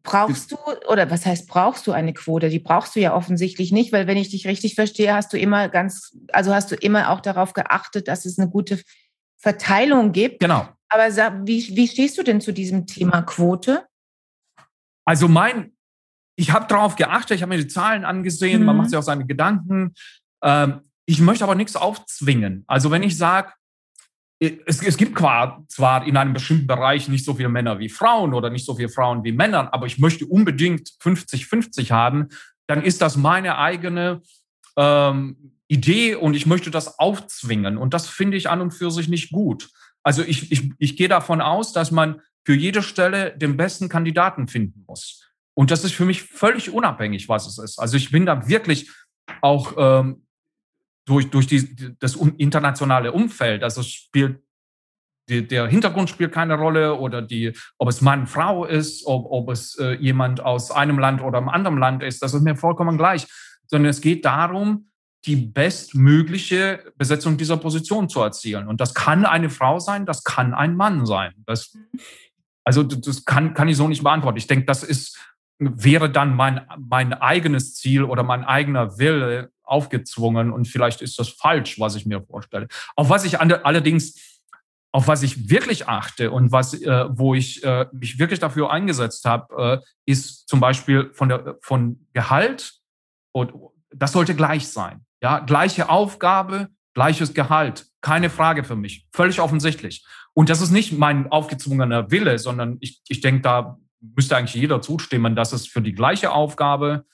brauchst 0.03 0.51
du, 0.51 0.57
oder 0.89 1.11
was 1.11 1.25
heißt 1.25 1.47
brauchst 1.47 1.85
du 1.85 1.91
eine 1.91 2.13
Quote? 2.13 2.49
Die 2.49 2.59
brauchst 2.59 2.95
du 2.95 2.99
ja 2.99 3.15
offensichtlich 3.15 3.71
nicht, 3.71 3.91
weil 3.91 4.07
wenn 4.07 4.17
ich 4.17 4.29
dich 4.29 4.47
richtig 4.47 4.75
verstehe, 4.75 5.13
hast 5.13 5.31
du 5.33 5.37
immer 5.37 5.69
ganz, 5.69 6.17
also 6.33 6.53
hast 6.53 6.71
du 6.71 6.75
immer 6.75 7.11
auch 7.11 7.21
darauf 7.21 7.53
geachtet, 7.53 8.07
dass 8.07 8.25
es 8.25 8.39
eine 8.39 8.49
gute 8.49 8.81
Verteilung 9.37 10.11
gibt. 10.11 10.39
Genau. 10.39 10.67
Aber 10.89 11.07
wie, 11.45 11.75
wie 11.75 11.87
stehst 11.87 12.17
du 12.17 12.23
denn 12.23 12.41
zu 12.41 12.53
diesem 12.53 12.87
Thema 12.87 13.21
Quote? 13.21 13.85
Also 15.05 15.27
mein, 15.27 15.73
ich 16.35 16.51
habe 16.51 16.67
darauf 16.67 16.95
geachtet, 16.95 17.35
ich 17.35 17.41
habe 17.41 17.55
mir 17.55 17.61
die 17.61 17.67
Zahlen 17.67 18.03
angesehen, 18.03 18.61
mhm. 18.61 18.65
man 18.65 18.77
macht 18.77 18.89
sich 18.89 18.97
auch 18.97 19.03
seine 19.03 19.25
Gedanken. 19.25 19.93
Ähm, 20.41 20.81
ich 21.05 21.19
möchte 21.19 21.43
aber 21.43 21.55
nichts 21.55 21.75
aufzwingen. 21.75 22.63
Also 22.67 22.89
wenn 22.89 23.03
ich 23.03 23.17
sage, 23.17 23.53
es, 24.39 24.83
es 24.83 24.97
gibt 24.97 25.17
zwar 25.17 26.05
in 26.05 26.17
einem 26.17 26.33
bestimmten 26.33 26.67
Bereich 26.67 27.07
nicht 27.07 27.25
so 27.25 27.33
viele 27.33 27.49
Männer 27.49 27.79
wie 27.79 27.89
Frauen 27.89 28.33
oder 28.33 28.49
nicht 28.49 28.65
so 28.65 28.75
viele 28.75 28.89
Frauen 28.89 29.23
wie 29.23 29.31
Männer, 29.31 29.73
aber 29.73 29.87
ich 29.87 29.97
möchte 29.97 30.25
unbedingt 30.25 30.89
50-50 31.01 31.91
haben, 31.91 32.29
dann 32.67 32.83
ist 32.83 33.01
das 33.01 33.17
meine 33.17 33.57
eigene 33.57 34.21
ähm, 34.75 35.53
Idee 35.67 36.15
und 36.15 36.35
ich 36.35 36.45
möchte 36.45 36.71
das 36.71 36.99
aufzwingen. 36.99 37.77
Und 37.77 37.93
das 37.93 38.07
finde 38.07 38.37
ich 38.37 38.49
an 38.49 38.61
und 38.61 38.71
für 38.71 38.91
sich 38.91 39.07
nicht 39.07 39.31
gut. 39.31 39.69
Also 40.03 40.23
ich, 40.23 40.51
ich, 40.51 40.71
ich 40.77 40.95
gehe 40.95 41.09
davon 41.09 41.41
aus, 41.41 41.73
dass 41.73 41.91
man 41.91 42.21
für 42.45 42.53
jede 42.53 42.81
Stelle 42.81 43.35
den 43.35 43.57
besten 43.57 43.89
Kandidaten 43.89 44.47
finden 44.47 44.85
muss. 44.87 45.25
Und 45.53 45.71
das 45.71 45.83
ist 45.83 45.93
für 45.93 46.05
mich 46.05 46.23
völlig 46.23 46.69
unabhängig, 46.69 47.27
was 47.27 47.47
es 47.47 47.57
ist. 47.57 47.79
Also 47.79 47.97
ich 47.97 48.11
bin 48.11 48.25
da 48.25 48.47
wirklich 48.47 48.91
auch 49.41 49.73
ähm, 49.77 50.26
durch, 51.07 51.29
durch 51.29 51.47
die, 51.47 51.95
das 51.99 52.15
internationale 52.15 53.11
Umfeld, 53.11 53.63
also 53.63 53.81
spielt 53.81 54.41
die, 55.29 55.45
der 55.45 55.67
Hintergrund 55.67 56.09
spielt 56.09 56.31
keine 56.31 56.55
Rolle 56.55 56.95
oder 56.95 57.21
die, 57.21 57.53
ob 57.77 57.89
es 57.89 58.01
Mann, 58.01 58.27
Frau 58.27 58.63
ist, 58.65 59.05
ob, 59.05 59.29
ob 59.29 59.49
es 59.49 59.77
äh, 59.77 59.93
jemand 59.95 60.39
aus 60.39 60.71
einem 60.71 60.99
Land 60.99 61.21
oder 61.21 61.39
einem 61.39 61.49
anderen 61.49 61.77
Land 61.77 62.03
ist, 62.03 62.23
das 62.23 62.33
ist 62.33 62.43
mir 62.43 62.55
vollkommen 62.55 62.97
gleich, 62.97 63.27
sondern 63.65 63.89
es 63.89 63.99
geht 63.99 64.23
darum, 64.23 64.89
die 65.25 65.35
bestmögliche 65.35 66.93
Besetzung 66.97 67.35
dieser 67.35 67.57
Position 67.57 68.07
zu 68.07 68.21
erzielen. 68.21 68.67
Und 68.67 68.79
das 68.79 68.93
kann 68.93 69.25
eine 69.25 69.49
Frau 69.49 69.79
sein, 69.79 70.05
das 70.05 70.23
kann 70.23 70.53
ein 70.53 70.77
Mann 70.77 71.05
sein. 71.05 71.33
Das, 71.45 71.77
also 72.63 72.83
das 72.83 73.25
kann, 73.25 73.53
kann 73.53 73.67
ich 73.67 73.75
so 73.75 73.87
nicht 73.89 74.03
beantworten. 74.03 74.37
Ich 74.37 74.47
denke, 74.47 74.65
das 74.65 74.83
ist, 74.83 75.19
wäre 75.59 76.09
dann 76.09 76.35
mein, 76.35 76.67
mein 76.77 77.13
eigenes 77.13 77.75
Ziel 77.75 78.03
oder 78.03 78.23
mein 78.23 78.43
eigener 78.43 78.97
Wille, 78.97 79.51
aufgezwungen 79.67 80.51
und 80.51 80.67
vielleicht 80.67 81.01
ist 81.01 81.19
das 81.19 81.29
falsch, 81.29 81.79
was 81.79 81.95
ich 81.95 82.05
mir 82.05 82.21
vorstelle. 82.21 82.67
Auf 82.95 83.09
was 83.09 83.25
ich 83.25 83.39
allerdings, 83.39 84.41
auf 84.91 85.07
was 85.07 85.23
ich 85.23 85.49
wirklich 85.49 85.87
achte 85.87 86.31
und 86.31 86.51
was, 86.51 86.73
äh, 86.73 87.05
wo 87.09 87.35
ich 87.35 87.63
äh, 87.63 87.85
mich 87.91 88.17
wirklich 88.17 88.39
dafür 88.39 88.71
eingesetzt 88.71 89.25
habe, 89.25 89.81
äh, 89.83 90.11
ist 90.11 90.47
zum 90.47 90.59
Beispiel 90.59 91.11
von 91.13 91.29
der 91.29 91.57
von 91.61 92.07
Gehalt 92.13 92.73
und 93.33 93.51
das 93.93 94.13
sollte 94.13 94.35
gleich 94.35 94.67
sein. 94.67 95.05
Ja, 95.21 95.39
gleiche 95.39 95.89
Aufgabe, 95.89 96.69
gleiches 96.93 97.33
Gehalt, 97.33 97.87
keine 98.01 98.29
Frage 98.29 98.63
für 98.63 98.75
mich, 98.75 99.07
völlig 99.11 99.41
offensichtlich. 99.41 100.05
Und 100.33 100.49
das 100.49 100.61
ist 100.61 100.71
nicht 100.71 100.97
mein 100.97 101.31
aufgezwungener 101.31 102.11
Wille, 102.11 102.37
sondern 102.37 102.77
ich, 102.79 103.01
ich 103.07 103.21
denke, 103.21 103.41
da 103.41 103.79
müsste 104.01 104.37
eigentlich 104.37 104.55
jeder 104.55 104.81
zustimmen, 104.81 105.35
dass 105.35 105.53
es 105.53 105.67
für 105.67 105.81
die 105.81 105.93
gleiche 105.93 106.31
Aufgabe 106.31 107.05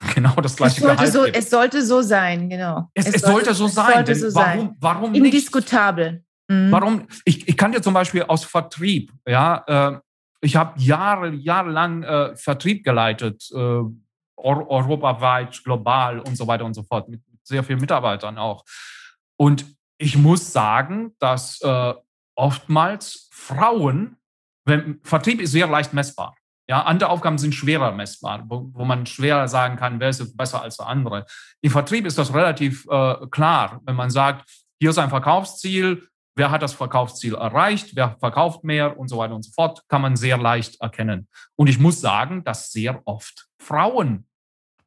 genau 0.14 0.34
das 0.36 0.56
gleiche 0.56 0.76
es 0.76 0.80
sollte 0.80 0.96
Gehalt 0.96 1.12
so, 1.12 1.24
gibt. 1.24 1.36
Es 1.36 1.50
sollte 1.50 1.84
so 1.84 2.02
sein, 2.02 2.48
genau. 2.48 2.90
Es, 2.94 3.06
es, 3.06 3.16
es 3.16 3.22
sollte, 3.22 3.54
so 3.54 3.66
sein. 3.66 3.92
Sollte 3.94 4.14
so 4.14 4.34
warum, 4.34 4.60
sein. 4.60 4.76
warum 4.80 5.14
Indiskutabel. 5.14 6.24
Mhm. 6.48 6.72
Warum? 6.72 7.06
Ich, 7.24 7.46
ich 7.48 7.56
kann 7.56 7.72
dir 7.72 7.82
zum 7.82 7.94
Beispiel 7.94 8.22
aus 8.22 8.44
Vertrieb, 8.44 9.12
ja, 9.26 9.64
äh, 9.66 9.98
ich 10.42 10.56
habe 10.56 10.80
Jahre, 10.80 11.34
jahrelang 11.34 12.02
äh, 12.02 12.36
Vertrieb 12.36 12.82
geleitet, 12.82 13.50
äh, 13.52 13.82
europaweit, 14.36 15.62
global 15.62 16.20
und 16.20 16.36
so 16.36 16.46
weiter 16.46 16.64
und 16.64 16.72
so 16.72 16.82
fort, 16.82 17.08
mit 17.08 17.20
sehr 17.42 17.62
vielen 17.62 17.80
Mitarbeitern 17.80 18.38
auch. 18.38 18.64
Und 19.36 19.66
ich 19.98 20.16
muss 20.16 20.50
sagen, 20.52 21.14
dass 21.18 21.60
äh, 21.60 21.94
oftmals 22.34 23.28
Frauen, 23.32 24.16
wenn, 24.70 25.00
Vertrieb 25.02 25.40
ist 25.40 25.52
sehr 25.52 25.66
leicht 25.66 25.92
messbar. 25.92 26.34
Ja, 26.68 26.82
andere 26.82 27.10
Aufgaben 27.10 27.36
sind 27.36 27.54
schwerer 27.54 27.90
messbar, 27.92 28.44
wo, 28.48 28.70
wo 28.72 28.84
man 28.84 29.04
schwerer 29.04 29.48
sagen 29.48 29.76
kann, 29.76 29.98
wer 29.98 30.10
ist 30.10 30.36
besser 30.36 30.62
als 30.62 30.76
der 30.76 30.86
andere. 30.86 31.26
Im 31.60 31.70
Vertrieb 31.72 32.06
ist 32.06 32.16
das 32.16 32.32
relativ 32.32 32.86
äh, 32.88 33.26
klar, 33.30 33.80
wenn 33.84 33.96
man 33.96 34.08
sagt, 34.08 34.48
hier 34.78 34.90
ist 34.90 34.98
ein 34.98 35.10
Verkaufsziel, 35.10 36.08
wer 36.36 36.50
hat 36.52 36.62
das 36.62 36.72
Verkaufsziel 36.72 37.34
erreicht, 37.34 37.96
wer 37.96 38.16
verkauft 38.20 38.62
mehr 38.62 38.98
und 38.98 39.08
so 39.08 39.18
weiter 39.18 39.34
und 39.34 39.42
so 39.42 39.50
fort, 39.52 39.82
kann 39.88 40.00
man 40.00 40.16
sehr 40.16 40.38
leicht 40.38 40.80
erkennen. 40.80 41.28
Und 41.56 41.66
ich 41.66 41.80
muss 41.80 42.00
sagen, 42.00 42.44
dass 42.44 42.70
sehr 42.70 43.02
oft 43.04 43.48
Frauen 43.58 44.26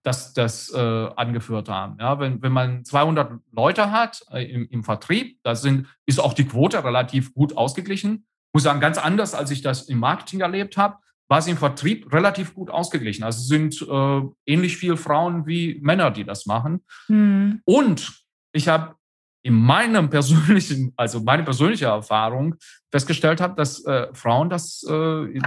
das, 0.04 0.34
das 0.34 0.74
äh, 0.74 0.80
angeführt 1.16 1.70
haben. 1.70 1.98
Ja, 2.00 2.20
wenn, 2.20 2.42
wenn 2.42 2.52
man 2.52 2.86
200 2.86 3.40
Leute 3.52 3.92
hat 3.92 4.22
äh, 4.32 4.44
im, 4.44 4.68
im 4.70 4.84
Vertrieb, 4.84 5.40
da 5.44 5.52
ist 5.52 6.20
auch 6.20 6.34
die 6.34 6.46
Quote 6.46 6.84
relativ 6.84 7.34
gut 7.34 7.58
ausgeglichen. 7.58 8.26
Ich 8.54 8.58
muss 8.58 8.64
sagen, 8.66 8.80
ganz 8.80 9.00
anders, 9.00 9.34
als 9.34 9.50
ich 9.50 9.64
das 9.64 9.90
im 9.90 9.98
Marketing 9.98 10.42
erlebt 10.42 10.78
habe, 10.78 10.98
war 11.28 11.40
es 11.40 11.48
im 11.48 11.58
Vertrieb 11.58 12.14
relativ 12.14 12.54
gut 12.54 12.70
ausgeglichen. 12.70 13.24
Also 13.24 13.40
es 13.40 13.48
sind 13.48 13.82
äh, 13.82 14.22
ähnlich 14.46 14.78
viele 14.78 14.96
Frauen 14.96 15.48
wie 15.48 15.80
Männer, 15.82 16.12
die 16.12 16.24
das 16.24 16.46
machen. 16.46 16.86
Mhm. 17.08 17.62
Und 17.66 18.14
ich 18.52 18.68
habe 18.68 18.94
in 19.42 19.56
meinem 19.56 20.10
persönlichen, 20.12 20.94
also 20.98 21.20
meine 21.22 21.42
persönliche 21.42 21.86
Erfahrung 21.86 22.54
festgestellt 22.92 23.42
habe, 23.42 23.56
dass 23.56 23.84
äh, 23.86 24.14
Frauen 24.14 24.52
das 24.52 24.84
äh, 24.88 25.42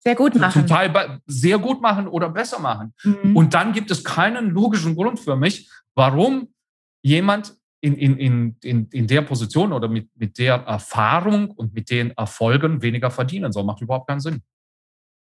sehr 0.00 0.14
gut 0.14 0.34
machen. 0.34 0.52
Zum 0.52 0.66
Teil 0.66 1.22
sehr 1.24 1.58
gut 1.58 1.80
machen 1.80 2.06
oder 2.06 2.28
besser 2.28 2.58
machen. 2.58 2.92
Mhm. 3.02 3.34
Und 3.34 3.54
dann 3.54 3.72
gibt 3.72 3.90
es 3.90 4.04
keinen 4.04 4.50
logischen 4.50 4.94
Grund 4.94 5.18
für 5.18 5.36
mich, 5.36 5.70
warum 5.94 6.52
jemand 7.02 7.56
in, 7.80 7.94
in, 7.94 8.16
in, 8.16 8.56
in, 8.62 8.88
in 8.90 9.06
der 9.06 9.22
Position 9.22 9.72
oder 9.72 9.88
mit, 9.88 10.08
mit 10.14 10.38
der 10.38 10.54
Erfahrung 10.54 11.50
und 11.50 11.74
mit 11.74 11.90
den 11.90 12.10
Erfolgen 12.12 12.82
weniger 12.82 13.10
verdienen 13.10 13.52
soll. 13.52 13.64
Macht 13.64 13.80
überhaupt 13.80 14.08
keinen 14.08 14.20
Sinn. 14.20 14.42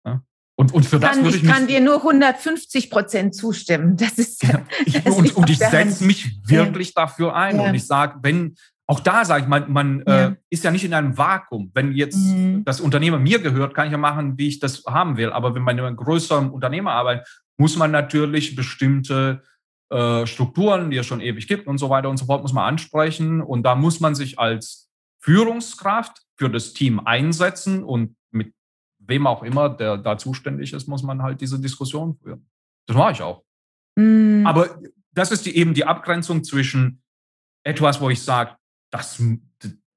Ja? 0.05 0.23
Und, 0.55 0.73
und 0.73 0.85
für 0.85 0.99
kann, 0.99 1.17
das 1.17 1.23
würde 1.23 1.37
ich, 1.37 1.43
ich 1.43 1.49
kann 1.49 1.67
dir 1.67 1.81
nur 1.81 1.97
150 1.97 2.89
Prozent 2.89 3.35
zustimmen. 3.35 3.95
Das 3.97 4.13
ist 4.13 4.43
ja, 4.43 4.65
ich, 4.85 5.03
das 5.03 5.15
und, 5.15 5.35
und 5.35 5.49
ich 5.49 5.59
setze 5.59 6.03
mich 6.03 6.39
wirklich 6.47 6.93
ja. 6.95 7.03
dafür 7.03 7.35
ein. 7.35 7.59
Und 7.59 7.75
ich 7.75 7.85
sage, 7.85 8.19
wenn 8.23 8.55
auch 8.89 9.01
da 9.01 9.25
sage 9.25 9.43
ich, 9.43 9.49
man, 9.49 9.71
man 9.71 10.03
ja. 10.07 10.27
Äh, 10.27 10.35
ist 10.49 10.63
ja 10.63 10.71
nicht 10.71 10.85
in 10.85 10.93
einem 10.93 11.17
Vakuum. 11.17 11.71
Wenn 11.73 11.91
jetzt 11.91 12.17
mhm. 12.17 12.63
das 12.63 12.79
Unternehmen 12.79 13.21
mir 13.21 13.39
gehört, 13.39 13.75
kann 13.75 13.87
ich 13.87 13.91
ja 13.91 13.97
machen, 13.97 14.37
wie 14.37 14.47
ich 14.47 14.59
das 14.59 14.83
haben 14.87 15.17
will. 15.17 15.31
Aber 15.31 15.53
wenn 15.53 15.61
man 15.61 15.77
in 15.77 15.83
einem 15.83 15.97
größeren 15.97 16.49
Unternehmen 16.49 16.87
arbeitet, 16.87 17.27
muss 17.57 17.75
man 17.75 17.91
natürlich 17.91 18.55
bestimmte 18.55 19.43
äh, 19.89 20.25
Strukturen, 20.25 20.91
die 20.91 20.97
es 20.97 21.05
schon 21.05 21.21
ewig 21.21 21.47
gibt 21.47 21.67
und 21.67 21.77
so 21.77 21.89
weiter 21.89 22.09
und 22.09 22.17
so 22.17 22.25
fort, 22.25 22.41
muss 22.41 22.53
man 22.53 22.65
ansprechen. 22.65 23.41
Und 23.41 23.63
da 23.63 23.75
muss 23.75 23.99
man 23.99 24.15
sich 24.15 24.37
als 24.39 24.89
Führungskraft 25.19 26.21
für 26.35 26.49
das 26.49 26.73
Team 26.73 26.99
einsetzen 26.99 27.83
und 27.83 28.15
mit 28.31 28.53
wem 28.99 29.27
auch 29.27 29.43
immer, 29.43 29.69
der 29.69 29.97
da 29.97 30.17
zuständig 30.17 30.73
ist, 30.73 30.87
muss 30.87 31.03
man 31.03 31.21
halt 31.23 31.41
diese 31.41 31.59
Diskussion 31.59 32.17
führen. 32.21 32.47
Das 32.85 32.97
mache 32.97 33.13
ich 33.13 33.21
auch. 33.21 33.43
Mhm. 33.95 34.45
Aber 34.45 34.79
das 35.11 35.31
ist 35.31 35.45
die, 35.45 35.55
eben 35.57 35.73
die 35.73 35.85
Abgrenzung 35.85 36.43
zwischen 36.43 37.01
etwas, 37.63 37.99
wo 37.99 38.09
ich 38.09 38.21
sage, 38.21 38.55
das, 38.91 39.21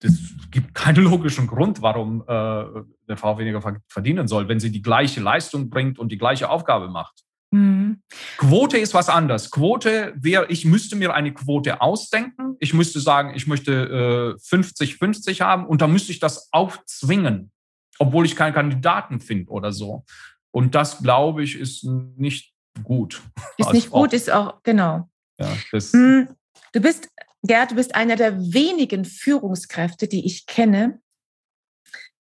das 0.00 0.18
gibt 0.50 0.74
keinen 0.74 1.04
logischen 1.04 1.46
Grund, 1.46 1.82
warum 1.82 2.22
äh, 2.26 2.32
eine 2.32 3.16
Frau 3.16 3.38
weniger 3.38 3.60
verdienen 3.88 4.28
soll, 4.28 4.48
wenn 4.48 4.60
sie 4.60 4.72
die 4.72 4.82
gleiche 4.82 5.20
Leistung 5.20 5.68
bringt 5.68 5.98
und 5.98 6.10
die 6.10 6.18
gleiche 6.18 6.48
Aufgabe 6.48 6.88
macht. 6.88 7.24
Mhm. 7.52 8.02
Quote 8.36 8.78
ist 8.78 8.94
was 8.94 9.08
anderes. 9.08 9.50
Quote 9.50 10.14
wäre, 10.16 10.46
ich 10.48 10.64
müsste 10.64 10.96
mir 10.96 11.14
eine 11.14 11.34
Quote 11.34 11.80
ausdenken. 11.80 12.56
Ich 12.60 12.74
müsste 12.74 13.00
sagen, 13.00 13.32
ich 13.34 13.46
möchte 13.46 14.36
50-50 14.40 15.30
äh, 15.30 15.34
haben 15.40 15.66
und 15.66 15.80
dann 15.80 15.92
müsste 15.92 16.12
ich 16.12 16.20
das 16.20 16.48
aufzwingen, 16.52 17.50
obwohl 17.98 18.24
ich 18.24 18.36
keinen 18.36 18.54
Kandidaten 18.54 19.20
finde 19.20 19.50
oder 19.50 19.72
so. 19.72 20.04
Und 20.52 20.74
das, 20.74 20.98
glaube 20.98 21.42
ich, 21.42 21.58
ist 21.58 21.84
nicht 21.84 22.52
gut. 22.82 23.22
Ist 23.56 23.66
also 23.66 23.72
nicht 23.72 23.90
gut, 23.90 24.10
auch, 24.10 24.12
ist 24.12 24.30
auch, 24.30 24.62
genau. 24.62 25.08
Ja, 25.38 25.48
hm, 25.72 26.28
du 26.72 26.80
bist 26.80 27.08
Gerd, 27.42 27.70
du 27.70 27.76
bist 27.76 27.94
einer 27.94 28.16
der 28.16 28.38
wenigen 28.38 29.04
Führungskräfte, 29.04 30.08
die 30.08 30.26
ich 30.26 30.46
kenne, 30.46 31.00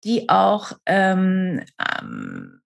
die 0.04 0.28
auch, 0.28 0.72
ähm, 0.86 1.64
ähm, 1.78 2.59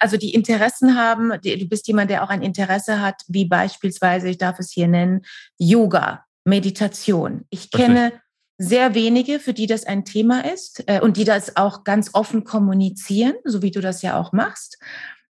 also 0.00 0.16
die 0.16 0.34
Interessen 0.34 0.96
haben. 0.96 1.32
Die, 1.42 1.58
du 1.58 1.66
bist 1.66 1.86
jemand, 1.88 2.10
der 2.10 2.22
auch 2.22 2.30
ein 2.30 2.42
Interesse 2.42 3.00
hat, 3.00 3.22
wie 3.28 3.44
beispielsweise, 3.44 4.28
ich 4.28 4.38
darf 4.38 4.58
es 4.58 4.72
hier 4.72 4.88
nennen, 4.88 5.22
Yoga, 5.58 6.24
Meditation. 6.44 7.44
Ich 7.50 7.70
kenne 7.70 8.12
sehr 8.58 8.94
wenige, 8.94 9.38
für 9.38 9.52
die 9.52 9.66
das 9.66 9.84
ein 9.84 10.04
Thema 10.04 10.44
ist 10.52 10.84
äh, 10.86 11.00
und 11.00 11.16
die 11.16 11.24
das 11.24 11.56
auch 11.56 11.84
ganz 11.84 12.10
offen 12.14 12.44
kommunizieren, 12.44 13.34
so 13.44 13.62
wie 13.62 13.70
du 13.70 13.80
das 13.80 14.02
ja 14.02 14.18
auch 14.18 14.32
machst. 14.32 14.78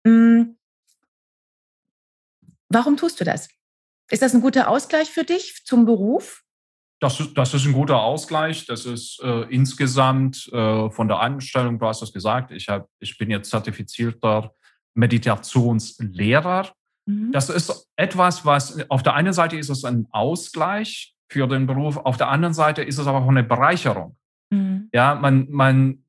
Hm. 0.06 0.58
Warum 2.70 2.98
tust 2.98 3.20
du 3.20 3.26
das? 3.26 3.50
Ist 4.10 4.22
das 4.22 4.34
ein 4.34 4.42
guter 4.42 4.70
Ausgleich 4.70 5.12
für 5.12 5.24
dich 5.24 5.64
zum 5.66 5.86
Beruf? 5.86 6.44
Das, 7.02 7.34
das 7.34 7.54
ist 7.56 7.66
ein 7.66 7.74
guter 7.74 8.00
Ausgleich. 8.00 8.68
Das 8.68 8.86
ist 8.86 9.20
äh, 9.24 9.42
insgesamt 9.50 10.48
äh, 10.54 10.90
von 10.92 11.08
der 11.08 11.20
Anstellung, 11.20 11.80
du 11.80 11.88
hast 11.88 12.04
es 12.04 12.14
gesagt, 12.14 12.52
ich, 12.52 12.70
hab, 12.70 12.88
ich 13.00 13.18
bin 13.18 13.32
jetzt 13.32 13.50
zertifizierter 13.50 14.54
Meditationslehrer. 14.94 16.70
Mhm. 17.08 17.32
Das 17.32 17.50
ist 17.50 17.90
etwas, 17.96 18.46
was 18.46 18.88
auf 18.90 19.02
der 19.02 19.16
einen 19.16 19.34
Seite 19.34 19.58
ist 19.58 19.70
es 19.70 19.84
ein 19.84 20.08
Ausgleich 20.12 21.16
für 21.28 21.48
den 21.48 21.66
Beruf, 21.66 21.98
auf 21.98 22.18
der 22.18 22.30
anderen 22.30 22.54
Seite 22.54 22.84
ist 22.84 23.00
es 23.00 23.08
aber 23.08 23.20
auch 23.20 23.30
eine 23.30 23.44
Bereicherung. 23.44 24.16
Mhm. 24.52 24.90
Ja, 24.94 25.16
man, 25.16 25.50
man 25.50 26.06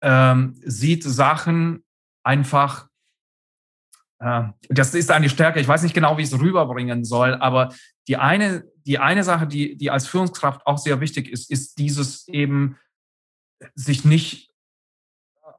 ähm, 0.00 0.54
sieht 0.62 1.02
Sachen 1.02 1.82
einfach 2.22 2.88
das 4.68 4.94
ist 4.94 5.10
eine 5.10 5.28
Stärke. 5.28 5.58
Ich 5.58 5.66
weiß 5.66 5.82
nicht 5.82 5.94
genau, 5.94 6.16
wie 6.16 6.22
ich 6.22 6.32
es 6.32 6.38
rüberbringen 6.38 7.04
soll, 7.04 7.34
aber 7.34 7.74
die 8.08 8.16
eine, 8.16 8.64
die 8.86 8.98
eine 8.98 9.24
Sache, 9.24 9.46
die, 9.46 9.76
die 9.76 9.90
als 9.90 10.06
Führungskraft 10.06 10.66
auch 10.66 10.78
sehr 10.78 11.00
wichtig 11.00 11.28
ist, 11.28 11.50
ist 11.50 11.78
dieses 11.78 12.26
eben 12.28 12.76
sich 13.74 14.04
nicht 14.04 14.52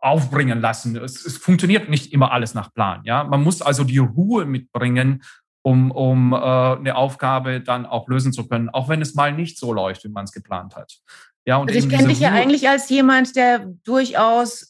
aufbringen 0.02 0.60
lassen. 0.60 0.98
Es, 0.98 1.26
es 1.26 1.38
funktioniert 1.38 1.90
nicht 1.90 2.12
immer 2.12 2.32
alles 2.32 2.54
nach 2.54 2.74
Plan. 2.74 3.02
Ja, 3.06 3.24
man 3.24 3.42
muss 3.42 3.62
also 3.62 3.86
die 3.86 4.00
Ruhe 4.00 4.46
mitbringen, 4.46 5.24
um, 5.62 5.92
um 5.92 6.34
äh, 6.34 6.36
eine 6.36 6.96
Aufgabe 6.96 7.62
dann 7.62 7.86
auch 7.86 8.10
lösen 8.10 8.34
zu 8.34 8.48
können, 8.48 8.70
auch 8.70 8.90
wenn 8.90 9.02
es 9.02 9.16
mal 9.16 9.32
nicht 9.32 9.58
so 9.58 9.72
läuft, 9.72 10.04
wie 10.04 10.10
man 10.10 10.26
es 10.26 10.34
geplant 10.34 10.76
hat. 10.76 11.00
Ja, 11.46 11.58
und 11.58 11.70
also 11.70 11.78
ich 11.78 11.90
kenne 11.90 12.08
dich 12.08 12.22
ja 12.22 12.32
eigentlich 12.32 12.70
als 12.70 12.90
jemand, 12.90 13.36
der 13.36 13.66
durchaus 13.84 14.70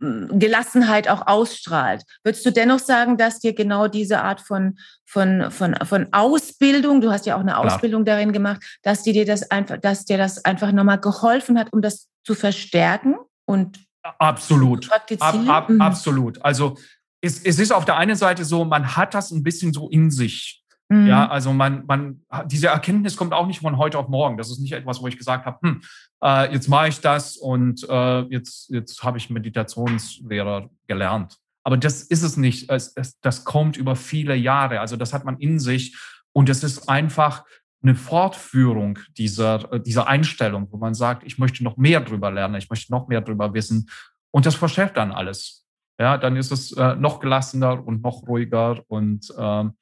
Gelassenheit 0.00 1.08
auch 1.08 1.26
ausstrahlt. 1.26 2.04
Würdest 2.22 2.44
du 2.44 2.52
dennoch 2.52 2.78
sagen, 2.78 3.16
dass 3.16 3.40
dir 3.40 3.54
genau 3.54 3.88
diese 3.88 4.22
Art 4.22 4.40
von, 4.40 4.78
von, 5.06 5.50
von, 5.50 5.74
von 5.84 6.08
Ausbildung, 6.12 7.00
du 7.00 7.10
hast 7.10 7.26
ja 7.26 7.36
auch 7.36 7.40
eine 7.40 7.56
Ausbildung 7.56 8.04
Klar. 8.04 8.16
darin 8.16 8.32
gemacht, 8.32 8.62
dass 8.82 9.02
dir 9.02 9.24
das 9.24 9.50
einfach, 9.50 9.78
dass 9.78 10.04
dir 10.04 10.18
das 10.18 10.44
einfach 10.44 10.72
nochmal 10.72 11.00
geholfen 11.00 11.58
hat, 11.58 11.72
um 11.72 11.80
das 11.80 12.08
zu 12.22 12.34
verstärken 12.34 13.16
und 13.46 13.80
absolut, 14.02 14.84
zu 14.84 14.90
praktizieren? 14.90 15.48
Ab, 15.48 15.64
ab, 15.64 15.68
mhm. 15.70 15.80
absolut. 15.80 16.44
Also 16.44 16.76
es, 17.20 17.42
es 17.42 17.58
ist 17.58 17.72
auf 17.72 17.84
der 17.84 17.96
einen 17.96 18.16
Seite 18.16 18.44
so, 18.44 18.64
man 18.64 18.96
hat 18.96 19.14
das 19.14 19.30
ein 19.30 19.42
bisschen 19.42 19.72
so 19.72 19.88
in 19.88 20.10
sich. 20.10 20.57
Mhm. 20.88 21.06
Ja, 21.06 21.28
also 21.28 21.52
man, 21.52 21.84
man, 21.86 22.22
diese 22.46 22.68
Erkenntnis 22.68 23.16
kommt 23.16 23.34
auch 23.34 23.46
nicht 23.46 23.60
von 23.60 23.76
heute 23.76 23.98
auf 23.98 24.08
morgen. 24.08 24.38
Das 24.38 24.50
ist 24.50 24.58
nicht 24.58 24.72
etwas, 24.72 25.02
wo 25.02 25.06
ich 25.06 25.18
gesagt 25.18 25.44
habe, 25.44 25.58
hm, 25.62 25.82
äh, 26.22 26.52
jetzt 26.52 26.68
mache 26.68 26.88
ich 26.88 27.00
das 27.00 27.36
und 27.36 27.86
äh, 27.88 28.20
jetzt, 28.22 28.70
jetzt 28.70 29.02
habe 29.02 29.18
ich 29.18 29.28
Meditationslehrer 29.28 30.70
gelernt. 30.86 31.36
Aber 31.64 31.76
das 31.76 32.02
ist 32.02 32.22
es 32.22 32.38
nicht. 32.38 32.70
Es, 32.70 32.92
es, 32.96 33.20
das 33.20 33.44
kommt 33.44 33.76
über 33.76 33.96
viele 33.96 34.34
Jahre. 34.34 34.80
Also 34.80 34.96
das 34.96 35.12
hat 35.12 35.26
man 35.26 35.38
in 35.38 35.60
sich 35.60 35.96
und 36.32 36.48
es 36.48 36.64
ist 36.64 36.88
einfach 36.88 37.44
eine 37.82 37.94
Fortführung 37.94 38.98
dieser, 39.16 39.78
dieser 39.80 40.08
Einstellung, 40.08 40.68
wo 40.70 40.78
man 40.78 40.94
sagt, 40.94 41.24
ich 41.24 41.38
möchte 41.38 41.62
noch 41.62 41.76
mehr 41.76 42.00
drüber 42.00 42.30
lernen, 42.30 42.56
ich 42.56 42.70
möchte 42.70 42.90
noch 42.90 43.08
mehr 43.08 43.20
drüber 43.20 43.52
wissen. 43.54 43.88
Und 44.30 44.46
das 44.46 44.54
verschärft 44.54 44.96
dann 44.96 45.12
alles. 45.12 45.66
Ja, 46.00 46.16
dann 46.16 46.36
ist 46.36 46.52
es 46.52 46.72
äh, 46.72 46.94
noch 46.96 47.20
gelassener 47.20 47.84
und 47.86 48.02
noch 48.02 48.26
ruhiger 48.26 48.82
und 48.88 49.32
ähm, 49.36 49.72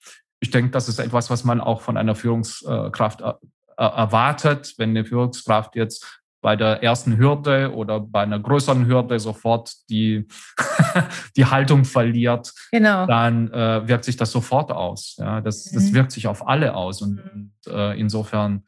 ich 0.41 0.51
denke, 0.51 0.71
das 0.71 0.89
ist 0.89 0.99
etwas, 0.99 1.31
was 1.31 1.45
man 1.45 1.61
auch 1.61 1.81
von 1.81 1.97
einer 1.97 2.15
Führungskraft 2.15 3.21
äh, 3.23 3.33
erwartet. 3.77 4.75
Wenn 4.79 4.91
eine 4.91 5.05
Führungskraft 5.05 5.77
jetzt 5.77 6.23
bei 6.43 6.55
der 6.55 6.83
ersten 6.83 7.17
Hürde 7.17 7.75
oder 7.75 7.99
bei 7.99 8.23
einer 8.23 8.39
größeren 8.39 8.87
Hürde 8.87 9.19
sofort 9.19 9.75
die, 9.91 10.29
die 11.37 11.47
Haltung 11.47 11.85
verliert, 11.85 12.53
genau. 12.71 13.07
dann 13.07 13.51
äh, 13.51 13.89
wirkt 13.89 14.05
sich 14.05 14.17
das 14.17 14.31
sofort 14.31 14.71
aus. 14.71 15.17
Ja, 15.19 15.41
das, 15.41 15.73
mhm. 15.73 15.75
das 15.75 15.93
wirkt 15.93 16.13
sich 16.13 16.29
auf 16.29 16.47
alle 16.47 16.75
aus 16.75 17.03
und, 17.03 17.19
und 17.19 17.53
äh, 17.67 17.99
insofern 17.99 18.65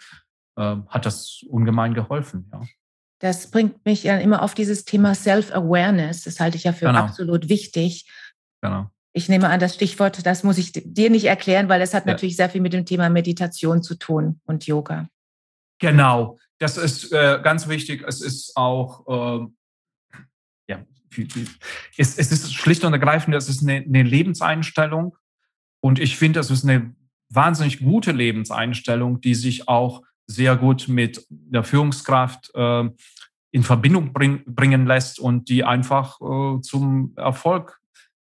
äh, 0.57 0.77
hat 0.89 1.07
das 1.07 1.45
ungemein 1.49 1.95
geholfen. 1.95 2.51
Ja. 2.53 2.63
Das 3.21 3.51
bringt 3.51 3.85
mich 3.85 4.05
ja 4.05 4.17
immer 4.17 4.43
auf 4.43 4.55
dieses 4.55 4.85
Thema 4.85 5.15
Self-Awareness. 5.15 6.25
Das 6.25 6.41
halte 6.41 6.57
ich 6.57 6.65
ja 6.65 6.73
für 6.73 6.87
genau. 6.87 7.01
absolut 7.01 7.49
wichtig. 7.49 8.11
Genau. 8.61 8.91
Ich 9.13 9.29
nehme 9.29 9.49
an, 9.49 9.59
das 9.59 9.75
Stichwort, 9.75 10.25
das 10.27 10.45
muss 10.45 10.59
ich 10.59 10.73
dir 10.73 11.11
nicht 11.11 11.25
erklären, 11.25 11.69
weil 11.69 11.81
es 11.81 11.95
hat 11.95 12.07
ja. 12.07 12.13
natürlich 12.13 12.37
sehr 12.37 12.51
viel 12.51 12.61
mit 12.61 12.73
dem 12.73 12.85
Thema 12.85 13.09
Meditation 13.09 13.83
zu 13.83 13.95
tun 13.95 14.41
und 14.45 14.67
Yoga. 14.67 15.09
Genau, 15.79 16.39
das 16.59 16.77
ist 16.77 17.13
äh, 17.13 17.41
ganz 17.43 17.69
wichtig. 17.69 18.05
Es 18.07 18.21
ist 18.21 18.57
auch, 18.57 19.07
äh, 19.07 19.47
ja, 20.69 20.85
es, 21.97 22.19
es, 22.19 22.33
ist 22.33 22.55
schlicht 22.55 22.85
und 22.85 22.93
ergreifend, 22.93 23.35
es 23.35 23.49
ist 23.49 23.63
eine, 23.63 23.77
eine 23.77 24.03
Lebenseinstellung. 24.03 25.17
Und 25.81 25.99
ich 26.01 26.17
finde, 26.17 26.41
es 26.41 26.51
ist 26.51 26.65
eine 26.65 26.95
wahnsinnig 27.31 27.81
gute 27.81 28.13
Lebenseinstellung, 28.13 29.21
die 29.21 29.35
sich 29.35 29.69
auch 29.69 30.03
sehr 30.27 30.57
gut 30.57 30.89
mit 30.89 31.27
der 31.31 31.65
Führungskraft 31.65 32.51
äh, 32.55 32.89
in 33.51 33.63
Verbindung 33.63 34.13
bring, 34.13 34.43
bringen 34.47 34.87
lässt 34.87 35.19
und 35.19 35.49
die 35.49 35.65
einfach 35.65 36.21
äh, 36.21 36.61
zum 36.61 37.15
Erfolg 37.17 37.78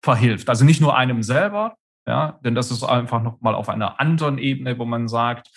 verhilft. 0.04 0.50
Also 0.50 0.64
nicht 0.66 0.82
nur 0.82 0.96
einem 0.96 1.22
selber, 1.22 1.76
ja, 2.06 2.38
denn 2.44 2.54
das 2.54 2.70
ist 2.70 2.84
einfach 2.84 3.22
nochmal 3.22 3.54
auf 3.54 3.70
einer 3.70 3.98
anderen 4.00 4.36
Ebene, 4.36 4.78
wo 4.78 4.84
man 4.84 5.08
sagt, 5.08 5.48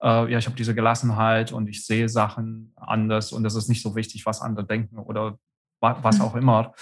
äh, 0.00 0.30
ja, 0.30 0.38
ich 0.38 0.46
habe 0.46 0.56
diese 0.56 0.74
Gelassenheit 0.74 1.50
und 1.50 1.68
ich 1.68 1.84
sehe 1.84 2.08
Sachen 2.08 2.72
anders 2.76 3.32
und 3.32 3.44
es 3.44 3.56
ist 3.56 3.68
nicht 3.68 3.82
so 3.82 3.96
wichtig, 3.96 4.24
was 4.24 4.40
andere 4.40 4.64
denken 4.64 4.98
oder 4.98 5.38
wa 5.80 5.98
was 6.02 6.18
mhm. 6.18 6.24
auch 6.24 6.36
immer. 6.36 6.74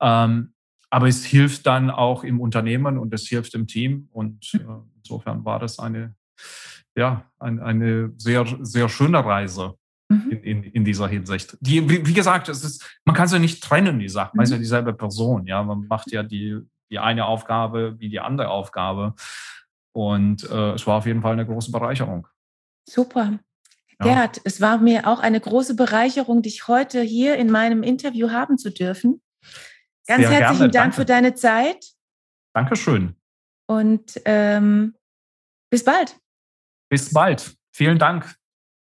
Ähm, 0.00 0.54
aber 0.88 1.08
es 1.08 1.24
hilft 1.24 1.66
dann 1.66 1.90
auch 1.90 2.22
im 2.22 2.40
Unternehmen 2.40 2.96
und 2.96 3.12
es 3.12 3.26
hilft 3.26 3.54
im 3.54 3.66
Team 3.66 4.08
und 4.12 4.52
mhm. 4.54 4.60
äh, 4.60 4.98
insofern 4.98 5.44
war 5.44 5.58
das 5.58 5.80
eine, 5.80 6.14
ja, 6.94 7.24
ein, 7.40 7.58
eine 7.58 8.12
sehr, 8.18 8.46
sehr 8.60 8.88
schöne 8.88 9.24
Reise. 9.24 9.74
Mhm. 10.12 10.30
In, 10.30 10.42
in, 10.42 10.64
in, 10.64 10.84
dieser 10.84 11.08
Hinsicht. 11.08 11.56
Die, 11.60 11.88
wie, 11.88 12.06
wie, 12.06 12.14
gesagt, 12.14 12.48
es 12.48 12.64
ist, 12.64 13.00
man 13.04 13.14
kann 13.14 13.28
sie 13.28 13.38
nicht 13.38 13.62
trennen, 13.62 13.98
die 13.98 14.08
Sachen. 14.08 14.36
Man 14.36 14.44
ist 14.44 14.50
ja 14.50 14.58
dieselbe 14.58 14.92
Person. 14.92 15.46
Ja, 15.46 15.62
man 15.62 15.86
macht 15.88 16.12
ja 16.12 16.22
die, 16.22 16.60
die 16.90 16.98
eine 16.98 17.26
Aufgabe 17.26 17.98
wie 17.98 18.08
die 18.08 18.20
andere 18.20 18.48
Aufgabe. 18.48 19.14
Und 19.92 20.48
äh, 20.50 20.72
es 20.72 20.86
war 20.86 20.98
auf 20.98 21.06
jeden 21.06 21.22
Fall 21.22 21.32
eine 21.32 21.46
große 21.46 21.70
Bereicherung. 21.70 22.26
Super. 22.88 23.38
Ja. 23.98 24.06
Gerd, 24.06 24.40
es 24.44 24.60
war 24.60 24.78
mir 24.78 25.06
auch 25.06 25.20
eine 25.20 25.40
große 25.40 25.76
Bereicherung, 25.76 26.42
dich 26.42 26.66
heute 26.68 27.02
hier 27.02 27.36
in 27.36 27.50
meinem 27.50 27.82
Interview 27.82 28.30
haben 28.30 28.58
zu 28.58 28.70
dürfen. 28.70 29.22
Ganz 30.06 30.22
Sehr 30.22 30.30
herzlichen 30.30 30.58
gerne. 30.58 30.70
Dank 30.70 30.72
Danke. 30.72 30.96
für 30.96 31.04
deine 31.04 31.34
Zeit. 31.34 31.84
Dankeschön. 32.54 33.16
Und 33.66 34.20
ähm, 34.24 34.94
bis 35.70 35.84
bald. 35.84 36.16
Bis 36.90 37.12
bald. 37.12 37.56
Vielen 37.72 37.98
Dank. 37.98 38.41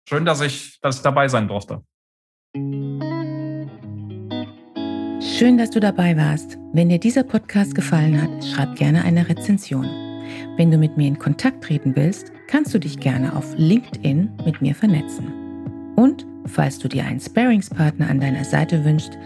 Schön, 0.10 0.24
dass 0.24 0.40
ich, 0.40 0.80
dass 0.80 0.98
ich 0.98 1.02
dabei 1.02 1.28
sein 1.28 1.50
durfte. 1.50 1.84
Schön, 5.20 5.58
dass 5.58 5.70
du 5.70 5.82
dabei 5.82 6.16
warst. 6.16 6.58
Wenn 6.72 6.88
dir 6.88 6.98
dieser 6.98 7.24
Podcast 7.24 7.76
gefallen 7.76 8.22
hat, 8.22 8.46
schreib 8.46 8.78
gerne 8.78 9.04
eine 9.04 9.28
Rezension. 9.28 9.86
Wenn 10.56 10.72
du 10.72 10.78
mit 10.78 10.96
mir 10.96 11.10
in 11.10 11.20
Kontakt 11.20 11.66
treten 11.66 11.94
willst, 11.98 12.32
kannst 12.48 12.74
du 12.74 12.80
dich 12.80 13.02
gerne 13.02 13.36
auf 13.36 13.54
LinkedIn 13.58 14.32
mit 14.46 14.62
mir 14.62 14.74
vernetzen. 14.74 15.94
Und 15.98 16.26
falls 16.46 16.80
du 16.80 16.88
dir 16.88 17.04
einen 17.04 17.20
Sparingspartner 17.20 18.10
an 18.10 18.22
deiner 18.22 18.46
Seite 18.46 18.86
wünschst, 18.86 19.18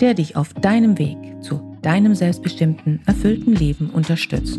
der 0.00 0.14
dich 0.14 0.36
auf 0.36 0.54
deinem 0.54 0.98
Weg 0.98 1.18
zu 1.42 1.76
deinem 1.82 2.14
selbstbestimmten, 2.14 3.02
erfüllten 3.04 3.54
Leben 3.54 3.90
unterstützt, 3.90 4.58